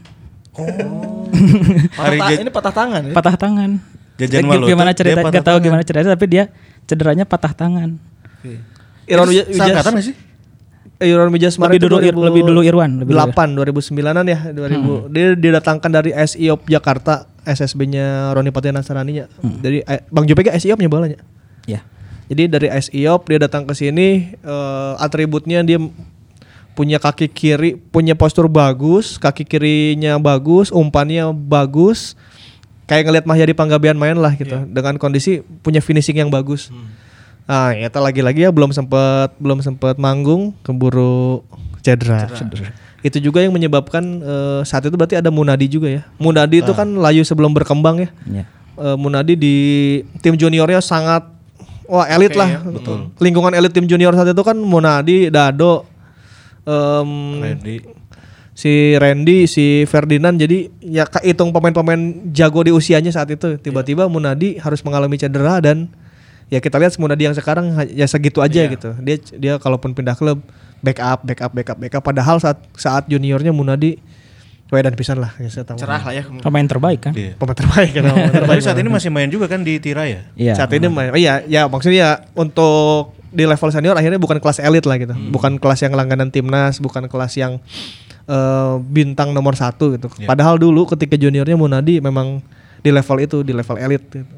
Patah 1.93 2.13
ta- 2.13 2.29
ja- 2.29 2.39
ini 2.39 2.51
patah 2.51 2.73
tangan 2.73 3.01
ya. 3.03 3.13
Patah 3.13 3.35
tangan. 3.35 3.69
Jajan 4.13 4.45
malu 4.45 4.65
gimana 4.65 4.93
cerita 4.93 5.19
patah 5.19 5.31
gak 5.31 5.41
tahu 5.41 5.57
tangan. 5.57 5.65
gimana 5.65 5.81
cerita 5.81 6.07
tapi 6.07 6.25
dia 6.27 6.43
cederanya 6.85 7.25
patah 7.25 7.49
tangan. 7.51 7.89
Irwan 9.03 9.25
Itu 9.25 9.31
Wija- 9.33 9.47
Wijas- 9.47 9.57
seangkatan 9.57 9.91
nggak 9.91 10.05
sih? 10.05 10.15
eh, 10.95 11.07
Irwan 11.09 11.29
Wijasmara 11.29 11.73
Lebih 11.73 11.81
dulu 11.81 11.95
Ir- 11.97 12.13
lebih 12.15 12.41
dulu 12.45 12.61
Irwan, 12.61 12.91
lebih 12.95 13.11
dulu. 13.11 13.19
8 13.25 13.57
2009-an 13.57 14.23
ya, 14.23 14.39
2000. 14.47 15.09
Dia 15.09 15.25
didatangkan 15.33 15.89
dari 15.91 16.11
SIOP 16.13 16.69
Jakarta, 16.69 17.13
SSB-nya 17.43 18.05
Roni 18.31 18.53
Patria 18.53 18.71
Nasrani 18.71 19.11
nya. 19.13 19.25
Jadi 19.41 19.81
eh, 19.81 20.01
Bang 20.07 20.23
Jope 20.23 20.45
kan 20.45 20.53
SIOP-nya 20.53 20.87
bolanya. 20.87 21.17
Ya. 21.65 21.81
Jadi 22.23 22.47
dari 22.47 22.67
SIOP 22.71 23.27
dia 23.27 23.39
datang 23.41 23.65
ke 23.65 23.73
sini 23.73 24.37
eh, 24.37 24.93
atributnya 24.95 25.59
dia 25.59 25.81
punya 26.73 26.97
kaki 26.97 27.29
kiri, 27.29 27.77
punya 27.77 28.17
postur 28.17 28.49
bagus, 28.49 29.21
kaki 29.21 29.45
kirinya 29.45 30.17
bagus, 30.17 30.73
umpannya 30.73 31.29
bagus. 31.33 32.17
Kayak 32.83 33.09
ngelihat 33.09 33.25
Mahyadi 33.25 33.53
Panggabean 33.55 33.95
main 33.95 34.17
lah 34.19 34.35
gitu. 34.35 34.67
Dengan 34.67 34.99
kondisi 34.99 35.39
punya 35.63 35.79
finishing 35.79 36.19
yang 36.19 36.27
bagus. 36.33 36.67
Nah, 37.47 37.71
ya 37.75 37.87
lagi-lagi 37.87 38.43
ya 38.43 38.51
belum 38.51 38.75
sempat 38.75 39.35
belum 39.39 39.63
sempat 39.63 39.95
manggung, 39.95 40.51
keburu 40.63 41.43
cedera. 41.79 42.27
Itu 43.03 43.19
juga 43.19 43.43
yang 43.43 43.51
menyebabkan 43.51 44.03
eh, 44.23 44.61
saat 44.63 44.87
itu 44.87 44.95
berarti 44.95 45.19
ada 45.19 45.27
Munadi 45.27 45.67
juga 45.67 45.91
ya. 45.91 46.01
Munadi 46.15 46.63
itu 46.63 46.71
kan 46.71 46.87
layu 46.87 47.23
sebelum 47.23 47.51
berkembang 47.51 48.07
ya. 48.07 48.09
Ya. 48.27 48.43
Eh, 48.79 48.97
Munadi 48.99 49.35
di 49.35 49.55
tim 50.23 50.39
juniornya 50.39 50.79
sangat 50.79 51.27
wah 51.87 52.07
elit 52.07 52.35
lah. 52.35 52.63
Lingkungan 53.19 53.51
elit 53.51 53.75
tim 53.75 53.87
junior 53.87 54.15
saat 54.15 54.31
itu 54.31 54.43
kan 54.43 54.55
Munadi, 54.55 55.27
Dado, 55.27 55.83
em, 56.67 57.09
Randy. 57.41 57.75
si 58.53 58.95
Randy, 58.99 59.49
si 59.49 59.83
Ferdinand. 59.89 60.35
Jadi 60.37 60.69
ya 60.79 61.07
hitung 61.23 61.51
pemain-pemain 61.51 62.29
jago 62.31 62.61
di 62.63 62.71
usianya 62.71 63.09
saat 63.09 63.29
itu. 63.33 63.57
Tiba-tiba 63.57 64.05
Munadi 64.07 64.59
harus 64.61 64.83
mengalami 64.85 65.17
cedera 65.17 65.59
dan 65.63 65.89
ya 66.47 66.61
kita 66.61 66.77
lihat 66.77 66.95
Munadi 67.01 67.25
yang 67.27 67.35
sekarang 67.35 67.73
ya 67.91 68.05
segitu 68.05 68.39
aja 68.39 68.65
gitu. 68.69 68.93
Dia 69.01 69.17
dia 69.35 69.53
kalaupun 69.57 69.97
pindah 69.97 70.13
klub 70.13 70.41
backup, 70.83 71.23
backup, 71.23 71.51
backup, 71.55 71.77
backup. 71.79 72.03
Padahal 72.03 72.37
saat 72.37 72.59
saat 72.77 73.07
juniornya 73.09 73.55
Munadi 73.55 73.97
dan 74.81 74.97
pisan 74.97 75.21
lah 75.21 75.37
ya 75.37 75.53
saya 75.53 75.69
tahu. 75.69 75.77
Cerah 75.77 76.01
lah 76.01 76.13
ya. 76.17 76.25
Pemain 76.25 76.65
terbaik 76.65 77.05
kan? 77.05 77.13
Iya. 77.13 77.37
Pemain 77.37 77.53
terbaik 77.53 77.93
kan. 77.93 78.01
pemain 78.09 78.33
terbaik. 78.33 78.57
Tapi 78.57 78.65
saat 78.65 78.77
ini 78.81 78.89
masih 78.89 79.09
main 79.13 79.29
juga 79.29 79.45
kan 79.45 79.61
di 79.61 79.77
Tiraya. 79.77 80.33
Iya. 80.33 80.57
saat 80.57 80.73
ini 80.73 80.89
main. 80.89 81.13
Oh 81.13 81.19
iya, 81.19 81.45
ya 81.45 81.69
maksudnya 81.69 81.99
ya 82.01 82.11
untuk 82.33 83.13
di 83.33 83.43
level 83.43 83.69
senior 83.73 83.97
akhirnya 83.97 84.21
bukan 84.21 84.37
kelas 84.37 84.61
elit 84.61 84.85
lah 84.85 85.01
gitu, 85.01 85.17
bukan 85.33 85.57
kelas 85.57 85.81
yang 85.81 85.97
langganan 85.97 86.29
timnas, 86.29 86.77
bukan 86.77 87.09
kelas 87.09 87.33
yang 87.35 87.57
eh, 88.29 88.73
bintang 88.79 89.33
nomor 89.33 89.57
satu 89.57 89.97
gitu. 89.97 90.07
Padahal 90.23 90.61
dulu 90.61 90.85
ketika 90.85 91.17
juniornya 91.17 91.57
Munadi 91.57 91.97
memang 91.97 92.39
di 92.79 92.93
level 92.93 93.17
itu, 93.19 93.37
di 93.41 93.51
level 93.51 93.77
elit. 93.81 94.05
Gitu. 94.05 94.35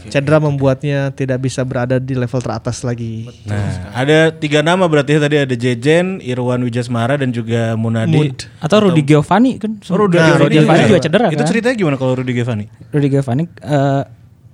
Cedera 0.00 0.40
membuatnya 0.40 1.12
tidak 1.12 1.44
bisa 1.44 1.60
berada 1.60 2.00
di 2.00 2.16
level 2.16 2.40
teratas 2.40 2.80
lagi. 2.80 3.28
Nah, 3.44 3.92
ada 3.92 4.32
tiga 4.32 4.64
nama 4.64 4.88
berarti 4.88 5.12
ya, 5.12 5.20
tadi 5.20 5.36
ada 5.36 5.52
Jejen, 5.52 6.24
Irwan 6.24 6.64
Wijasmara 6.64 7.20
dan 7.20 7.28
juga 7.36 7.76
Munadi. 7.76 8.32
Atau 8.64 8.88
Rudy 8.88 9.04
Giovanni 9.04 9.60
kan? 9.60 9.76
Oh, 9.92 10.00
Rudy 10.00 10.16
Nah, 10.16 10.32
Giovanni 10.32 10.40
Rudy 10.40 10.56
Giovanni 10.56 10.80
juga. 10.80 10.88
juga 10.88 11.00
cedera 11.04 11.26
Itu 11.28 11.36
kan? 11.36 11.48
ceritanya 11.52 11.76
gimana 11.76 11.96
kalau 12.00 12.12
Rudy 12.16 12.32
Giovanni? 12.32 12.64
Rudy 12.88 13.08
Giovanni 13.12 13.44
eh, 13.60 14.02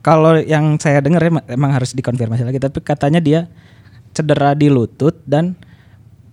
kalau 0.06 0.38
yang 0.38 0.78
saya 0.78 1.02
dengar 1.02 1.18
ya 1.18 1.34
ma- 1.34 1.48
emang 1.50 1.74
harus 1.74 1.90
dikonfirmasi 1.90 2.46
lagi. 2.46 2.62
Tapi 2.62 2.78
katanya 2.78 3.18
dia 3.18 3.50
cedera 4.14 4.54
di 4.54 4.70
lutut 4.70 5.18
dan 5.26 5.58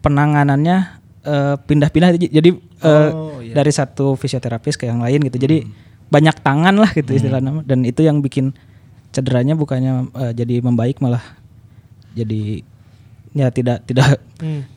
penanganannya 0.05 1.01
eh, 1.25 1.55
pindah-pindah. 1.57 2.13
Jadi 2.21 2.49
eh, 2.53 3.09
dari 3.49 3.71
satu 3.73 4.13
fisioterapis 4.13 4.77
ke 4.77 4.85
yang 4.85 5.01
lain 5.01 5.25
gitu. 5.25 5.41
Jadi 5.41 5.65
banyak 6.13 6.37
tangan 6.45 6.77
lah 6.77 6.93
gitu 6.93 7.17
istilahnya. 7.17 7.65
Dan 7.65 7.81
itu 7.81 8.05
yang 8.05 8.21
bikin 8.21 8.53
cederanya 9.09 9.57
bukannya 9.57 10.13
eh, 10.21 10.31
jadi 10.37 10.61
membaik 10.61 11.01
malah 11.01 11.25
jadi 12.13 12.61
ya 13.33 13.49
tidak 13.49 13.81
tidak 13.83 14.21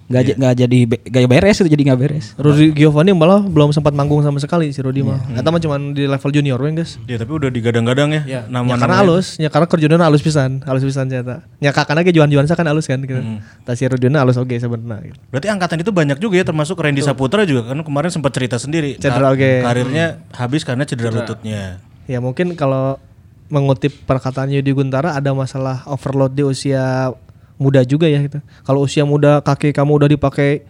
nggak 0.06 0.22
j- 0.24 0.36
nggak 0.38 0.54
jadi 0.56 0.78
be- 0.86 1.02
nggak 1.02 1.26
beres 1.26 1.56
itu 1.58 1.68
jadi 1.68 1.82
nggak 1.84 2.00
beres. 2.00 2.26
Rudy 2.36 2.72
Giovanni 2.72 3.10
malah 3.10 3.42
belum 3.42 3.68
sempat 3.68 3.92
manggung 3.92 4.22
sama 4.22 4.38
sekali 4.38 4.70
si 4.70 4.78
Rudy 4.78 5.02
mah. 5.02 5.18
Eta 5.30 5.50
mah 5.50 5.58
cuma 5.58 5.76
di 5.76 6.04
level 6.04 6.30
junior 6.30 6.56
we 6.56 6.72
guys. 6.72 6.96
Ya 7.04 7.16
tapi 7.16 7.32
udah 7.32 7.50
digadang-gadang 7.50 8.10
ya, 8.12 8.22
Ya, 8.24 8.40
nama 8.46 8.78
karena 8.78 9.02
halus, 9.02 9.36
ya 9.36 9.50
karena 9.50 9.66
kerjanya 9.66 9.98
halus 10.00 10.22
pisan, 10.22 10.62
halus 10.62 10.82
pisan 10.82 11.04
ternyata. 11.04 11.44
Ya 11.58 11.68
kakaknya 11.70 12.00
ge 12.02 12.14
Johan 12.14 12.30
Johansa 12.30 12.54
kan 12.54 12.64
halus 12.64 12.86
kan 12.86 12.96
gitu. 12.98 13.18
Tapi 13.60 13.74
si 13.74 13.84
Rudiana 13.84 14.22
halus 14.22 14.38
oge 14.38 14.56
sebenarnya. 14.56 15.10
Gitu. 15.10 15.18
Berarti 15.28 15.48
angkatan 15.48 15.76
itu 15.78 15.90
banyak 15.90 16.16
juga 16.16 16.34
ya 16.36 16.44
termasuk 16.44 16.76
Randy 16.76 17.02
Saputra 17.02 17.42
juga 17.42 17.68
kan 17.68 17.82
kemarin 17.82 18.08
sempat 18.08 18.30
cerita 18.30 18.56
sendiri. 18.56 18.96
Cedera, 18.96 19.20
Ka- 19.20 19.34
oke. 19.34 19.50
Karirnya 19.60 20.06
habis 20.32 20.62
karena 20.62 20.86
cedera 20.86 21.10
lututnya. 21.10 21.82
Ya 22.06 22.22
mungkin 22.22 22.54
kalau 22.54 23.02
mengutip 23.46 23.94
perkataan 24.02 24.48
Yudi 24.48 24.70
Guntara 24.70 25.12
ada 25.12 25.30
masalah 25.30 25.82
overload 25.84 26.30
di 26.30 26.42
usia 26.42 27.10
muda 27.56 27.80
juga 27.82 28.06
ya 28.06 28.20
gitu. 28.20 28.38
Kalau 28.64 28.84
usia 28.84 29.04
muda 29.08 29.40
kaki 29.40 29.72
kamu 29.72 29.92
udah 30.02 30.08
dipakai 30.12 30.64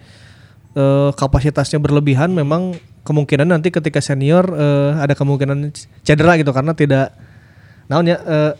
eh, 0.74 1.10
kapasitasnya 1.14 1.82
berlebihan 1.82 2.30
memang 2.30 2.78
kemungkinan 3.06 3.46
nanti 3.46 3.70
ketika 3.70 4.02
senior 4.02 4.46
eh, 4.54 4.92
ada 4.98 5.14
kemungkinan 5.14 5.70
cedera 6.06 6.38
gitu 6.38 6.50
karena 6.50 6.72
tidak 6.74 7.14
naon 7.90 8.06
ya 8.06 8.18
eh, 8.22 8.52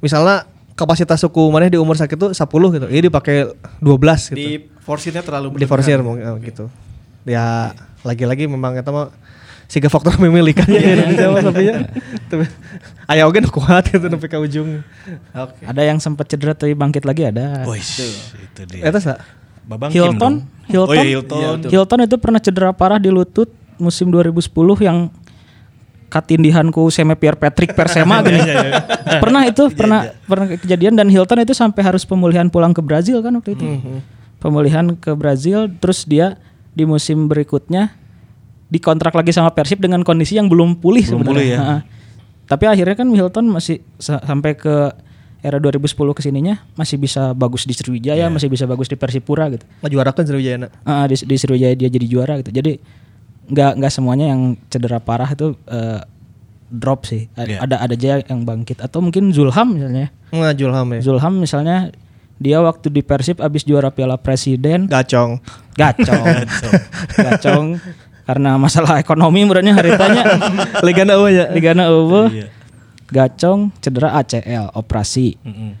misalnya 0.00 0.48
kapasitas 0.78 1.18
suku 1.18 1.42
mana 1.50 1.66
di 1.66 1.80
umur 1.80 1.98
sakit 1.98 2.16
itu 2.16 2.28
10 2.32 2.76
gitu. 2.76 2.86
Ini 2.86 3.00
dipakai 3.10 3.50
12 3.82 4.32
gitu. 4.32 4.38
Di 4.38 4.50
forsirnya 4.88 5.20
terlalu 5.20 5.58
di 5.58 5.66
forsir 5.68 6.00
mungkin 6.00 6.24
oh, 6.24 6.38
gitu 6.40 6.72
ya 7.28 7.76
lagi-lagi 8.02 8.48
memang 8.48 8.72
kita 8.72 8.88
mah 8.88 9.12
siga 9.68 9.92
faktor 9.92 10.16
memiliki 10.16 10.64
ya 10.64 10.80
Indonesia 10.96 11.28
mah 11.28 11.42
tapi 11.44 11.62
ya 11.68 11.76
tapi 12.26 12.44
aya 13.04 13.28
oge 13.28 13.44
nu 13.44 13.52
kuat 13.52 13.84
gitu 13.84 14.00
sampai 14.00 14.28
ke 14.28 14.38
ujung 14.40 14.80
Oke. 15.36 15.62
Ada 15.62 15.82
yang 15.84 16.00
sempat 16.00 16.24
cedera 16.26 16.56
tapi 16.56 16.72
bangkit 16.72 17.04
lagi 17.04 17.28
ada. 17.28 17.68
Wih, 17.68 17.80
itu 17.80 18.60
dia. 18.64 18.88
eta 18.88 18.96
sa 18.96 19.20
Babang 19.68 19.92
Hilton. 19.92 20.48
Hilton, 20.64 20.88
Oh 20.88 20.96
iya 20.96 21.04
Hilton. 21.20 21.68
Hilton 21.68 22.00
itu 22.08 22.16
pernah 22.16 22.40
cedera 22.40 22.72
parah 22.72 22.96
di 22.96 23.12
lutut 23.12 23.52
musim 23.76 24.08
2010 24.08 24.48
yang 24.80 25.12
katindihanku 26.08 26.88
Seme 26.88 27.12
Pierre 27.20 27.36
Patrick 27.36 27.76
Persema 27.76 28.20
gini. 28.24 28.40
pernah 29.20 29.44
itu 29.44 29.68
pernah 29.76 30.08
pernah 30.24 30.48
kejadian 30.48 30.96
dan 30.96 31.12
Hilton 31.12 31.44
itu 31.44 31.52
sampai 31.52 31.84
harus 31.84 32.08
pemulihan 32.08 32.48
pulang 32.48 32.72
ke 32.72 32.80
Brazil 32.80 33.20
kan 33.20 33.36
waktu 33.36 33.52
itu. 33.52 33.64
Pemulihan 34.40 34.96
ke 34.96 35.12
Brazil 35.12 35.68
terus 35.76 36.08
dia 36.08 36.40
di 36.72 36.88
musim 36.88 37.28
berikutnya 37.28 37.92
dikontrak 38.68 39.12
lagi 39.12 39.30
sama 39.30 39.50
Persib 39.50 39.78
dengan 39.78 40.00
kondisi 40.00 40.34
yang 40.34 40.46
belum 40.46 40.76
pulih 40.76 41.02
Belum 41.02 41.20
sebenarnya. 41.20 41.32
pulih 41.32 41.46
ya. 41.46 41.58
Ha-ha. 41.58 41.78
Tapi 42.46 42.64
akhirnya 42.64 42.94
kan 42.94 43.08
Hilton 43.08 43.46
masih 43.46 43.80
sa- 43.94 44.20
sampai 44.20 44.52
ke 44.52 44.92
era 45.38 45.56
2010 45.56 45.86
ke 46.10 46.20
sininya 46.20 46.58
masih 46.74 46.96
bisa 46.96 47.30
bagus 47.32 47.62
di 47.62 47.70
Sriwijaya, 47.70 48.26
masih 48.26 48.48
bisa 48.48 48.64
bagus 48.64 48.86
di 48.86 48.96
Persipura 48.96 49.46
gitu. 49.48 49.62
ngajuarakeun 49.80 50.26
Sriwijaya 50.26 50.56
Ah, 50.82 51.04
di, 51.04 51.14
di 51.14 51.36
Sriwijaya 51.36 51.72
dia 51.72 51.86
jadi 51.86 52.04
juara 52.04 52.36
gitu. 52.38 52.50
Jadi 52.50 52.80
nggak 53.46 53.72
nggak 53.76 53.88
semuanya 53.90 54.28
yang 54.28 54.40
cedera 54.66 54.98
parah 54.98 55.28
itu 55.28 55.56
eh, 55.64 56.00
drop 56.68 57.04
sih. 57.04 57.28
A- 57.32 57.44
Iya. 57.44 57.58
Ada 57.62 57.76
ada 57.80 57.94
aja 57.94 58.20
yang 58.22 58.42
bangkit 58.42 58.78
atau 58.78 58.98
mungkin 58.98 59.30
Zulham 59.30 59.72
misalnya. 59.72 60.12
ngajul 60.28 60.68
ham 60.70 60.88
ya 60.90 61.00
Zulham 61.00 61.34
misalnya 61.38 61.88
dia 62.36 62.60
waktu 62.60 62.86
di 62.88 63.00
Persib 63.00 63.38
abis 63.38 63.62
juara 63.62 63.88
Piala 63.88 64.16
Presiden 64.16 64.84
gacong 64.84 65.40
gacong. 65.72 66.24
gacong 67.24 67.66
karena 68.28 68.60
masalah 68.60 69.00
ekonomi 69.00 69.40
murahnya 69.42 69.72
haritanya 69.72 70.20
legana 70.86 71.16
eueuh 71.16 71.32
ya 71.32 71.44
Ligana 71.48 71.88
eueuh. 71.88 72.28
Iya. 72.28 72.46
Gacong 73.08 73.72
cedera 73.80 74.12
ACL 74.14 74.68
operasi. 74.70 75.40
Mm-mm. 75.40 75.72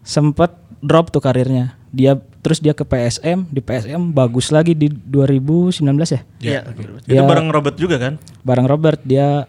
Sempet 0.00 0.56
drop 0.80 1.12
tuh 1.12 1.20
karirnya. 1.20 1.76
Dia 1.92 2.16
terus 2.40 2.58
dia 2.58 2.72
ke 2.72 2.82
PSM, 2.82 3.44
di 3.46 3.60
PSM 3.60 4.10
bagus 4.10 4.48
lagi 4.48 4.72
di 4.72 4.88
2019 4.88 5.84
ya. 6.08 6.20
Iya. 6.40 6.60
Dia- 7.04 7.20
Itu 7.20 7.22
bareng 7.22 7.52
Robert 7.52 7.76
juga 7.76 8.00
kan? 8.00 8.16
Bareng 8.40 8.64
Robert 8.64 9.04
dia 9.04 9.44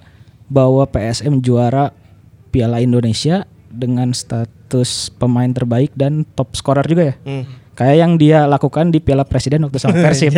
bawa 0.45 0.83
PSM 0.85 1.39
juara 1.39 1.95
Piala 2.51 2.77
Indonesia 2.77 3.47
dengan 3.65 4.11
status 4.11 5.09
pemain 5.09 5.49
terbaik 5.49 5.95
dan 5.95 6.27
top 6.29 6.53
scorer 6.53 6.83
juga 6.85 7.03
ya. 7.07 7.15
Hmm. 7.23 7.47
Kayak 7.73 7.95
yang 7.97 8.11
dia 8.15 8.45
lakukan 8.45 8.93
di 8.93 9.01
Piala 9.01 9.25
Presiden 9.25 9.65
waktu 9.65 9.81
sama 9.81 9.97
Persib. 10.05 10.29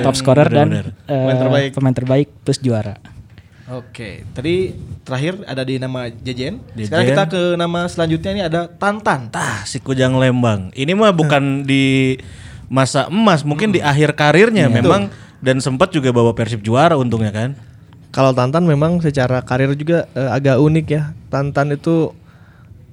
top 0.00 0.16
scorer 0.16 0.48
dan 0.48 0.68
eh, 0.72 0.82
Pemain 1.06 1.36
terbaik. 1.36 1.70
pemain 1.76 1.94
terbaik 1.94 2.28
plus 2.40 2.56
juara. 2.58 2.96
Oke, 3.70 4.26
tadi 4.34 4.74
terakhir 5.06 5.46
ada 5.46 5.62
di 5.62 5.78
nama 5.78 6.10
Jejen. 6.10 6.58
Jejen. 6.74 6.90
Sekarang 6.90 7.06
kita 7.06 7.24
ke 7.28 7.42
nama 7.54 7.80
selanjutnya 7.86 8.30
ini 8.32 8.42
ada 8.42 8.60
Tantan. 8.66 9.30
Tah, 9.30 9.62
si 9.62 9.78
Kujang 9.78 10.18
Lembang. 10.18 10.74
Ini 10.74 10.90
mah 10.90 11.14
bukan 11.14 11.62
di 11.62 12.18
masa 12.66 13.06
emas, 13.06 13.46
mungkin 13.46 13.70
di 13.70 13.78
akhir 13.78 14.18
karirnya 14.18 14.66
memang 14.66 15.06
dan 15.38 15.62
sempat 15.62 15.94
juga 15.94 16.10
bawa 16.10 16.34
Persib 16.34 16.66
juara 16.66 16.98
untungnya 16.98 17.30
kan. 17.30 17.54
Kalau 18.10 18.34
Tantan 18.34 18.66
memang 18.66 18.98
secara 18.98 19.38
karir 19.38 19.70
juga 19.78 20.10
eh, 20.18 20.30
agak 20.32 20.58
unik 20.58 20.86
ya. 20.90 21.14
Tantan 21.30 21.70
itu 21.70 22.10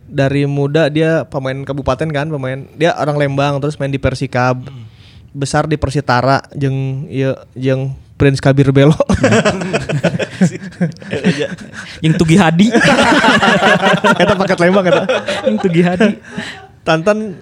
dari 0.08 0.48
muda 0.48 0.88
dia 0.88 1.28
pemain 1.28 1.56
kabupaten 1.68 2.08
kan, 2.10 2.28
pemain 2.32 2.64
dia 2.80 2.96
orang 2.96 3.20
Lembang 3.20 3.60
terus 3.60 3.76
main 3.78 3.92
di 3.92 4.00
Persikab. 4.00 4.64
Besar 5.38 5.70
di 5.70 5.78
Persitara 5.78 6.42
jeung 6.56 7.06
ieu 7.12 7.36
jeung 7.54 7.94
Prince 8.18 8.42
Kabir 8.42 8.74
Belo. 8.74 8.98
Yang 12.04 12.14
Tugi 12.18 12.36
Hadi. 12.42 12.74
Kita 14.18 14.34
paket 14.34 14.58
Lembang 14.58 14.86
eta. 14.90 15.06
Yang 15.46 15.58
Tugi 15.62 15.82
Hadi. 15.86 16.18
Tantan 16.82 17.38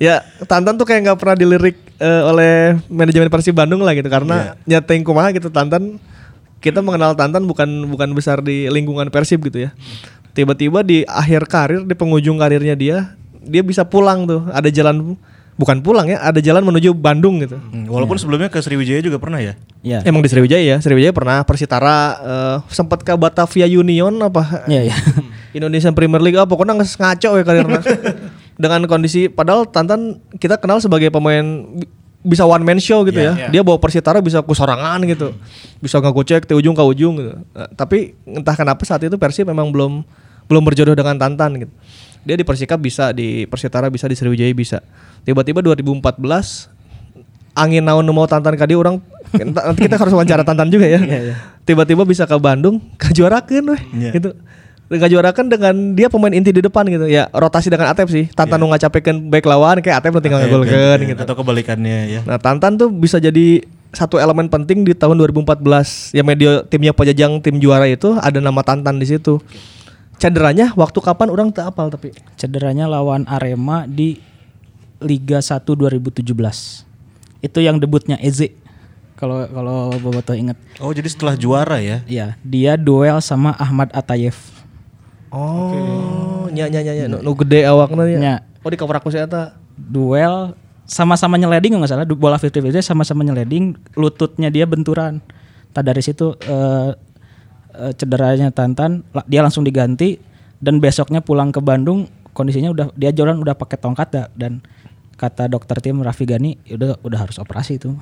ya 0.00 0.24
Tantan 0.48 0.80
tuh 0.80 0.88
kayak 0.88 1.12
nggak 1.12 1.18
pernah 1.20 1.36
dilirik 1.36 1.76
eh, 2.00 2.22
oleh 2.24 2.80
manajemen 2.88 3.28
Persib 3.28 3.52
Bandung 3.52 3.84
lah 3.84 3.92
gitu 3.92 4.08
karena 4.08 4.56
nyateng 4.64 5.04
kumaha 5.04 5.28
gitu 5.36 5.52
Tantan 5.52 6.00
kita 6.64 6.80
mengenal 6.80 7.12
Tantan 7.12 7.44
bukan 7.44 7.68
bukan 7.92 8.16
besar 8.16 8.40
di 8.40 8.64
lingkungan 8.72 9.12
Persib 9.12 9.44
gitu 9.44 9.68
ya. 9.68 9.70
Tiba-tiba 10.34 10.82
di 10.82 11.02
akhir 11.04 11.46
karir 11.46 11.82
di 11.82 11.94
penghujung 11.94 12.36
karirnya 12.36 12.74
dia 12.74 13.14
dia 13.38 13.62
bisa 13.62 13.84
pulang 13.84 14.24
tuh 14.24 14.48
ada 14.50 14.66
jalan 14.66 15.14
bukan 15.54 15.78
pulang 15.78 16.10
ya 16.10 16.18
ada 16.18 16.42
jalan 16.42 16.60
menuju 16.60 16.90
Bandung 16.90 17.38
gitu. 17.38 17.54
Hmm, 17.54 17.86
Walaupun 17.86 18.18
sebelumnya 18.18 18.48
ke 18.48 18.58
Sriwijaya 18.58 18.98
juga 18.98 19.16
pernah 19.16 19.38
ya. 19.38 19.54
Ya. 19.80 20.02
Emang 20.02 20.18
di 20.18 20.28
Sriwijaya 20.28 20.58
ya 20.58 20.76
Sriwijaya 20.78 21.14
pernah 21.14 21.46
Persitara 21.46 21.96
eh, 22.18 22.56
sempat 22.68 23.00
ke 23.00 23.14
Batavia 23.14 23.64
Union 23.64 24.10
apa 24.18 24.66
Ya 24.66 24.82
ya. 24.82 24.96
Indonesian 25.56 25.94
Premier 25.94 26.18
League 26.18 26.34
ah 26.34 26.42
pokoknya 26.42 26.74
nges 26.74 26.98
ngaco 26.98 27.30
ya 27.32 27.44
karirnya 27.44 27.80
dengan 28.58 28.80
kondisi 28.84 29.30
padahal 29.30 29.64
Tantan 29.64 30.18
kita 30.34 30.58
kenal 30.58 30.82
sebagai 30.82 31.08
pemain 31.08 31.44
bi- 31.70 31.86
bisa 32.24 32.42
one 32.42 32.64
man 32.64 32.80
show 32.80 33.04
gitu 33.04 33.20
ya 33.20 33.46
dia 33.46 33.60
bawa 33.60 33.76
Persitara 33.76 34.18
bisa 34.18 34.40
kusorangan 34.40 34.98
gitu 35.04 35.36
bisa 35.78 36.00
ngegocek 36.00 36.48
ke 36.48 36.56
ujung 36.56 36.72
ke 36.72 36.82
ujung 36.82 37.14
gitu 37.14 37.32
Nah, 37.52 37.68
tapi 37.70 38.16
entah 38.24 38.56
kenapa 38.56 38.82
saat 38.82 39.04
itu 39.04 39.14
Persib 39.14 39.46
memang 39.46 39.68
belum 39.68 40.02
belum 40.50 40.62
berjodoh 40.64 40.96
dengan 40.96 41.16
Tantan 41.16 41.60
gitu 41.60 41.72
dia 42.24 42.40
di 42.40 42.44
Persikap 42.44 42.80
bisa 42.80 43.12
di 43.12 43.44
Persitara 43.44 43.92
bisa 43.92 44.08
di 44.08 44.16
Sriwijaya 44.16 44.52
bisa 44.56 44.80
tiba-tiba 45.24 45.60
2014 45.60 46.74
angin 47.54 47.82
naon 47.86 48.04
mau 48.10 48.26
Tantan 48.26 48.58
kadi 48.58 48.74
orang 48.74 48.98
nanti 49.38 49.80
kita 49.86 49.96
harus 49.96 50.12
wawancara 50.12 50.42
Tantan 50.42 50.68
juga 50.68 50.86
ya. 50.86 51.00
Tiba-tiba 51.64 52.02
bisa 52.04 52.28
ke 52.28 52.36
Bandung 52.36 52.82
kejuarakeun 52.98 53.64
weh 53.72 53.82
gitu. 54.14 54.30
Ngajuarakeun 54.84 55.48
dengan 55.48 55.74
dia 55.96 56.12
pemain 56.12 56.30
inti 56.30 56.52
di 56.52 56.60
depan 56.60 56.84
gitu. 56.86 57.08
Ya 57.08 57.26
rotasi 57.32 57.72
dengan 57.72 57.88
Atep 57.90 58.10
sih. 58.12 58.28
Tantan 58.30 58.60
nu 58.60 58.68
ngacapekeun 58.68 59.32
back 59.32 59.48
lawan 59.48 59.80
kayak 59.80 60.04
Atep 60.04 60.12
nu 60.12 60.20
tinggal 60.20 60.44
ngagolkeun 60.44 60.98
gitu. 61.08 61.20
Atau 61.24 61.34
kebalikannya 61.40 61.98
ya. 62.10 62.20
Nah, 62.28 62.36
Tantan 62.36 62.76
tuh 62.76 62.92
bisa 62.92 63.16
jadi 63.16 63.64
satu 63.94 64.18
elemen 64.18 64.50
penting 64.50 64.82
di 64.82 64.92
tahun 64.92 65.16
2014 65.22 66.18
ya 66.18 66.22
media 66.26 66.66
timnya 66.66 66.90
Pajajang 66.90 67.38
tim 67.38 67.62
juara 67.62 67.86
itu 67.86 68.12
ada 68.18 68.38
nama 68.42 68.60
Tantan 68.60 69.00
di 69.00 69.06
situ. 69.08 69.40
Cederanya 70.18 70.72
waktu 70.78 70.98
kapan 71.02 71.28
orang 71.28 71.48
tak 71.50 71.74
apal 71.74 71.90
tapi 71.90 72.14
Cederanya 72.38 72.86
lawan 72.86 73.26
Arema 73.26 73.84
di 73.84 74.18
Liga 75.04 75.42
1 75.42 75.62
2017. 75.66 76.24
Itu 77.44 77.58
yang 77.60 77.76
debutnya 77.76 78.16
Eze. 78.22 78.56
Kalau 79.14 79.46
kalau 79.46 79.94
Boboto 80.00 80.34
inget. 80.34 80.58
Oh 80.82 80.90
jadi 80.90 81.06
setelah 81.06 81.38
juara 81.38 81.78
ya. 81.78 82.02
Iya, 82.08 82.34
dia 82.42 82.74
duel 82.74 83.22
sama 83.22 83.54
Ahmad 83.60 83.92
Atayev. 83.94 84.34
Oh, 85.34 86.46
nya 86.54 86.70
nya 86.70 86.82
nya 86.82 86.94
nya 86.94 87.06
nu, 87.10 87.18
nu 87.18 87.34
gede 87.34 87.66
awakna 87.66 88.06
ya. 88.06 88.18
Nya. 88.18 88.34
Oh 88.62 88.70
di 88.70 88.78
cover 88.78 88.98
aku 88.98 89.10
sih 89.10 89.22
eta. 89.22 89.54
Duel 89.74 90.54
sama-sama 90.86 91.40
nyeleding 91.40 91.74
nggak 91.74 91.90
salah 91.90 92.06
bola 92.06 92.36
50-50 92.38 92.84
sama-sama 92.84 93.24
nyeleding 93.26 93.74
lututnya 93.98 94.50
dia 94.50 94.66
benturan. 94.66 95.18
Tak 95.74 95.90
dari 95.90 96.02
situ 96.02 96.38
eh, 96.46 96.94
cederanya 97.96 98.48
Tantan 98.54 99.02
dia 99.26 99.40
langsung 99.42 99.66
diganti 99.66 100.16
dan 100.62 100.78
besoknya 100.80 101.20
pulang 101.20 101.50
ke 101.52 101.60
Bandung 101.60 102.08
kondisinya 102.34 102.74
udah 102.74 102.86
dia 102.98 103.14
jalan 103.14 103.38
udah 103.38 103.54
pakai 103.54 103.78
tongkat 103.78 104.08
dah, 104.10 104.26
dan 104.34 104.58
kata 105.14 105.46
dokter 105.46 105.78
tim 105.78 106.02
Raffi 106.02 106.26
Gani 106.26 106.58
"Ya 106.66 106.74
udah 106.74 106.98
udah 107.00 107.18
harus 107.22 107.38
operasi 107.38 107.78
itu. 107.78 107.94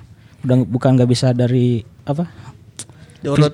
Udah 0.43 0.65
bukan 0.65 0.97
nggak 0.97 1.11
bisa 1.13 1.37
dari 1.37 1.85
apa? 2.09 2.27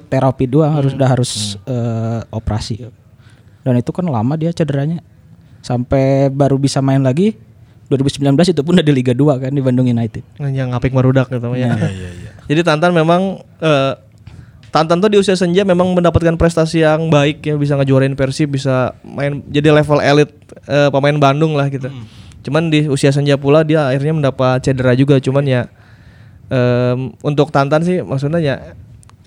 terapi 0.09 0.48
doang 0.48 0.81
harus 0.81 0.96
udah 0.96 1.09
harus 1.12 1.31
eh, 1.68 2.20
operasi. 2.33 2.88
Dan 3.61 3.76
itu 3.76 3.92
kan 3.92 4.07
lama 4.09 4.33
dia 4.40 4.48
cederanya 4.48 5.04
sampai 5.61 6.33
baru 6.33 6.57
bisa 6.57 6.81
main 6.81 7.04
lagi 7.04 7.37
2019 7.92 8.57
itu 8.57 8.61
pun 8.64 8.72
udah 8.72 8.87
di 8.87 8.94
Liga 8.96 9.12
2 9.12 9.44
kan 9.44 9.52
di 9.52 9.61
Bandung 9.61 9.85
United. 9.85 10.24
yang 10.40 10.72
ngapik 10.72 10.92
marudak 10.96 11.28
gitu 11.28 11.52
ya. 11.52 11.76
Jadi 12.48 12.61
Tantan 12.64 12.96
memang 12.96 13.44
eh, 13.61 13.92
Tantan 14.68 15.00
tuh 15.00 15.09
di 15.09 15.16
usia 15.16 15.33
senja 15.33 15.64
memang 15.64 15.96
mendapatkan 15.96 16.37
prestasi 16.37 16.85
yang 16.85 17.09
baik 17.09 17.40
ya 17.40 17.57
bisa 17.57 17.72
ngejuarain 17.74 18.12
Persib 18.12 18.52
bisa 18.52 18.92
main 19.00 19.40
jadi 19.48 19.72
level 19.72 19.98
elit 19.98 20.31
eh, 20.64 20.88
pemain 20.88 21.16
Bandung 21.16 21.57
lah 21.57 21.68
gitu. 21.68 21.88
Cuman 22.44 22.68
di 22.68 22.85
usia 22.87 23.09
senja 23.09 23.35
pula 23.35 23.64
dia 23.64 23.88
akhirnya 23.88 24.14
mendapat 24.14 24.61
cedera 24.61 24.92
juga 24.92 25.16
cuman 25.18 25.44
ya 25.44 25.62
em, 26.48 27.12
untuk 27.20 27.48
Tantan 27.48 27.85
sih 27.85 28.00
maksudnya 28.00 28.40
ya 28.40 28.54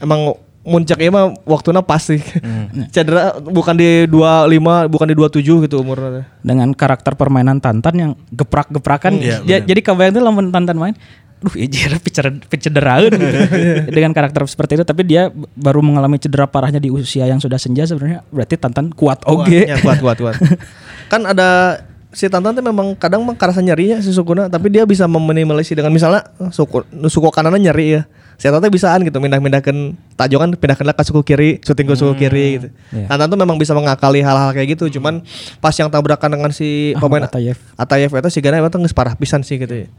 emang 0.02 0.34
muncaknya 0.62 1.10
mah 1.10 1.26
waktunya 1.44 1.82
pasti. 1.82 2.22
cedera 2.94 3.34
bukan 3.42 3.74
di 3.74 4.06
25 4.06 4.94
bukan 4.94 5.08
di 5.10 5.16
27 5.18 5.66
gitu 5.66 5.76
umurnya. 5.82 6.30
Dengan 6.46 6.70
karakter 6.74 7.18
permainan 7.18 7.58
Tantan 7.58 7.94
yang 7.98 8.12
geprak-geprakan. 8.30 9.18
Iya, 9.18 9.42
Ja- 9.42 9.64
jadi 9.66 9.82
kebayang 9.82 10.14
tuh 10.18 10.22
lamun 10.22 10.54
Tantan 10.54 10.78
main 10.78 10.94
Duh, 11.42 11.58
ya 11.58 11.66
jera 11.66 11.98
pecederaan 12.46 13.10
gitu. 13.10 13.38
Dengan 13.98 14.14
karakter 14.14 14.46
seperti 14.46 14.78
itu 14.78 14.86
tapi 14.86 15.02
dia 15.10 15.34
baru 15.58 15.82
mengalami 15.82 16.22
cedera 16.22 16.46
parahnya 16.46 16.78
di 16.78 16.94
usia 16.94 17.26
yang 17.26 17.42
sudah 17.42 17.58
senja 17.58 17.82
sebenarnya 17.90 18.22
berarti 18.30 18.62
Tantan 18.62 18.94
kuat 18.94 19.26
oge. 19.26 19.66
Ya 19.66 19.82
kuat 19.82 19.98
kuat 20.06 20.22
kuat. 20.22 20.38
kan 21.12 21.26
ada 21.26 21.82
si 22.14 22.30
Tantan 22.30 22.54
tuh 22.54 22.62
memang 22.62 22.94
kadang 22.94 23.26
mah 23.26 23.34
karasa 23.34 23.58
nyerinya 23.58 24.06
si 24.06 24.14
sukuna 24.14 24.54
tapi 24.54 24.70
dia 24.70 24.86
bisa 24.86 25.10
meminimalisasi 25.10 25.82
dengan 25.82 25.90
misalnya 25.90 26.30
eh, 26.38 26.54
suku 26.54 26.86
suku 27.10 27.28
kanannya 27.34 27.74
nyeri 27.74 27.88
ya. 27.98 28.02
Si 28.38 28.46
Tantan 28.46 28.70
bisaan 28.70 29.02
gitu 29.02 29.18
mindah-mindahkan 29.18 29.98
tajongan 30.14 30.54
pindahkan 30.62 30.94
ke 30.94 31.04
suku 31.10 31.22
kiri, 31.26 31.50
syuting 31.66 31.90
ke 31.90 31.96
suku 31.98 32.14
kiri 32.22 32.46
gitu. 32.62 32.68
Iya. 32.94 33.18
Tantan 33.18 33.34
tuh 33.34 33.40
memang 33.42 33.58
bisa 33.58 33.74
mengakali 33.74 34.22
hal-hal 34.22 34.54
kayak 34.54 34.78
gitu 34.78 35.02
cuman 35.02 35.26
pas 35.58 35.74
yang 35.74 35.90
tabrakan 35.90 36.38
dengan 36.38 36.54
si 36.54 36.94
Ahmad 36.94 37.02
pemain 37.02 37.24
Atayev. 37.26 37.58
Atayev 37.82 38.14
itu 38.14 38.30
si 38.30 38.40
Gana 38.46 38.62
itu 38.62 38.78
geus 38.78 38.94
parah 38.94 39.18
pisan 39.18 39.42
sih 39.42 39.58
gitu 39.58 39.74
ya. 39.74 39.90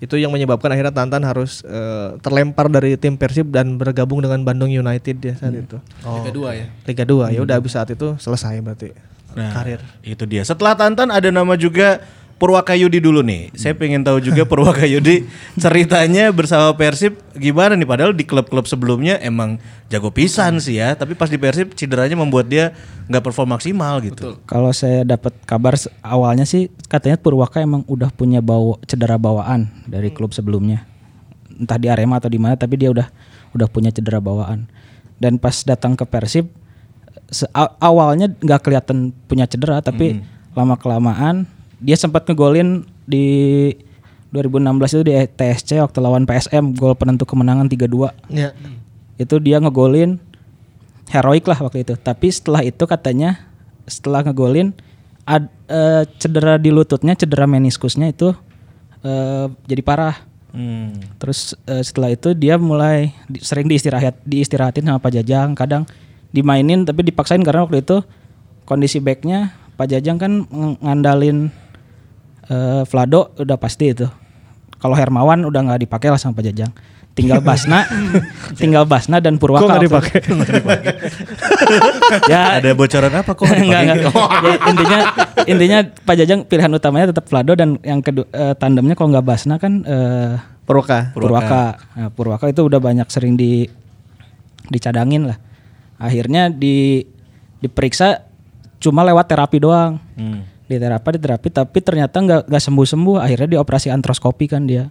Itu 0.00 0.16
yang 0.16 0.32
menyebabkan 0.32 0.72
akhirnya 0.72 0.96
Tantan 0.96 1.22
harus 1.28 1.60
eh, 1.68 2.16
terlempar 2.24 2.72
dari 2.72 2.96
tim 2.96 3.20
Persib 3.20 3.52
dan 3.52 3.76
bergabung 3.76 4.24
dengan 4.24 4.40
Bandung 4.40 4.72
United 4.72 5.16
ya 5.20 5.34
saat 5.36 5.52
itu. 5.52 5.76
Liga 6.02 6.32
2 6.32 6.60
ya. 6.60 6.66
Liga 6.88 7.04
2 7.04 7.36
ya 7.36 7.40
udah 7.44 7.54
habis 7.60 7.76
saat 7.76 7.92
itu 7.92 8.16
selesai 8.16 8.56
berarti. 8.64 8.96
Nah, 9.36 9.54
Karir. 9.54 9.78
Itu 10.02 10.26
dia. 10.26 10.42
Setelah 10.42 10.74
Tantan 10.74 11.12
ada 11.12 11.28
nama 11.30 11.54
juga 11.54 12.02
Purwakayudi 12.40 13.04
dulu 13.04 13.20
nih. 13.20 13.52
Saya 13.52 13.76
pengen 13.76 14.00
tahu 14.00 14.16
juga 14.24 14.48
Purwakayudi 14.48 15.28
ceritanya 15.60 16.32
bersama 16.32 16.72
Persib 16.72 17.20
gimana 17.36 17.76
nih 17.76 17.84
padahal 17.84 18.16
di 18.16 18.24
klub-klub 18.24 18.64
sebelumnya 18.64 19.20
emang 19.20 19.60
jago 19.92 20.08
pisan 20.08 20.56
sih 20.56 20.80
ya, 20.80 20.96
tapi 20.96 21.12
pas 21.12 21.28
di 21.28 21.36
Persib 21.36 21.76
cederanya 21.76 22.16
membuat 22.16 22.48
dia 22.48 22.72
nggak 23.12 23.20
perform 23.28 23.60
maksimal 23.60 24.00
gitu. 24.00 24.40
Kalau 24.48 24.72
saya 24.72 25.04
dapat 25.04 25.36
kabar 25.44 25.76
awalnya 26.00 26.48
sih 26.48 26.72
katanya 26.88 27.20
Purwaka 27.20 27.60
emang 27.60 27.84
udah 27.84 28.08
punya 28.08 28.40
bawa 28.40 28.80
cedera 28.88 29.20
bawaan 29.20 29.68
dari 29.84 30.08
klub 30.08 30.32
sebelumnya. 30.32 30.88
Entah 31.60 31.76
di 31.76 31.92
Arema 31.92 32.24
atau 32.24 32.32
di 32.32 32.40
mana 32.40 32.56
tapi 32.56 32.80
dia 32.80 32.88
udah 32.88 33.04
udah 33.52 33.68
punya 33.68 33.92
cedera 33.92 34.16
bawaan. 34.16 34.64
Dan 35.20 35.36
pas 35.36 35.60
datang 35.68 35.92
ke 35.92 36.08
Persib 36.08 36.48
awalnya 37.84 38.32
nggak 38.32 38.64
kelihatan 38.64 39.12
punya 39.28 39.44
cedera 39.44 39.84
tapi 39.84 40.24
lama 40.56 40.80
kelamaan 40.80 41.44
dia 41.80 41.96
sempat 41.96 42.24
ngegolin 42.24 42.84
di 43.04 43.26
2016 44.30 44.94
itu 44.94 45.02
di 45.02 45.14
TSC 45.26 45.70
waktu 45.80 45.98
lawan 45.98 46.22
PSM 46.22 46.76
gol 46.76 46.94
penentu 46.94 47.26
kemenangan 47.26 47.66
3-2 47.66 48.30
Ya. 48.30 48.54
itu 49.16 49.34
dia 49.36 49.58
ngegolin 49.58 50.22
heroik 51.10 51.44
lah 51.44 51.58
waktu 51.58 51.82
itu 51.82 51.96
tapi 51.96 52.30
setelah 52.30 52.62
itu 52.62 52.84
katanya 52.84 53.42
setelah 53.84 54.22
ngegolin 54.22 54.70
ad, 55.24 55.50
eh, 55.66 56.06
cedera 56.16 56.56
di 56.56 56.70
lututnya 56.70 57.12
cedera 57.12 57.44
meniskusnya 57.44 58.08
itu 58.08 58.30
eh, 59.02 59.46
jadi 59.66 59.82
parah 59.82 60.16
Hmm. 60.50 60.98
terus 61.14 61.54
eh, 61.62 61.78
setelah 61.78 62.10
itu 62.10 62.34
dia 62.34 62.58
mulai 62.58 63.14
di- 63.26 63.38
sering 63.38 63.70
diistirahat 63.70 64.18
diistirahatin 64.26 64.82
sama 64.82 64.98
Pak 64.98 65.14
Jajang 65.14 65.54
kadang 65.54 65.86
dimainin 66.28 66.82
tapi 66.82 67.06
dipaksain 67.06 67.38
karena 67.38 67.62
waktu 67.62 67.86
itu 67.86 68.02
kondisi 68.66 68.98
backnya 68.98 69.54
Pak 69.78 69.86
Jajang 69.86 70.18
kan 70.18 70.32
ng- 70.42 70.78
ngandalin 70.82 71.54
eh, 72.50 72.82
Vlado 72.84 73.32
udah 73.36 73.56
pasti 73.56 73.86
itu 73.88 74.06
kalau 74.76 74.92
Hermawan 74.92 75.40
udah 75.42 75.60
nggak 75.62 75.80
dipakai 75.80 76.10
lah 76.10 76.18
sama 76.18 76.34
Pak 76.34 76.44
Jajang 76.44 76.72
tinggal 77.10 77.38
Basna 77.40 77.84
tinggal 78.60 78.84
Basna 78.84 79.18
dan 79.18 79.36
Purwaka 79.36 79.62
Kok 79.62 79.68
nggak 79.68 79.82
waktu- 79.82 79.88
dipakai? 79.88 80.18
ya 82.32 82.58
Ada 82.58 82.72
bocoran 82.72 83.12
apa 83.12 83.32
kok? 83.32 83.44
nggak 83.44 83.60
enggak, 83.82 83.96
enggak. 83.98 84.14
Ya, 84.40 84.54
intinya 84.66 84.98
intinya 85.44 85.78
Pak 86.00 86.14
Jajang 86.16 86.40
pilihan 86.44 86.70
utamanya 86.70 87.10
tetap 87.10 87.26
Vlado 87.26 87.52
dan 87.54 87.76
yang 87.82 88.00
kedua 88.00 88.26
eh, 88.30 88.54
tandemnya 88.54 88.94
kalau 88.94 89.10
nggak 89.12 89.26
Basna 89.26 89.58
kan 89.58 89.82
eh, 89.82 90.38
Purwaka. 90.64 91.10
Purwaka. 91.10 91.64
Nah, 91.98 92.08
Purwaka 92.14 92.46
itu 92.46 92.62
udah 92.62 92.78
banyak 92.78 93.10
sering 93.10 93.34
di 93.34 93.66
dicadangin 94.70 95.26
lah. 95.26 95.38
Akhirnya 95.98 96.46
di 96.46 97.02
diperiksa 97.58 98.22
cuma 98.78 99.02
lewat 99.02 99.26
terapi 99.26 99.58
doang. 99.58 99.98
Hmm. 100.14 100.46
Di 100.70 100.78
terapi, 100.78 101.18
di 101.18 101.20
terapi 101.26 101.48
tapi 101.50 101.78
ternyata 101.82 102.14
nggak 102.22 102.46
nggak 102.46 102.62
sembuh-sembuh. 102.62 103.18
Akhirnya 103.18 103.58
dioperasi 103.58 103.90
artroskopi 103.90 104.46
kan 104.46 104.70
dia. 104.70 104.86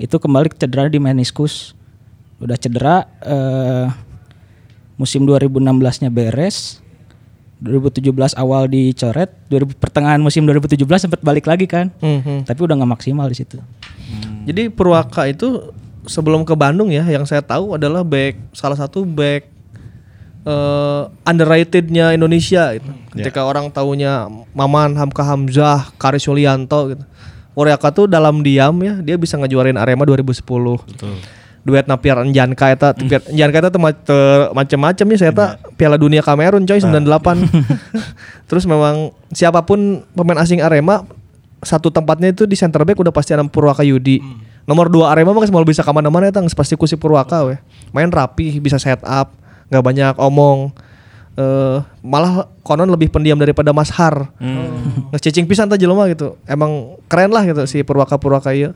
Itu 0.00 0.16
kembali 0.16 0.56
cedera 0.56 0.88
di 0.88 0.96
meniskus. 0.96 1.76
Udah 2.40 2.56
cedera 2.56 3.04
eh, 3.20 3.92
musim 4.96 5.28
2016-nya 5.28 6.08
beres. 6.08 6.80
2017 7.58 8.38
awal 8.38 8.70
dicoret, 8.70 9.34
2000 9.50 9.82
pertengahan 9.82 10.22
musim 10.22 10.46
2017 10.46 11.10
sempat 11.10 11.20
balik 11.20 11.44
lagi 11.44 11.66
kan. 11.68 11.90
Mhm. 12.00 12.48
Tapi 12.48 12.60
udah 12.64 12.78
nggak 12.78 12.92
maksimal 12.96 13.26
di 13.28 13.36
situ. 13.36 13.58
Jadi 14.48 14.72
Purwaka 14.72 15.28
itu 15.28 15.74
sebelum 16.08 16.46
ke 16.46 16.54
Bandung 16.56 16.88
ya, 16.88 17.04
yang 17.04 17.28
saya 17.28 17.44
tahu 17.44 17.76
adalah 17.76 18.00
back 18.06 18.38
salah 18.56 18.78
satu 18.78 19.04
back 19.04 19.57
eh, 20.46 21.02
underratednya 21.24 22.14
Indonesia 22.14 22.74
gitu. 22.76 22.90
Ketika 23.14 23.46
orang 23.46 23.72
taunya 23.74 24.26
Maman, 24.54 24.94
Hamka 24.94 25.22
Hamzah, 25.24 25.90
Karis 25.98 26.26
Yulianto 26.26 26.94
gitu. 26.94 27.04
Purwaka 27.58 27.90
tuh 27.90 28.06
dalam 28.06 28.46
diam 28.46 28.78
ya, 28.86 29.02
dia 29.02 29.18
bisa 29.18 29.34
ngejuarin 29.34 29.74
Arema 29.74 30.06
2010. 30.06 30.46
Duet 31.66 31.84
Napier 31.90 32.16
Enjanka 32.22 32.70
eta 32.70 32.94
Pier 32.94 33.18
Enjanka 33.28 33.66
eta 33.66 33.68
teu 33.74 33.82
ma- 33.82 33.92
teu 33.92 34.54
macem-macem 34.54 35.04
ya 35.10 35.16
saya 35.18 35.30
eta 35.34 35.46
Piala 35.74 35.98
Dunia 35.98 36.22
Kamerun 36.22 36.62
coy 36.64 36.78
98. 36.78 36.86
Terus 38.48 38.64
memang 38.64 39.10
siapa 39.34 39.66
pun 39.66 40.06
pemain 40.14 40.38
asing 40.38 40.62
Arema 40.62 41.02
satu 41.58 41.90
tempatnya 41.90 42.30
itu 42.30 42.46
di 42.46 42.54
center 42.54 42.86
back 42.86 43.02
udah 43.02 43.10
pasti 43.10 43.34
ada 43.34 43.42
Purwaka 43.42 43.82
Yudi. 43.82 44.22
Nomor 44.64 44.86
dua 44.86 45.10
Arema 45.10 45.34
mah 45.34 45.42
mau 45.50 45.66
bisa 45.66 45.82
ke 45.82 45.90
mana-mana 45.90 46.30
eta 46.30 46.38
geus 46.38 46.54
pasti 46.54 46.78
ku 46.78 46.86
si 46.86 46.94
Purwaka 46.94 47.42
we. 47.42 47.58
Main 47.90 48.12
rapi, 48.14 48.62
bisa 48.62 48.78
set 48.78 49.02
up, 49.02 49.34
nggak 49.68 49.84
banyak 49.84 50.14
omong. 50.18 50.72
Eh 51.38 51.78
malah 52.02 52.50
konon 52.66 52.90
lebih 52.90 53.08
pendiam 53.12 53.38
daripada 53.38 53.70
Mas 53.70 53.92
Har. 53.94 54.32
Ngecicing 55.14 55.46
pisan 55.46 55.70
tah 55.70 55.78
jelema 55.78 56.08
gitu. 56.10 56.34
Emang 56.44 56.98
keren 57.06 57.30
lah 57.30 57.46
gitu 57.46 57.62
si 57.70 57.80
Purwaka 57.86 58.18
Purwaka 58.18 58.50
ieu. 58.52 58.74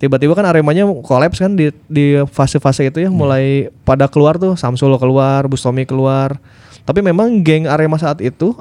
Tiba-tiba 0.00 0.32
kan 0.32 0.48
Aremanya 0.48 0.88
kolaps 1.04 1.44
kan 1.44 1.52
di 1.52 1.68
di 1.84 2.16
fase-fase 2.24 2.88
itu 2.88 3.04
ya 3.04 3.12
mulai 3.12 3.68
pada 3.84 4.08
keluar 4.08 4.40
tuh 4.40 4.56
Samsul 4.56 4.96
keluar, 4.96 5.44
Bustomi 5.44 5.84
keluar. 5.84 6.40
Tapi 6.88 7.04
memang 7.04 7.44
geng 7.44 7.68
Arema 7.68 8.00
saat 8.00 8.24
itu 8.24 8.56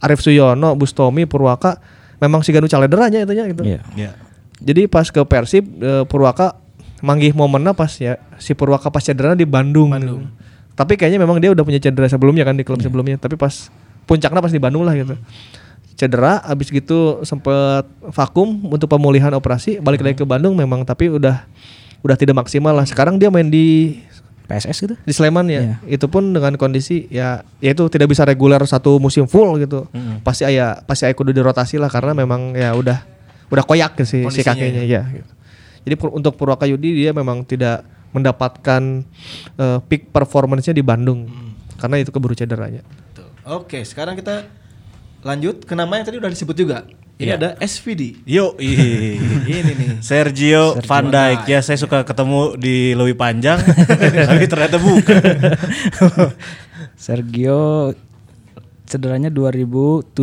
Arif 0.00 0.24
Suyono, 0.24 0.72
Bustomi, 0.80 1.28
Purwaka 1.28 1.76
memang 2.24 2.40
si 2.40 2.56
Ganu 2.56 2.72
calederanya 2.72 3.20
itunya 3.20 3.44
gitu. 3.52 3.62
Iya. 3.68 3.84
Ya. 3.94 4.10
Jadi 4.58 4.88
pas 4.90 5.06
ke 5.12 5.20
Persib 5.28 5.68
eh, 5.78 6.08
Purwaka 6.08 6.56
manggih 6.98 7.30
momennya 7.30 7.76
pas 7.76 7.92
ya 8.00 8.18
si 8.42 8.56
Purwaka 8.56 8.90
pas 8.90 9.04
cedera 9.04 9.36
di 9.36 9.44
Bandung. 9.44 9.92
gitu. 9.92 10.24
Tapi 10.78 10.94
kayaknya 10.94 11.18
memang 11.18 11.42
dia 11.42 11.50
udah 11.50 11.66
punya 11.66 11.82
cedera 11.82 12.06
sebelumnya 12.06 12.46
kan 12.46 12.54
di 12.54 12.62
klub 12.62 12.78
sebelumnya. 12.78 13.18
Tapi 13.18 13.34
pas 13.34 13.66
puncaknya 14.06 14.38
pas 14.38 14.54
di 14.54 14.62
Bandung 14.62 14.86
lah 14.86 14.94
gitu. 14.94 15.18
Cedera 15.98 16.38
habis 16.46 16.70
gitu 16.70 17.26
sempet 17.26 17.82
vakum 18.14 18.46
untuk 18.70 18.86
pemulihan 18.86 19.34
operasi 19.34 19.82
balik 19.82 19.98
lagi 20.00 20.14
ke 20.14 20.22
Bandung 20.22 20.54
memang 20.54 20.86
tapi 20.86 21.10
udah 21.10 21.42
udah 22.06 22.14
tidak 22.14 22.38
maksimal 22.38 22.70
lah. 22.70 22.86
Sekarang 22.86 23.18
dia 23.18 23.26
main 23.26 23.50
di 23.50 23.98
PSS 24.46 24.78
gitu. 24.80 24.94
di 24.96 25.10
Sleman 25.10 25.50
ya. 25.50 25.82
Itu 25.84 26.06
pun 26.06 26.30
dengan 26.30 26.54
kondisi 26.54 27.10
ya 27.10 27.42
ya 27.58 27.74
itu 27.74 27.82
tidak 27.90 28.14
bisa 28.14 28.22
reguler 28.22 28.62
satu 28.62 29.02
musim 29.02 29.26
full 29.26 29.58
gitu. 29.58 29.90
Pasti 30.22 30.46
aya 30.46 30.78
pasti 30.86 31.10
aya 31.10 31.18
kudu 31.18 31.34
dirotasi 31.34 31.82
lah 31.82 31.90
karena 31.90 32.14
memang 32.14 32.54
ya 32.54 32.70
udah 32.72 33.02
udah 33.50 33.64
koyak 33.66 33.98
ke 33.98 34.06
si, 34.06 34.22
si 34.30 34.46
kakinya 34.46 34.86
ya. 34.86 35.02
gitu. 35.10 35.32
Jadi 35.82 35.94
pur- 35.98 36.14
untuk 36.14 36.38
Purwaka 36.38 36.62
Yudi 36.64 36.94
dia 36.94 37.10
memang 37.10 37.42
tidak 37.42 37.82
mendapatkan 38.12 39.04
eh, 39.58 39.78
peak 39.86 40.10
performance-nya 40.14 40.74
di 40.74 40.84
Bandung. 40.84 41.28
Karena 41.78 42.02
itu 42.02 42.10
keburu 42.10 42.34
cederanya. 42.34 42.82
Oke, 43.48 43.80
sekarang 43.86 44.18
kita 44.18 44.44
lanjut 45.22 45.64
ke 45.64 45.74
nama 45.74 45.98
yang 45.98 46.06
tadi 46.06 46.18
udah 46.20 46.30
disebut 46.30 46.56
juga. 46.56 46.84
Ini 47.18 47.34
ada 47.34 47.58
SVD. 47.58 48.22
Yo. 48.22 48.54
Ini 48.62 49.72
nih. 49.74 49.90
Sergio, 49.98 50.78
Van 50.86 51.10
Dijk. 51.10 51.50
Ya, 51.50 51.58
saya 51.66 51.74
suka 51.74 52.06
ketemu 52.06 52.54
di 52.54 52.94
Lewi 52.94 53.18
Panjang, 53.18 53.58
tapi 54.30 54.46
ternyata 54.46 54.78
bukan. 54.78 55.18
Sergio 56.94 57.90
cederanya 58.86 59.34
2017 59.34 60.14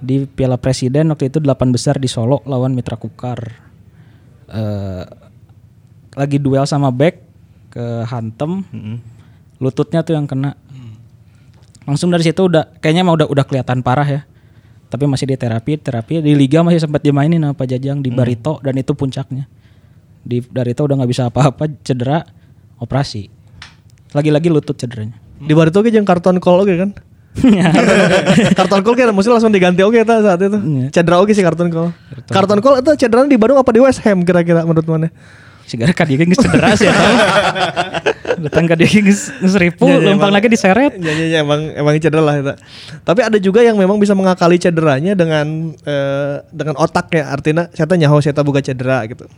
di 0.00 0.24
Piala 0.24 0.56
Presiden 0.56 1.10
waktu 1.12 1.28
itu 1.28 1.42
delapan 1.42 1.74
besar 1.74 1.98
di 1.98 2.06
Solo 2.06 2.46
lawan 2.46 2.70
Mitra 2.70 2.94
Kukar. 2.94 3.50
Eh, 4.46 5.04
lagi 6.14 6.42
duel 6.42 6.66
sama 6.66 6.90
back 6.90 7.22
ke 7.70 7.84
hantem, 8.10 8.66
lututnya 9.62 10.02
tuh 10.02 10.18
yang 10.18 10.26
kena. 10.26 10.58
Langsung 11.86 12.12
dari 12.12 12.22
situ 12.22 12.46
udah 12.46 12.70
kayaknya 12.78 13.02
mah 13.06 13.14
udah 13.16 13.26
udah 13.30 13.44
kelihatan 13.46 13.80
parah 13.82 14.06
ya. 14.06 14.22
Tapi 14.90 15.06
masih 15.06 15.30
di 15.30 15.38
terapi, 15.38 15.78
terapi 15.78 16.18
di 16.18 16.34
liga 16.34 16.66
masih 16.66 16.82
sempat 16.82 16.98
dimainin 16.98 17.38
sama 17.38 17.54
Pak 17.54 17.66
Jajang 17.70 18.02
di 18.02 18.10
Barito 18.10 18.58
dan 18.58 18.74
itu 18.74 18.90
puncaknya. 18.90 19.46
Di 20.26 20.42
Barito 20.42 20.82
udah 20.82 20.98
nggak 20.98 21.10
bisa 21.10 21.30
apa-apa, 21.30 21.70
cedera, 21.86 22.26
operasi. 22.82 23.30
Lagi-lagi 24.10 24.50
lutut 24.50 24.74
cederanya. 24.74 25.14
Di 25.38 25.54
Barito 25.54 25.78
jeung 25.86 26.02
karton 26.02 26.42
call 26.42 26.66
oke 26.66 26.74
kan? 26.74 26.90
karton 28.58 28.82
call 28.82 28.98
kan 28.98 29.14
mesti 29.14 29.30
langsung 29.30 29.54
diganti 29.54 29.86
oke 29.86 30.02
ta 30.02 30.18
saat 30.26 30.42
itu. 30.42 30.58
Cedera 30.90 31.22
oke 31.22 31.30
sih 31.30 31.46
karton 31.46 31.70
call. 31.70 31.94
Karton 32.26 32.58
call 32.58 32.82
itu 32.82 32.90
cedera 32.98 33.22
di 33.30 33.38
Bandung 33.38 33.62
apa 33.62 33.70
di 33.70 33.78
West 33.78 34.02
Ham 34.02 34.26
kira-kira 34.26 34.66
menurut 34.66 34.84
mana? 34.90 35.08
Segera 35.70 35.94
kan 35.94 36.02
dia 36.02 36.18
geus 36.18 36.34
cedera 36.34 36.74
sih 36.74 36.90
ya. 36.90 36.94
Datang 38.40 38.66
ke 38.66 38.74
dia 38.74 38.90
geus 38.90 39.30
ripu, 39.54 39.86
Ya, 39.86 40.02
ya, 40.02 40.10
lempang 40.10 40.30
emang- 40.30 40.34
lagi 40.34 40.48
diseret. 40.50 40.98
Ya, 40.98 41.12
ya, 41.14 41.26
ya, 41.30 41.38
emang 41.46 41.60
emang 41.70 41.94
cedera 41.96 42.22
lah 42.22 42.34
itu. 42.36 42.54
Tapi 43.00 43.20
ada 43.22 43.38
juga 43.38 43.62
yang 43.62 43.78
memang 43.78 44.02
bisa 44.02 44.18
mengakali 44.18 44.58
cederanya 44.58 45.14
dengan 45.14 45.70
eh, 45.86 46.42
dengan 46.50 46.74
otaknya. 46.74 47.30
Artinya 47.30 47.70
saya 47.70 47.86
nyaho 47.86 48.18
saya 48.18 48.34
buka 48.42 48.58
cedera 48.58 49.06
gitu. 49.06 49.30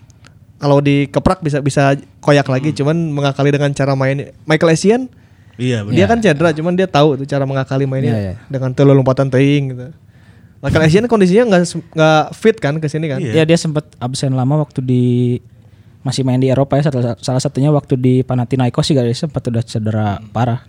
Kalau 0.56 0.78
dikeprak 0.78 1.42
bisa 1.42 1.58
bisa 1.58 1.98
koyak 2.22 2.46
lagi, 2.46 2.70
cuman 2.72 2.94
mengakali 3.10 3.50
dengan 3.50 3.74
cara 3.74 3.92
main 3.92 4.30
Michael 4.46 4.72
Essien 4.72 5.10
Iya, 5.58 5.84
benar. 5.84 5.94
dia 5.98 6.06
kan 6.08 6.18
cedera, 6.22 6.48
cuman 6.54 6.72
dia 6.72 6.88
tahu 6.88 7.18
tuh 7.18 7.26
cara 7.28 7.44
mengakali 7.44 7.84
mainnya 7.84 8.14
Iya, 8.14 8.22
iya. 8.24 8.34
dengan 8.48 8.72
telu 8.72 8.94
lompatan 8.94 9.28
teing 9.28 9.74
gitu. 9.74 9.90
Michael 10.62 10.86
Essien 10.86 11.04
kondisinya 11.10 11.44
nggak 11.50 11.62
nggak 11.92 12.24
fit 12.38 12.56
kan 12.56 12.78
ke 12.78 12.86
sini 12.86 13.10
kan? 13.10 13.18
Ya 13.18 13.42
dia 13.42 13.58
sempat 13.58 13.82
absen 13.98 14.30
lama 14.32 14.62
waktu 14.62 14.78
di 14.78 15.02
masih 16.02 16.22
main 16.22 16.38
di 16.38 16.50
Eropa 16.50 16.78
ya 16.78 16.90
salah, 16.90 17.14
salah 17.18 17.42
satunya 17.42 17.70
waktu 17.70 17.94
di 17.98 18.14
Panathinaikos 18.22 18.90
juga 18.90 19.06
dia 19.06 19.14
sempat 19.14 19.42
udah 19.46 19.62
cedera 19.62 20.18
parah. 20.30 20.66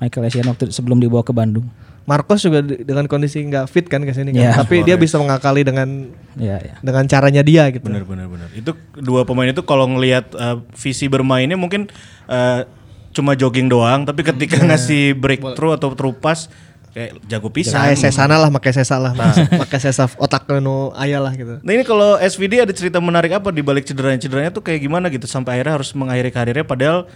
Michael 0.00 0.32
Essien 0.32 0.48
waktu 0.48 0.72
sebelum 0.72 0.96
dibawa 0.96 1.20
ke 1.20 1.32
Bandung. 1.32 1.68
Marcos 2.08 2.40
juga 2.40 2.64
di- 2.64 2.88
dengan 2.88 3.04
kondisi 3.04 3.44
nggak 3.44 3.68
fit 3.68 3.84
kan 3.84 4.00
ke 4.00 4.16
sini 4.16 4.32
kan. 4.32 4.40
Iya. 4.40 4.50
Tapi 4.64 4.80
dia 4.80 4.96
bisa 4.96 5.20
mengakali 5.20 5.60
dengan 5.60 6.08
Iya, 6.40 6.56
iya. 6.56 6.74
dengan 6.80 7.04
caranya 7.04 7.44
dia 7.44 7.68
gitu. 7.68 7.84
Benar 7.84 8.08
benar 8.08 8.32
benar. 8.32 8.48
Itu 8.56 8.72
dua 8.96 9.28
pemain 9.28 9.44
itu 9.44 9.60
kalau 9.60 9.84
ngelihat 9.92 10.32
uh, 10.32 10.64
visi 10.72 11.04
bermainnya 11.04 11.60
mungkin 11.60 11.92
uh, 12.24 12.64
cuma 13.12 13.36
jogging 13.36 13.68
doang, 13.68 14.08
tapi 14.08 14.24
ketika 14.24 14.56
ngasih 14.64 15.12
breakthrough 15.20 15.76
atau 15.76 15.92
terupas 15.92 16.48
kayak 16.92 17.10
jago 17.26 17.48
pisan. 17.52 17.76
Saya 17.76 17.94
sesa 17.94 18.24
sana 18.24 18.36
lah, 18.40 18.50
pakai 18.52 18.72
sesa 18.72 18.96
lah, 18.96 19.12
pakai 19.66 19.78
sesa 19.78 20.08
otak 20.16 20.48
nu 20.60 20.90
ayah 20.98 21.20
lah 21.22 21.32
gitu. 21.36 21.60
Nah 21.60 21.72
ini 21.72 21.84
kalau 21.84 22.16
SVD 22.20 22.64
ada 22.64 22.72
cerita 22.74 22.98
menarik 22.98 23.32
apa 23.34 23.48
di 23.52 23.60
balik 23.64 23.84
cederanya? 23.84 24.20
Cederanya 24.20 24.50
tuh 24.52 24.62
kayak 24.64 24.80
gimana 24.84 25.08
gitu 25.08 25.28
sampai 25.28 25.58
akhirnya 25.58 25.74
harus 25.80 25.90
mengakhiri 25.94 26.30
karirnya 26.32 26.66
padahal 26.66 27.08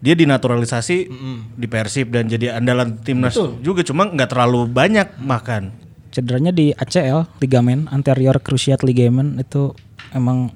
dia 0.00 0.16
dinaturalisasi 0.16 0.96
di 1.60 1.66
Persib 1.68 2.08
dan 2.08 2.24
jadi 2.24 2.56
andalan 2.56 2.96
timnas 3.04 3.36
juga 3.60 3.84
cuma 3.84 4.08
nggak 4.08 4.30
terlalu 4.32 4.64
banyak 4.64 5.20
makan. 5.20 5.76
Cederanya 6.10 6.50
di 6.50 6.74
ACL, 6.74 7.28
ligamen 7.38 7.86
anterior 7.92 8.40
cruciate 8.42 8.82
ligament 8.82 9.38
itu 9.38 9.70
emang 10.10 10.50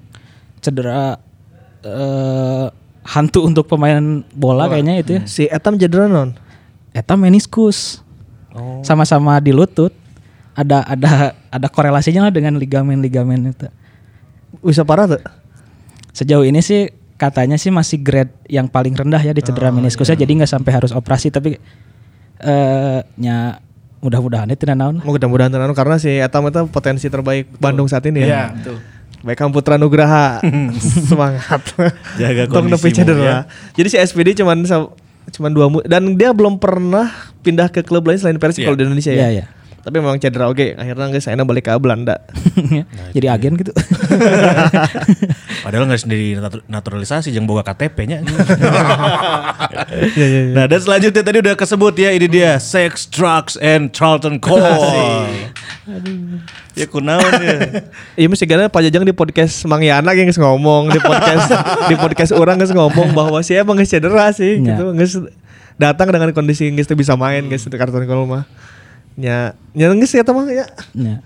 cedera 0.64 1.20
eh, 1.84 2.66
hantu 3.04 3.44
untuk 3.44 3.68
pemain 3.68 4.24
bola 4.32 4.66
kayaknya 4.66 4.94
itu 5.04 5.12
ya. 5.20 5.22
Si 5.28 5.44
Etam 5.46 5.76
cedera 5.76 6.08
non. 6.08 6.32
Eta 6.96 7.14
meniskus. 7.18 8.00
Sama-sama 8.82 9.38
di 9.38 9.50
lutut. 9.50 9.90
Ada 10.54 10.86
ada 10.86 11.10
ada 11.50 11.66
korelasinya 11.66 12.30
lah 12.30 12.32
dengan 12.32 12.54
ligamen-ligamen 12.54 13.50
itu. 13.50 13.66
Bisa 14.62 14.86
parah 14.86 15.10
tuh. 15.10 15.22
Sejauh 16.14 16.46
ini 16.46 16.62
sih 16.62 16.86
katanya 17.18 17.58
sih 17.58 17.74
masih 17.74 17.98
grade 17.98 18.30
yang 18.46 18.70
paling 18.70 18.94
rendah 18.94 19.18
ya 19.18 19.34
di 19.34 19.42
cedera 19.42 19.70
meniskusnya 19.70 20.14
jadi 20.14 20.30
nggak 20.30 20.50
sampai 20.50 20.70
harus 20.74 20.90
operasi 20.90 21.30
tapi 21.30 21.58
eh 22.42 22.98
nya 23.18 23.58
mudah-mudahan 23.98 24.46
itu 24.52 24.62
naon 24.68 25.00
lah. 25.00 25.04
Mudah-mudahan 25.06 25.50
tenan 25.50 25.72
karena 25.72 25.96
si 25.96 26.12
Etam 26.12 26.46
itu 26.46 26.60
potensi 26.68 27.08
terbaik 27.08 27.56
Bandung 27.58 27.88
saat 27.88 28.04
ini 28.06 28.22
ya. 28.22 28.26
Iya, 28.26 28.42
betul. 28.54 28.76
Baikam 29.24 29.50
Putra 29.50 29.80
Nugraha 29.80 30.44
semangat. 31.08 31.64
Jaga 32.20 32.44
cedera. 32.92 33.24
ya. 33.24 33.38
Jadi 33.72 33.88
si 33.88 33.96
SPD 33.96 34.36
cuman 34.36 34.62
sa- 34.68 34.92
cuman 35.34 35.50
dua 35.50 35.66
mu- 35.66 35.82
dan 35.82 36.14
dia 36.14 36.30
belum 36.30 36.56
pernah 36.56 37.10
pindah 37.40 37.66
ke 37.66 37.82
klub 37.82 38.06
lain 38.06 38.16
selain 38.16 38.38
Persib 38.38 38.62
Iya. 38.62 38.66
kalau 38.66 38.78
di 38.78 38.84
Indonesia 38.84 39.10
Iya, 39.10 39.20
ya. 39.20 39.30
iya. 39.32 39.44
Tapi 39.84 40.00
memang 40.00 40.16
cedera 40.16 40.48
oke. 40.48 40.72
Akhirnya 40.72 41.12
guys 41.12 41.20
saya 41.20 41.36
balik 41.38 41.68
ke 41.68 41.76
Belanda. 41.76 42.16
Jadi 43.12 43.26
agen 43.28 43.52
gitu. 43.52 43.68
Padahal 45.64 45.84
nggak 45.84 46.00
sendiri 46.00 46.40
natu- 46.40 46.64
naturalisasi 46.64 47.28
jangan 47.28 47.44
boga 47.44 47.62
KTP-nya. 47.66 48.24
Nah, 50.56 50.64
dan 50.64 50.80
selanjutnya 50.80 51.20
tadi 51.20 51.38
udah 51.40 51.52
kesebut 51.52 51.92
ya 51.94 52.10
ini 52.10 52.24
dia 52.24 52.56
Sex, 52.56 53.04
Drugs 53.04 53.60
and 53.60 53.92
Charlton 53.92 54.40
Cole. 54.40 55.28
Ya 56.74 56.86
kunaon 56.90 57.32
ya. 57.38 57.58
Iya 58.18 58.26
mesti 58.26 58.44
karena 58.50 58.66
Pak 58.66 58.82
Jajang 58.82 59.06
di 59.06 59.14
podcast 59.14 59.62
Mang 59.70 59.82
Yana 59.82 60.10
yang 60.14 60.26
ngomong 60.26 60.90
di 60.90 60.98
podcast 60.98 61.46
di 61.90 61.94
podcast 61.94 62.34
orang 62.34 62.58
geus 62.58 62.74
ngomong 62.74 63.14
bahwa 63.14 63.38
sih 63.46 63.54
emang 63.54 63.78
geus 63.78 63.94
cedera 63.94 64.30
sih 64.34 64.58
Ya. 64.58 64.74
gitu 64.74 64.90
geus 64.94 65.14
datang 65.78 66.10
dengan 66.10 66.34
kondisi 66.34 66.70
geus 66.74 66.90
teu 66.90 66.98
bisa 66.98 67.14
main 67.14 67.46
geus 67.46 67.66
di 67.66 67.78
karton 67.78 68.02
gol 68.06 68.26
mah. 68.26 68.42
Ya, 69.14 69.54
nya 69.70 69.94
geus 69.94 70.10
eta 70.18 70.34
mah 70.34 70.50
ya. 70.50 70.66
Ya. 70.98 71.22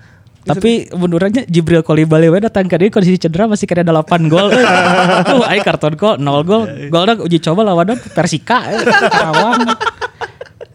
Tapi 0.48 0.88
menurutnya 0.96 1.44
Jibril 1.44 1.84
Kolibali 1.84 2.32
we 2.32 2.40
datang 2.40 2.64
ke 2.68 2.76
dia 2.80 2.88
kondisi 2.88 3.20
cedera 3.20 3.44
masih 3.44 3.68
kena 3.68 3.84
8 3.84 4.32
gol. 4.32 4.48
Tuh 5.28 5.44
ai 5.44 5.60
karton 5.64 5.96
gol 5.96 6.16
0 6.20 6.44
gol. 6.44 6.64
Golnya 6.92 7.20
uji 7.20 7.40
coba 7.40 7.64
lawan 7.64 7.96
Persika 8.12 8.64
eh, 8.68 8.80
Karawang. 8.84 9.64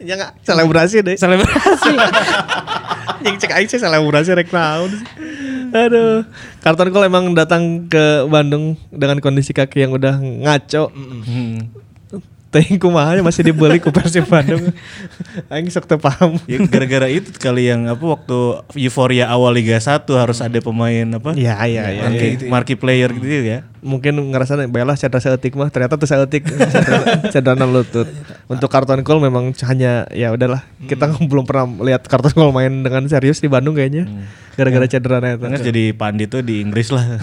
Ya 0.04 0.20
enggak 0.20 0.32
selebrasi 0.44 1.02
deh. 1.02 1.16
Selebrasi. 1.16 1.92
Yang 3.26 3.36
cek 3.48 3.52
sih 3.72 3.80
selebrasi 3.80 4.36
rek 4.36 4.52
naon. 4.52 4.92
Aduh, 5.74 6.28
karton 6.62 6.94
gol 6.94 7.08
emang 7.08 7.34
datang 7.34 7.90
ke 7.90 8.30
Bandung 8.30 8.78
dengan 8.94 9.18
kondisi 9.18 9.56
kaki 9.56 9.82
yang 9.82 9.96
udah 9.96 10.22
ngaco. 10.22 10.94
Tapi 12.54 12.78
kumaha 12.78 13.18
masih 13.26 13.50
dibeli 13.50 13.82
ku 13.82 13.90
Persib 13.90 14.30
Bandung. 14.30 14.70
Aing 15.50 15.74
sok 15.74 15.90
teu 15.90 15.98
paham. 15.98 16.38
Ya 16.46 16.62
gara-gara 16.70 17.10
itu 17.10 17.34
kali 17.42 17.74
yang 17.74 17.90
apa 17.90 18.06
waktu 18.06 18.62
euforia 18.78 19.26
awal 19.26 19.58
Liga 19.58 19.82
1 19.82 20.06
harus 20.14 20.38
ada 20.38 20.62
pemain 20.62 21.18
apa? 21.18 21.34
Iya, 21.34 21.58
iya, 21.66 21.84
iya. 21.90 22.04
Marquee, 22.06 22.34
marquee 22.46 22.78
player 22.78 23.10
gitu 23.10 23.42
ya. 23.42 23.66
Mungkin 23.84 24.32
ngerasa 24.32 24.56
belah 24.66 24.96
cedera 24.96 25.20
seetik 25.20 25.54
mah 25.54 25.68
ternyata 25.68 25.94
tuh 25.94 26.04
seetik 26.04 26.48
cedera 26.74 27.04
cedera 27.28 27.64
lutut 27.64 28.08
untuk 28.48 28.68
karton 28.68 29.04
call 29.04 29.20
memang 29.20 29.52
hanya 29.62 30.08
ya 30.10 30.32
udahlah 30.32 30.64
kita 30.82 31.12
belum 31.22 31.44
pernah 31.44 31.68
lihat 31.84 32.04
karton 32.04 32.32
call 32.32 32.50
main 32.50 32.72
dengan 32.80 33.04
serius 33.06 33.38
di 33.38 33.46
Bandung 33.46 33.74
kayaknya 33.74 34.08
gara-gara 34.54 34.88
cedera 34.88 35.18
itu 35.20 35.44
Karena 35.44 35.60
jadi 35.60 35.84
pandit 35.92 36.28
tuh 36.30 36.40
di 36.40 36.60
Inggris 36.60 36.90
lah. 36.90 37.04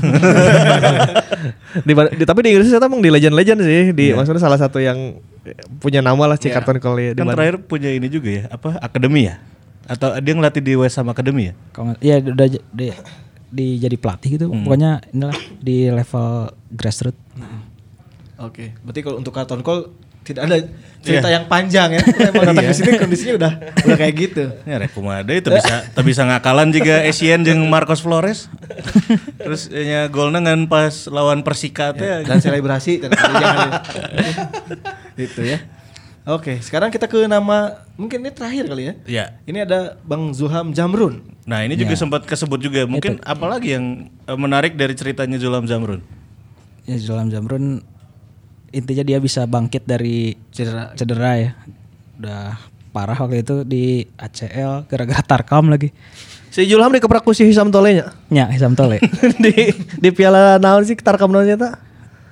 di, 1.81 1.93
di- 1.93 2.27
tapi 2.27 2.41
di 2.43 2.49
Inggris 2.51 2.69
itu 2.69 2.77
emang 2.77 2.99
di 2.99 3.09
legend-legend 3.09 3.61
sih 3.61 3.83
di 3.91 4.07
maksudnya 4.13 4.43
salah 4.43 4.59
satu 4.59 4.79
yang 4.79 5.17
punya 5.79 6.01
nama 6.01 6.21
lah 6.27 6.37
si 6.37 6.51
karton 6.51 6.77
call 6.77 6.99
ya 6.99 7.11
di 7.11 7.17
kan 7.17 7.25
Bandung. 7.25 7.35
terakhir 7.35 7.57
punya 7.65 7.89
ini 7.89 8.07
juga 8.07 8.29
ya, 8.31 8.45
apa? 8.51 8.77
Akademi 8.79 9.25
ya? 9.25 9.41
Atau 9.87 10.13
dia 10.19 10.33
ngelatih 10.33 10.61
di 10.61 10.75
West 10.75 10.95
Ham 10.95 11.09
Academy 11.09 11.51
ya? 11.51 11.55
Kalau 11.71 11.85
nggak- 11.89 12.01
ya 12.01 12.15
udah 12.21 12.47
j- 12.49 12.65
di, 13.51 13.77
di 13.77 13.83
jadi 13.83 13.97
pelatih 13.99 14.31
gitu. 14.39 14.47
Pokoknya 14.49 15.03
inilah 15.11 15.39
di 15.59 15.91
level 15.91 16.55
grassroots. 16.71 17.19
Oke, 18.41 18.73
berarti 18.81 19.01
kalau 19.05 19.21
untuk 19.21 19.37
karton 19.37 19.61
call 19.61 19.93
tidak 20.21 20.47
ada 20.47 20.57
cerita 21.01 21.29
yang 21.33 21.49
panjang 21.49 21.97
ya. 21.97 22.03
Memang 22.31 22.53
datang 22.53 22.71
ke 22.71 22.75
sini 22.77 22.93
kondisinya 23.01 23.35
udah 23.41 23.53
udah 23.85 23.97
kayak 23.99 24.15
gitu. 24.15 24.45
Ya 24.69 24.77
rekumade 24.79 25.33
itu 25.33 25.49
bisa 25.51 25.85
tak 25.91 26.05
bisa 26.07 26.23
ngakalan 26.29 26.71
juga 26.71 27.03
Asian 27.03 27.43
jeung 27.43 27.67
Marcos 27.67 28.05
Flores. 28.05 28.47
Terus 29.41 29.73
nya 29.73 30.07
golnya 30.13 30.45
ngan 30.45 30.71
pas 30.71 31.09
lawan 31.09 31.45
Persika 31.45 31.97
teh. 31.97 32.25
Dan 32.25 32.39
selebrasi 32.39 33.01
dan 33.03 33.17
jangan 33.17 33.71
itu 35.19 35.41
ya. 35.45 35.59
Oke, 36.31 36.63
sekarang 36.63 36.95
kita 36.95 37.11
ke 37.11 37.27
nama 37.27 37.83
mungkin 37.99 38.23
ini 38.23 38.31
terakhir 38.31 38.71
kali 38.71 38.83
ya. 38.87 38.95
Ya. 39.11 39.25
Ini 39.51 39.67
ada 39.67 39.99
Bang 40.07 40.31
Zulham 40.31 40.71
Jamrun. 40.71 41.27
Nah, 41.43 41.67
ini 41.67 41.75
juga 41.75 41.99
sempat 41.99 42.23
kesebut 42.23 42.63
juga. 42.63 42.87
Mungkin 42.87 43.19
apalagi 43.27 43.75
yang 43.75 44.07
eh, 44.07 44.39
menarik 44.39 44.79
dari 44.79 44.95
ceritanya 44.95 45.35
Zulam 45.43 45.67
Zamrun? 45.67 45.99
Ya 46.87 46.95
Zulam 47.03 47.35
Zamrun 47.35 47.83
intinya 48.71 49.03
dia 49.03 49.19
bisa 49.19 49.43
bangkit 49.51 49.83
dari 49.83 50.39
Cedera. 50.55 50.95
cedera 50.95 51.33
ya. 51.35 51.51
Udah 52.23 52.55
parah 52.95 53.19
waktu 53.19 53.43
itu 53.43 53.67
di 53.67 54.07
ACL 54.15 54.87
gara-gara 54.87 55.23
Tarkam 55.27 55.67
lagi. 55.67 55.91
si 56.51 56.67
Julham 56.67 56.91
dikeprak 56.91 57.23
ku 57.23 57.31
si 57.31 57.47
Hisam 57.47 57.71
Tole 57.71 57.95
nya 57.95 58.07
Nya 58.31 58.47
Hisam 58.51 58.79
Tole. 58.79 59.03
di 59.45 59.71
di 59.75 60.09
piala 60.15 60.59
naon 60.59 60.87
sih 60.87 60.99
tarkam 60.99 61.31
naon 61.31 61.47
eta 61.47 61.79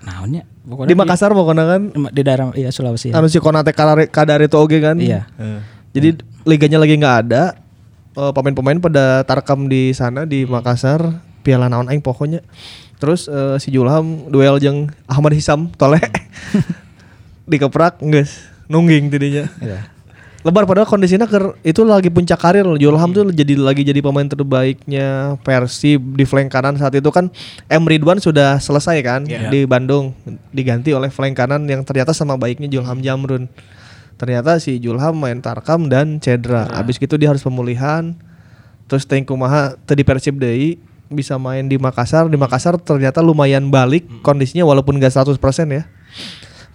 Naonnya? 0.02 0.46
Di 0.68 0.94
Makassar 0.94 1.32
pokoknya 1.32 1.64
kan 1.64 1.80
di 2.12 2.22
daerah 2.22 2.52
iya 2.52 2.68
Sulawesi. 2.68 3.10
Ya. 3.10 3.18
anu 3.18 3.26
si 3.32 3.40
Konate 3.40 3.72
kadar 3.72 4.04
kadar 4.08 4.38
itu 4.44 4.56
oge 4.60 4.78
kan 4.84 5.00
Iya. 5.00 5.24
Jadi 5.96 6.20
liganya 6.44 6.78
lagi 6.78 6.94
nggak 7.00 7.16
ada. 7.28 7.56
Eh, 8.18 8.32
pemain-pemain 8.34 8.78
pada 8.82 9.22
tarkam 9.22 9.70
di 9.70 9.94
sana 9.94 10.26
di 10.26 10.42
Makassar, 10.42 11.22
Piala 11.46 11.70
naon 11.70 11.86
aing 11.86 12.02
pokoknya. 12.02 12.42
Terus 12.98 13.30
eh, 13.30 13.56
si 13.62 13.70
Julham 13.70 14.26
duel 14.28 14.58
jeung 14.58 14.90
Ahmad 15.06 15.32
Hisam 15.32 15.70
tole. 15.78 16.02
Dikeprak 17.50 18.02
geus 18.04 18.44
nungging 18.68 19.08
tidinya. 19.08 19.48
Iya. 19.62 19.97
Lebar 20.46 20.70
padahal 20.70 20.86
kondisinya 20.86 21.26
ker, 21.26 21.58
itu 21.66 21.82
lagi 21.82 22.14
puncak 22.14 22.38
karir 22.38 22.62
Julham 22.78 23.10
tuh 23.10 23.34
jadi 23.34 23.58
lagi 23.58 23.82
jadi 23.82 23.98
pemain 23.98 24.22
terbaiknya 24.22 25.34
Persib 25.42 26.14
di 26.14 26.22
flank 26.22 26.54
kanan 26.54 26.78
saat 26.78 26.94
itu 26.94 27.10
kan 27.10 27.26
M 27.66 27.82
Ridwan 27.82 28.22
sudah 28.22 28.62
selesai 28.62 29.02
kan 29.02 29.26
di 29.26 29.66
Bandung 29.66 30.14
diganti 30.54 30.94
oleh 30.94 31.10
flank 31.10 31.34
kanan 31.34 31.66
yang 31.66 31.82
ternyata 31.82 32.14
sama 32.14 32.38
baiknya 32.38 32.70
Julham 32.70 33.02
Jamrun. 33.02 33.50
Ternyata 34.14 34.62
si 34.62 34.78
Julham 34.78 35.18
main 35.18 35.42
tarkam 35.42 35.90
dan 35.90 36.22
cedera. 36.22 36.70
Abis 36.70 37.02
gitu 37.02 37.18
dia 37.18 37.34
harus 37.34 37.42
pemulihan. 37.42 38.14
Terus 38.86 39.10
Teng 39.10 39.26
Kumaha 39.26 39.74
tadi 39.90 40.06
Persib 40.06 40.38
deui 40.38 40.78
bisa 41.10 41.34
main 41.34 41.66
di 41.66 41.82
Makassar. 41.82 42.30
Di 42.30 42.38
Makassar 42.38 42.78
ternyata 42.78 43.18
lumayan 43.26 43.74
balik 43.74 44.06
kondisinya 44.22 44.62
walaupun 44.62 45.02
gak 45.02 45.18
100% 45.18 45.34
ya. 45.74 45.82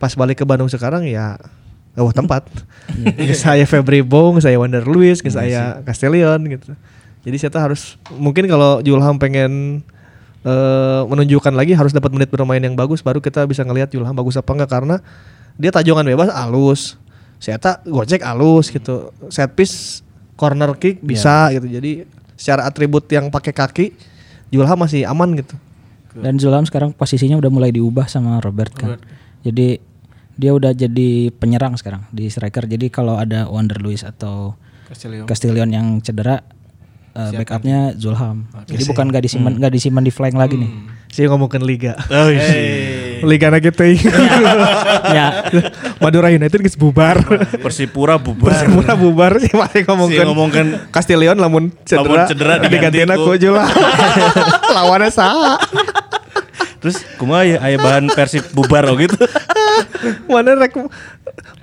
Pas 0.03 0.11
balik 0.19 0.43
ke 0.43 0.45
Bandung 0.47 0.67
sekarang 0.67 1.07
ya 1.07 1.39
Oh 1.93 2.09
tempat. 2.09 2.49
Geus 3.17 3.45
saya 3.45 3.63
Febri 3.69 4.01
Bong, 4.01 4.41
saya 4.41 4.57
Wander 4.57 4.83
Luis, 4.83 5.21
geus 5.21 5.37
saya 5.37 5.81
Castellion 5.85 6.41
gitu. 6.49 6.73
Jadi 7.23 7.35
saya 7.37 7.49
tuh 7.53 7.61
harus 7.61 7.81
mungkin 8.17 8.49
kalau 8.49 8.81
Julham 8.81 9.15
pengen 9.21 9.85
eh, 10.43 11.01
menunjukkan 11.05 11.53
lagi 11.53 11.77
harus 11.77 11.93
dapat 11.93 12.11
menit 12.11 12.33
bermain 12.33 12.59
yang 12.59 12.75
bagus 12.75 12.99
baru 12.99 13.21
kita 13.21 13.45
bisa 13.47 13.63
ngelihat 13.63 13.93
Julham 13.93 14.11
bagus 14.11 14.35
apa 14.35 14.51
enggak 14.51 14.71
karena 14.73 14.99
dia 15.55 15.69
tajongan 15.69 16.03
bebas 16.03 16.29
alus. 16.33 16.97
Saya 17.37 17.61
tak 17.61 17.85
gocek 17.85 18.25
alus 18.25 18.73
gitu. 18.73 19.13
Set 19.29 19.53
piece 19.53 20.01
corner 20.35 20.73
kick 20.75 20.99
bisa 21.05 21.53
gitu. 21.53 21.69
Jadi 21.69 22.09
secara 22.33 22.65
atribut 22.65 23.05
yang 23.13 23.29
pakai 23.29 23.53
kaki 23.53 23.85
Julham 24.49 24.81
masih 24.81 25.05
aman 25.05 25.29
gitu. 25.37 25.55
Dan 26.13 26.37
Zulam 26.37 26.65
sekarang 26.65 26.93
posisinya 26.93 27.37
udah 27.41 27.49
mulai 27.49 27.73
diubah 27.73 28.05
sama 28.05 28.37
Robert 28.37 28.73
kan. 28.77 29.01
Jadi 29.41 29.92
dia 30.33 30.51
udah 30.51 30.71
jadi 30.71 31.09
penyerang 31.31 31.75
sekarang 31.75 32.05
di 32.09 32.27
striker. 32.27 32.65
Jadi 32.65 32.89
kalau 32.89 33.15
ada 33.15 33.45
Wander 33.45 33.77
Luis 33.77 34.01
atau 34.01 34.57
Castillo. 34.83 35.25
Castillion 35.25 35.69
yang 35.69 35.87
cedera 35.99 36.41
eh, 37.13 37.31
backupnya 37.31 37.93
Zulham. 37.93 38.49
Jadi 38.65 38.83
bukan 38.83 39.09
gak 39.09 39.23
disimpan 39.23 39.53
gak 39.55 39.73
disimpan 39.73 40.01
di 40.01 40.09
flank 40.09 40.33
lagi 40.33 40.57
nih. 40.57 40.71
Saya 41.13 41.29
ngomongin 41.29 41.61
liga. 41.61 41.93
Oh, 42.09 42.25
iya. 42.25 43.21
Liga 43.21 43.53
na 43.53 43.61
gitu. 43.63 43.85
ya. 45.07 45.45
Madura 46.01 46.27
United 46.27 46.57
geus 46.59 46.73
bubar. 46.73 47.21
Persipura 47.61 48.17
bubar. 48.17 48.49
Persipura 48.49 48.97
bubar 48.97 49.37
sih 49.37 49.53
masih 49.53 49.85
ngomongin. 49.85 50.17
Si 50.17 50.25
ngomongkan 50.25 50.65
Castillion 50.89 51.37
lamun 51.37 51.69
cedera, 51.85 52.25
Lamun 52.25 52.29
cedera 52.33 52.53
diganti 52.57 52.97
digantian 52.97 53.09
ku- 53.13 53.29
aku 53.29 53.31
Jula. 53.37 53.63
Lawannya 54.75 55.13
saha? 55.13 55.61
Terus 56.83 56.99
kumaha 57.15 57.47
ya 57.47 57.57
aya 57.63 57.79
bahan 57.79 58.11
Persib 58.11 58.43
bubar 58.51 58.83
oh 58.91 58.99
gitu. 58.99 59.15
Mana 60.27 60.59
rek 60.59 60.75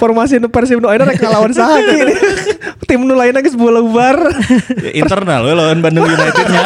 formasi 0.00 0.40
nu 0.40 0.48
Persib 0.48 0.80
nu 0.80 0.88
ayeuna 0.88 1.12
rek 1.12 1.20
ngalawan 1.20 1.52
saha 1.52 1.76
ini. 1.76 2.16
Tim 2.88 3.04
nu 3.04 3.12
lainna 3.12 3.44
geus 3.44 3.52
bola 3.52 3.84
bubar. 3.84 4.16
Ya, 4.88 4.96
internal 4.96 5.44
we 5.44 5.52
lawan 5.52 5.84
Bandung 5.84 6.08
United 6.08 6.46
nya. 6.48 6.64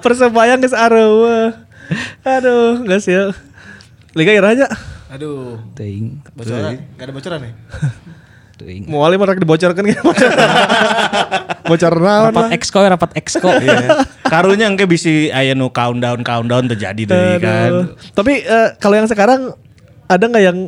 Persebaya 0.00 0.56
geus 0.56 0.72
areueuh. 0.72 1.52
Aduh, 2.24 2.88
geus 2.88 3.04
ya. 3.04 3.36
Liga 4.16 4.32
iranya. 4.32 4.72
Aduh, 5.12 5.60
Teuing. 5.76 6.24
bocoran. 6.32 6.88
Gak 6.96 7.04
ada 7.04 7.12
bocoran 7.12 7.40
ya? 7.44 7.52
Teuing. 8.64 8.88
Mau 8.88 9.04
wali 9.04 9.20
mah 9.20 9.28
rek 9.28 9.38
dibocorkan 9.38 9.84
gitu. 9.84 10.00
Bocor 11.64 11.94
naon 11.96 12.32
Rapat 12.32 12.52
exco 12.52 12.78
ya, 12.80 12.88
rapat 12.92 13.10
exco. 13.14 13.48
Iya. 13.64 14.04
Karunya 14.24 14.66
engke 14.66 14.84
bisi 14.84 15.28
aya 15.28 15.52
nu 15.52 15.68
countdown 15.68 16.24
countdown 16.24 16.64
terjadi 16.66 17.02
deui 17.04 17.36
kan. 17.38 17.92
Tapi 18.12 18.40
eh, 18.40 18.68
kalau 18.76 18.96
yang 18.96 19.08
sekarang 19.08 19.52
ada 20.04 20.24
nggak 20.24 20.44
yang 20.44 20.58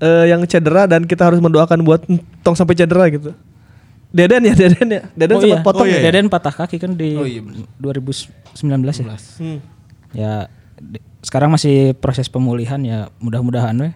eh, 0.00 0.24
yang 0.28 0.40
cedera 0.44 0.84
dan 0.84 1.04
kita 1.04 1.28
harus 1.28 1.38
mendoakan 1.38 1.84
buat 1.84 2.04
tong 2.40 2.56
sampai 2.56 2.72
cedera 2.72 3.08
gitu? 3.08 3.36
Deden 4.12 4.44
ya, 4.44 4.52
Deden 4.52 4.88
ya. 4.88 5.02
Deden 5.12 5.36
Oh 5.36 5.40
sempat 5.40 5.60
iya, 5.60 5.64
potong 5.64 5.84
Oh 5.84 5.88
iya, 5.88 6.00
ya. 6.00 6.12
Deden 6.12 6.28
patah 6.28 6.52
kaki 6.52 6.76
kan 6.76 6.92
di 6.92 7.16
Oh 7.16 7.24
iya, 7.24 7.40
bener. 7.40 7.64
2019 7.80 8.60
ya. 9.00 9.16
Hmm. 9.40 9.58
Ya 10.12 10.32
di- 10.76 11.00
sekarang 11.24 11.48
masih 11.48 11.96
proses 11.96 12.28
pemulihan 12.28 12.76
ya 12.84 13.08
mudah-mudahan 13.16 13.72
we 13.78 13.90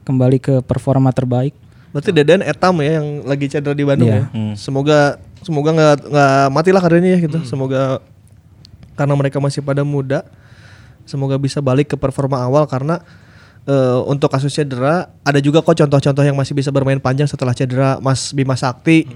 kembali 0.00 0.40
ke 0.40 0.54
performa 0.64 1.12
terbaik. 1.12 1.52
Berarti 1.90 2.10
Deden 2.14 2.40
etam 2.40 2.78
ya 2.78 3.02
yang 3.02 3.26
lagi 3.26 3.50
cedera 3.50 3.74
di 3.74 3.82
Bandung 3.82 4.10
Iya. 4.10 4.30
ya. 4.30 4.54
Semoga 4.54 5.18
semoga 5.42 5.70
nggak 5.74 5.94
nggak 6.06 6.44
matilah 6.54 6.80
karirnya 6.80 7.18
ya 7.18 7.20
gitu. 7.26 7.38
Semoga 7.42 7.98
karena 8.94 9.14
mereka 9.16 9.40
masih 9.40 9.64
pada 9.64 9.82
muda, 9.82 10.22
semoga 11.02 11.34
bisa 11.34 11.58
balik 11.58 11.90
ke 11.90 11.96
performa 11.98 12.38
awal 12.44 12.68
karena 12.68 13.00
eh, 13.64 13.98
untuk 14.06 14.30
kasus 14.30 14.54
cedera 14.54 15.10
ada 15.20 15.40
juga 15.42 15.60
kok 15.60 15.74
contoh-contoh 15.74 16.22
yang 16.22 16.36
masih 16.38 16.54
bisa 16.54 16.70
bermain 16.70 17.00
panjang 17.02 17.26
setelah 17.26 17.56
cedera. 17.56 17.98
Mas 17.98 18.30
Bima 18.30 18.54
Sakti 18.54 19.08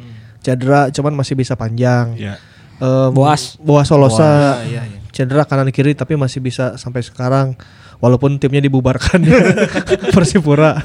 cedera 0.43 0.91
cuman 0.91 1.15
masih 1.15 1.39
bisa 1.39 1.55
panjang. 1.55 2.19
Ya. 2.19 2.37
Em, 2.83 3.15
Boas. 3.15 3.55
Boas 3.63 3.87
Solosa 3.87 4.59
Boas, 4.59 4.67
iya, 4.67 4.83
iya. 4.83 4.99
cedera 5.15 5.47
kanan 5.47 5.71
kiri 5.71 5.95
tapi 5.95 6.19
masih 6.19 6.43
bisa 6.43 6.75
sampai 6.75 7.07
sekarang 7.07 7.55
walaupun 7.99 8.39
timnya 8.39 8.63
dibubarkan 8.65 9.23
Persipura. 10.15 10.81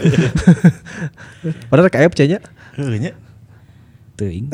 Padahal 1.69 1.89
kayak 1.89 2.13
nya 2.27 2.39
Heuh, 2.77 2.97
nya. 2.99 3.11
Teuing. 4.19 4.51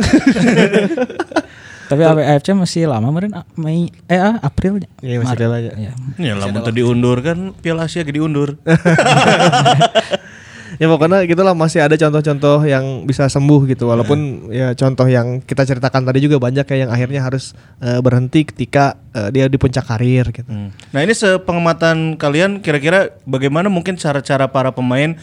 Tapi 1.86 2.01
AFC 2.01 2.58
masih 2.58 2.89
lama 2.89 3.14
kemarin 3.14 3.32
Mei 3.58 3.93
eh 4.10 4.18
ah, 4.18 4.41
April. 4.41 4.82
Iya, 5.06 5.22
masih 5.22 5.38
ada 5.38 5.45
lah 5.53 5.60
ya. 5.62 5.72
Iya. 5.78 5.91
Ya 6.18 6.34
lamun 6.34 6.66
tadi 6.66 6.82
diundur 6.82 7.22
kan 7.22 7.53
Piala 7.62 7.86
Asia 7.86 8.01
ge 8.01 8.14
diundur. 8.14 8.58
Ya 10.76 10.91
pokoknya 10.91 11.23
gitulah 11.23 11.55
masih 11.55 11.80
ada 11.80 11.95
contoh-contoh 11.95 12.67
yang 12.67 13.07
bisa 13.07 13.28
sembuh 13.32 13.63
gitu 13.71 13.88
walaupun 13.88 14.51
ya 14.51 14.76
contoh 14.76 15.07
yang 15.07 15.39
kita 15.39 15.63
ceritakan 15.63 16.03
tadi 16.03 16.19
juga 16.19 16.36
banyak 16.41 16.67
ya 16.67 16.88
yang 16.88 16.91
akhirnya 16.91 17.21
harus 17.23 17.55
eh, 17.80 17.99
berhenti 18.03 18.43
ketika 18.43 18.99
eh, 19.15 19.32
dia 19.32 19.47
di 19.47 19.55
puncak 19.55 19.88
karir 19.88 20.28
gitu. 20.36 20.47
Hmm. 20.47 20.76
Nah 20.91 20.99
ini 20.99 21.15
sepengamatan 21.15 22.19
kalian 22.19 22.59
kira-kira 22.59 23.15
bagaimana 23.23 23.71
mungkin 23.71 23.95
cara-cara 23.95 24.51
para 24.51 24.76
pemain 24.76 25.15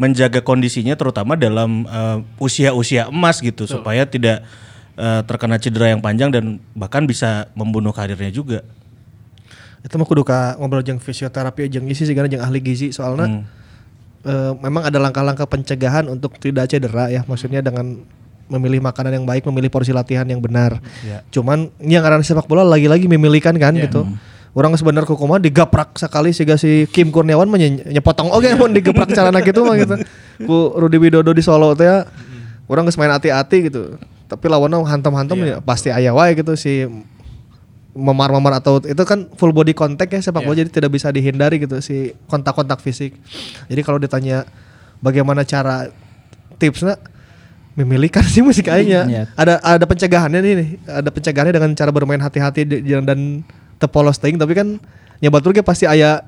menjaga 0.00 0.40
kondisinya 0.40 0.94
terutama 0.94 1.34
dalam 1.34 1.84
eh, 1.90 2.18
usia-usia 2.38 3.10
emas 3.10 3.42
gitu 3.42 3.66
supaya 3.66 4.06
tidak 4.06 4.46
eh, 4.94 5.20
terkena 5.26 5.58
cedera 5.58 5.90
yang 5.90 6.00
panjang 6.00 6.30
dan 6.30 6.62
bahkan 6.78 7.02
bisa 7.04 7.50
membunuh 7.58 7.90
karirnya 7.90 8.30
juga. 8.30 8.62
Itu 9.80 9.96
mah 9.96 10.04
kudu 10.04 10.22
ka 10.22 10.60
ngobrol 10.60 10.84
jeung 10.84 11.00
fisioterapi 11.00 11.66
jeung 11.72 11.88
isi 11.88 12.04
sih 12.04 12.14
jeung 12.14 12.42
ahli 12.44 12.60
gizi 12.62 12.92
soalnya 12.94 13.26
Hmm. 13.26 13.59
Eh, 14.24 14.52
memang 14.60 14.88
ada 14.88 14.98
langkah-langkah 15.00 15.46
pencegahan 15.48 16.08
untuk 16.08 16.36
tidak 16.40 16.68
cedera 16.68 17.08
ya 17.08 17.24
maksudnya 17.24 17.60
dengan 17.64 18.00
memilih 18.50 18.82
makanan 18.82 19.22
yang 19.22 19.26
baik, 19.30 19.46
memilih 19.46 19.70
porsi 19.70 19.94
latihan 19.94 20.26
yang 20.26 20.42
benar. 20.42 20.82
Ya. 21.06 21.22
Cuman 21.30 21.70
yang 21.78 22.02
karena 22.02 22.18
sepak 22.18 22.50
bola 22.50 22.66
lagi-lagi 22.66 23.06
memilihkan 23.06 23.54
kan 23.56 23.78
gitu. 23.78 24.02
Orang 24.50 24.74
sebenarnya 24.74 25.06
kumaha 25.06 25.38
digaprak 25.38 25.94
sekali 25.94 26.34
sehingga 26.34 26.58
si 26.58 26.90
Kim 26.90 27.14
Kurniawan 27.14 27.46
mah 27.46 27.54
nye- 27.54 27.86
nyepotong 27.86 28.34
oke 28.34 28.50
mun 28.58 28.74
digeprak 28.74 29.14
carana 29.14 29.38
gitu 29.46 29.62
mah 29.62 29.78
gitu. 29.78 29.94
Ku 30.42 30.74
Rudi 30.74 30.98
Widodo 30.98 31.30
di 31.30 31.38
Solo 31.38 31.78
teh 31.78 31.86
ya, 31.86 32.02
orang 32.66 32.82
geus 32.90 32.98
main 32.98 33.14
hati-hati 33.14 33.70
gitu. 33.70 33.94
Tapi 34.26 34.44
lawannya 34.50 34.82
hantam-hantam 34.82 35.38
ya 35.38 35.62
pasti 35.62 35.94
aya 35.94 36.10
wae 36.10 36.34
gitu 36.34 36.58
si 36.58 36.82
memar-memar 38.00 38.56
atau 38.58 38.80
itu 38.80 39.04
kan 39.04 39.28
full 39.36 39.52
body 39.52 39.76
contact 39.76 40.10
ya 40.16 40.20
sepak 40.24 40.42
bola 40.42 40.56
jadi 40.56 40.72
tidak 40.72 40.90
bisa 40.96 41.12
dihindari 41.12 41.60
gitu 41.60 41.76
si 41.84 42.16
kontak-kontak 42.26 42.80
fisik. 42.80 43.12
Jadi 43.68 43.80
kalau 43.84 44.00
ditanya 44.00 44.48
bagaimana 45.04 45.44
cara 45.44 45.92
tipsnya 46.56 46.96
memilihkan 47.76 48.24
sih 48.24 48.40
musik 48.40 48.66
kayaknya. 48.66 49.06
Iya. 49.06 49.22
Ada 49.36 49.60
ada 49.60 49.84
pencegahannya 49.84 50.40
nih, 50.40 50.52
nih. 50.56 50.68
ada 50.88 51.08
pencegahannya 51.12 51.54
dengan 51.54 51.70
cara 51.76 51.90
bermain 51.92 52.20
hati-hati 52.20 52.64
dan 53.04 53.44
tepolos 53.80 54.20
teuing 54.20 54.36
tapi 54.36 54.52
kan 54.52 54.80
nyebat 55.20 55.44
ge 55.44 55.62
pasti 55.64 55.84
aya 55.88 56.24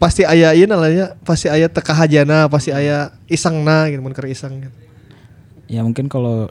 pasti 0.00 0.24
aya 0.24 0.56
ieu 0.56 0.64
namanya 0.64 1.16
pasti 1.24 1.52
aya 1.52 1.68
teka 1.68 1.92
hajana, 1.92 2.48
pasti 2.48 2.72
aya 2.72 3.12
isengna 3.28 3.88
gitu 3.92 4.00
mun 4.00 4.16
iseng 4.28 4.64
gitu. 4.64 4.76
Ya 5.70 5.84
mungkin 5.84 6.08
kalau 6.10 6.50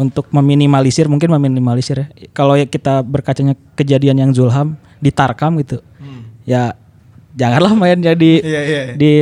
untuk 0.00 0.32
meminimalisir 0.32 1.04
mungkin 1.06 1.28
meminimalisir 1.30 1.96
ya. 1.98 2.06
Kalau 2.32 2.56
ya 2.56 2.64
kita 2.64 3.04
berkacanya 3.04 3.52
kejadian 3.76 4.16
yang 4.18 4.30
Zulham 4.32 4.74
di 4.96 5.12
Tarkam 5.12 5.60
gitu. 5.60 5.84
Ya 6.42 6.72
janganlah 7.30 7.76
main 7.76 8.00
jadi 8.00 8.32
Iya, 8.42 8.60
iya, 8.64 8.80
iya. 8.82 8.94
di 8.96 9.12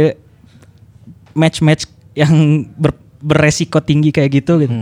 match-match 1.35 1.85
yang 2.15 2.33
ber- 2.75 2.97
beresiko 3.19 3.79
tinggi 3.81 4.11
kayak 4.11 4.31
gitu 4.33 4.63
gitu. 4.63 4.75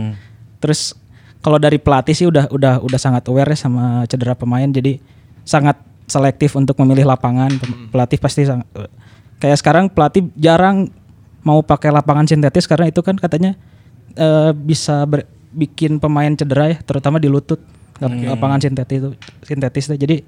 Terus 0.57 0.93
kalau 1.39 1.57
dari 1.57 1.77
pelatih 1.77 2.13
sih 2.13 2.25
udah 2.25 2.49
udah 2.49 2.79
udah 2.79 2.99
sangat 2.99 3.25
aware 3.27 3.49
ya 3.49 3.57
sama 3.57 3.83
cedera 4.05 4.33
pemain 4.33 4.67
jadi 4.67 5.01
sangat 5.41 5.77
selektif 6.05 6.53
untuk 6.53 6.77
memilih 6.77 7.05
lapangan. 7.05 7.51
Pem- 7.51 7.89
Pelatih 7.89 8.17
pasti 8.17 8.45
sang- 8.45 8.65
kayak 9.37 9.57
sekarang 9.57 9.85
pelatih 9.87 10.29
jarang 10.33 10.89
mau 11.41 11.61
pakai 11.61 11.89
lapangan 11.89 12.25
sintetis 12.25 12.65
karena 12.65 12.87
itu 12.87 12.99
kan 12.99 13.15
katanya 13.15 13.53
eh, 14.13 14.51
bisa 14.51 15.05
ber- 15.05 15.29
bikin 15.53 15.99
pemain 16.01 16.31
cedera 16.35 16.71
ya, 16.73 16.77
terutama 16.83 17.17
di 17.21 17.27
lutut. 17.31 17.59
Lap- 17.97 18.13
Lapangan 18.13 18.61
sintetis 18.61 18.97
itu 19.01 19.09
sintetis 19.41 19.89
tuh. 19.89 19.97
Jadi 19.97 20.21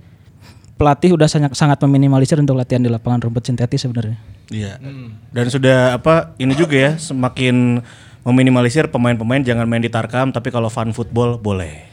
pelatih 0.79 1.13
udah 1.13 1.27
sangat 1.29 1.53
sangat 1.53 1.77
meminimalisir 1.85 2.39
untuk 2.39 2.57
latihan 2.57 2.81
di 2.81 2.89
lapangan 2.89 3.29
rumput 3.29 3.45
sintetis 3.45 3.85
sebenarnya. 3.85 4.17
Iya. 4.49 4.81
Dan 5.29 5.45
sudah 5.53 5.99
apa 5.99 6.33
ini 6.41 6.57
juga 6.57 6.75
ya 6.75 6.91
semakin 6.97 7.83
meminimalisir 8.25 8.89
pemain-pemain 8.89 9.45
jangan 9.45 9.69
main 9.69 9.83
di 9.83 9.91
Tarkam 9.91 10.33
tapi 10.33 10.49
kalau 10.49 10.71
fun 10.71 10.89
football 10.95 11.37
boleh. 11.37 11.85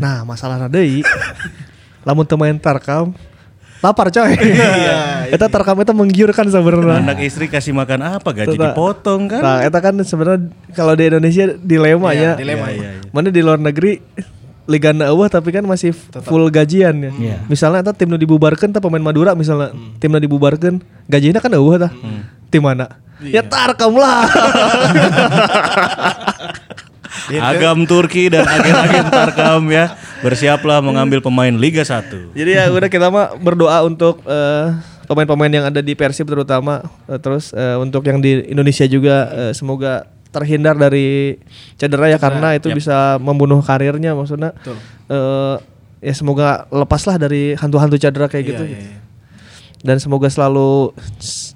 Nah, 0.00 0.24
masalahnya 0.24 0.70
deui 0.72 1.04
lamun 2.02 2.26
teu 2.26 2.34
main 2.40 2.56
tarkam 2.58 3.14
lapar 3.82 4.14
coy. 4.14 4.32
Eta 5.34 5.50
tarkam 5.50 5.82
itu 5.82 5.92
menggiurkan 5.92 6.46
sebenarnya. 6.46 7.02
Anak 7.02 7.18
istri 7.20 7.50
kasih 7.50 7.74
makan 7.74 8.22
apa 8.22 8.30
gaji 8.30 8.54
Eta- 8.54 8.72
dipotong 8.72 9.26
kan? 9.26 9.42
Nah, 9.42 9.58
eta 9.66 9.78
kan 9.82 9.98
sebenarnya 10.06 10.54
kalau 10.72 10.94
di 10.94 11.10
Indonesia 11.10 11.50
dilema 11.58 12.14
ya. 12.14 12.38
dilema, 12.38 12.70
iya, 12.70 12.96
iya. 12.96 13.02
Mana 13.10 13.34
di 13.34 13.42
luar 13.42 13.58
negeri 13.58 13.98
liga 14.70 14.94
eueuh 14.94 15.26
tapi 15.26 15.50
kan 15.50 15.66
masih 15.66 15.90
full 16.22 16.46
gajian 16.46 16.94
ya. 16.94 17.10
Iya. 17.10 17.36
Misalnya 17.50 17.82
eta 17.82 17.90
tim 17.90 18.06
nu 18.06 18.14
dibubarkeun 18.14 18.70
tah 18.70 18.78
pemain 18.78 19.02
Madura 19.02 19.34
misalnya 19.34 19.74
tim 19.98 20.14
nu 20.14 20.22
dibubarkeun 20.22 20.78
gajinya 21.10 21.42
kan 21.42 21.50
eueuh 21.50 21.82
tah. 21.82 21.90
Tim 22.48 22.62
mana? 22.62 22.86
Ya 23.22 23.42
Tarkam 23.42 23.98
lah. 23.98 24.26
Agam 27.30 27.86
Turki 27.86 28.26
dan 28.26 28.42
agen-agen 28.42 29.06
Tarkam 29.08 29.62
ya. 29.70 29.94
Bersiaplah 30.22 30.78
mengambil 30.78 31.18
pemain 31.18 31.50
Liga 31.50 31.82
1. 31.82 32.34
Jadi 32.34 32.50
ya 32.50 32.70
udah 32.70 32.88
kita 32.88 33.10
mah 33.10 33.34
berdoa 33.36 33.82
untuk 33.82 34.22
eh, 34.24 34.66
pemain-pemain 35.06 35.50
yang 35.50 35.66
ada 35.66 35.82
di 35.82 35.94
Persib 35.94 36.26
terutama. 36.26 36.82
Eh, 37.06 37.18
terus 37.18 37.50
eh, 37.50 37.76
untuk 37.76 38.06
yang 38.06 38.18
di 38.18 38.46
Indonesia 38.46 38.86
juga 38.86 39.28
eh, 39.30 39.52
semoga 39.52 40.06
terhindar 40.32 40.74
dari 40.74 41.36
cedera 41.76 42.08
ya 42.08 42.16
karena 42.16 42.56
itu 42.56 42.72
bisa 42.72 43.20
membunuh 43.20 43.60
karirnya 43.60 44.14
maksudnya. 44.14 44.56
eh, 45.08 45.56
ya 46.02 46.14
semoga 46.16 46.66
lepaslah 46.70 47.14
dari 47.14 47.54
hantu-hantu 47.54 47.94
cedera 47.94 48.26
kayak 48.26 48.44
gitu. 48.46 48.64
Dan 49.82 49.98
semoga 49.98 50.30
selalu 50.30 50.94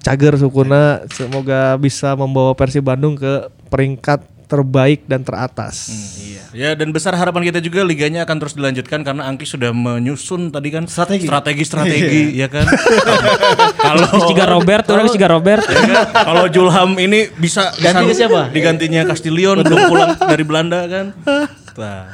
cager 0.03 0.35
sukuna, 0.35 1.07
semoga 1.15 1.79
bisa 1.79 2.11
membawa 2.13 2.51
Persib 2.51 2.83
Bandung 2.83 3.15
ke 3.15 3.47
peringkat 3.71 4.19
terbaik 4.47 5.03
dan 5.05 5.21
teratas. 5.21 5.91
Ya 6.55 6.73
dan 6.73 6.95
besar 6.95 7.11
harapan 7.13 7.43
kita 7.43 7.59
juga 7.59 7.83
liganya 7.83 8.23
akan 8.23 8.39
terus 8.39 8.55
dilanjutkan 8.55 9.03
karena 9.03 9.27
Angki 9.27 9.43
sudah 9.43 9.75
menyusun 9.75 10.49
tadi 10.49 10.71
kan 10.71 10.87
Strategi. 10.87 11.27
strategi 11.27 11.63
strategi 11.67 12.21
ya 12.39 12.47
kan. 12.47 12.63
Kalau 13.87 14.07
juga 14.25 14.43
Robert, 14.47 14.85
orang 14.87 15.07
juga 15.11 15.27
Robert. 15.27 15.63
ya 15.67 15.79
kan? 15.83 16.05
Kalau 16.25 16.45
Julham 16.47 16.95
ini 16.97 17.27
bisa 17.35 17.75
bisa- 17.75 18.15
siapa? 18.15 18.47
Digantinya 18.49 19.03
Castillion 19.03 19.61
belum 19.61 19.79
pulang 19.85 20.09
dari 20.17 20.43
Belanda 20.47 20.79
kan. 20.87 21.05
Nah, 21.77 22.09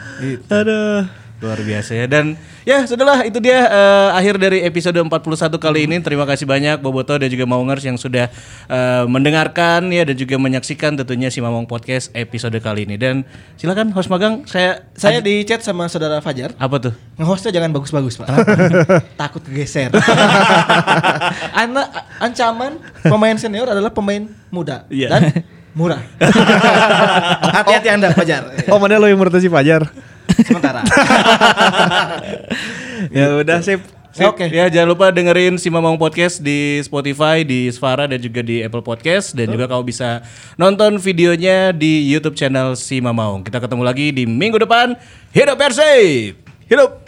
Aduh. 0.52 1.23
Luar 1.44 1.60
biasa 1.60 1.92
ya. 1.92 2.06
Dan 2.08 2.40
ya 2.64 2.88
sudahlah 2.88 3.28
itu 3.28 3.44
dia 3.44 3.68
eh, 3.68 4.10
akhir 4.16 4.40
dari 4.40 4.64
episode 4.64 4.96
41 4.96 5.12
kali 5.60 5.92
ini. 5.92 6.00
Terima 6.00 6.24
kasih 6.24 6.48
banyak 6.48 6.80
Boboto 6.80 7.20
dan 7.20 7.28
juga 7.28 7.44
Maungers 7.44 7.84
yang 7.84 8.00
sudah 8.00 8.32
eh, 8.72 9.06
mendengarkan 9.06 9.92
ya 9.92 10.08
dan 10.08 10.16
juga 10.16 10.40
menyaksikan 10.40 10.96
tentunya 10.96 11.28
si 11.28 11.44
Mamong 11.44 11.68
Podcast 11.68 12.08
episode 12.16 12.56
kali 12.64 12.88
ini. 12.88 12.96
Dan 12.96 13.28
silakan 13.60 13.92
host 13.92 14.08
magang. 14.08 14.48
Saya 14.48 14.88
Saya 14.96 15.20
di 15.20 15.44
chat 15.44 15.60
sama 15.60 15.92
saudara 15.92 16.24
Fajar. 16.24 16.56
apa 16.56 16.80
tuh? 16.80 16.94
Nge-hostnya 17.20 17.52
jangan 17.52 17.76
bagus-bagus 17.76 18.16
pak. 18.16 18.32
Takut 19.22 19.44
kegeser. 19.44 19.92
Anak 21.64 21.88
ancaman 22.24 22.80
pemain 23.04 23.36
senior 23.36 23.68
adalah 23.68 23.92
pemain 23.92 24.24
muda. 24.48 24.88
Iya. 24.88 25.10
Dan 25.12 25.22
murah 25.74 26.02
Hati-hati 27.58 27.90
anda 27.90 28.14
Fajar 28.14 28.54
Oh 28.70 28.78
mana 28.78 29.02
lo 29.02 29.10
yang 29.10 29.20
mertasi 29.20 29.50
Fajar? 29.50 29.90
Sementara 30.46 30.86
ya 33.16 33.42
udah 33.42 33.60
sip. 33.60 33.82
Oke 34.14 34.46
Ya 34.54 34.70
jangan 34.70 34.94
lupa 34.94 35.10
dengerin 35.10 35.58
si 35.58 35.74
Mamong 35.74 35.98
Podcast 35.98 36.38
di 36.38 36.78
Spotify, 36.86 37.42
di 37.42 37.66
Spara 37.74 38.06
dan 38.06 38.22
juga 38.22 38.46
di 38.46 38.62
Apple 38.62 38.86
Podcast 38.86 39.34
dan 39.34 39.50
juga 39.50 39.66
kamu 39.66 39.90
bisa 39.90 40.22
nonton 40.54 41.02
videonya 41.02 41.74
di 41.74 42.06
YouTube 42.06 42.38
channel 42.38 42.78
si 42.78 43.02
Mamong. 43.02 43.42
Kita 43.42 43.58
ketemu 43.58 43.82
lagi 43.82 44.14
di 44.14 44.30
minggu 44.30 44.62
depan. 44.62 44.94
Hidup 45.34 45.58
Persib. 45.58 46.38
Hidup. 46.70 47.03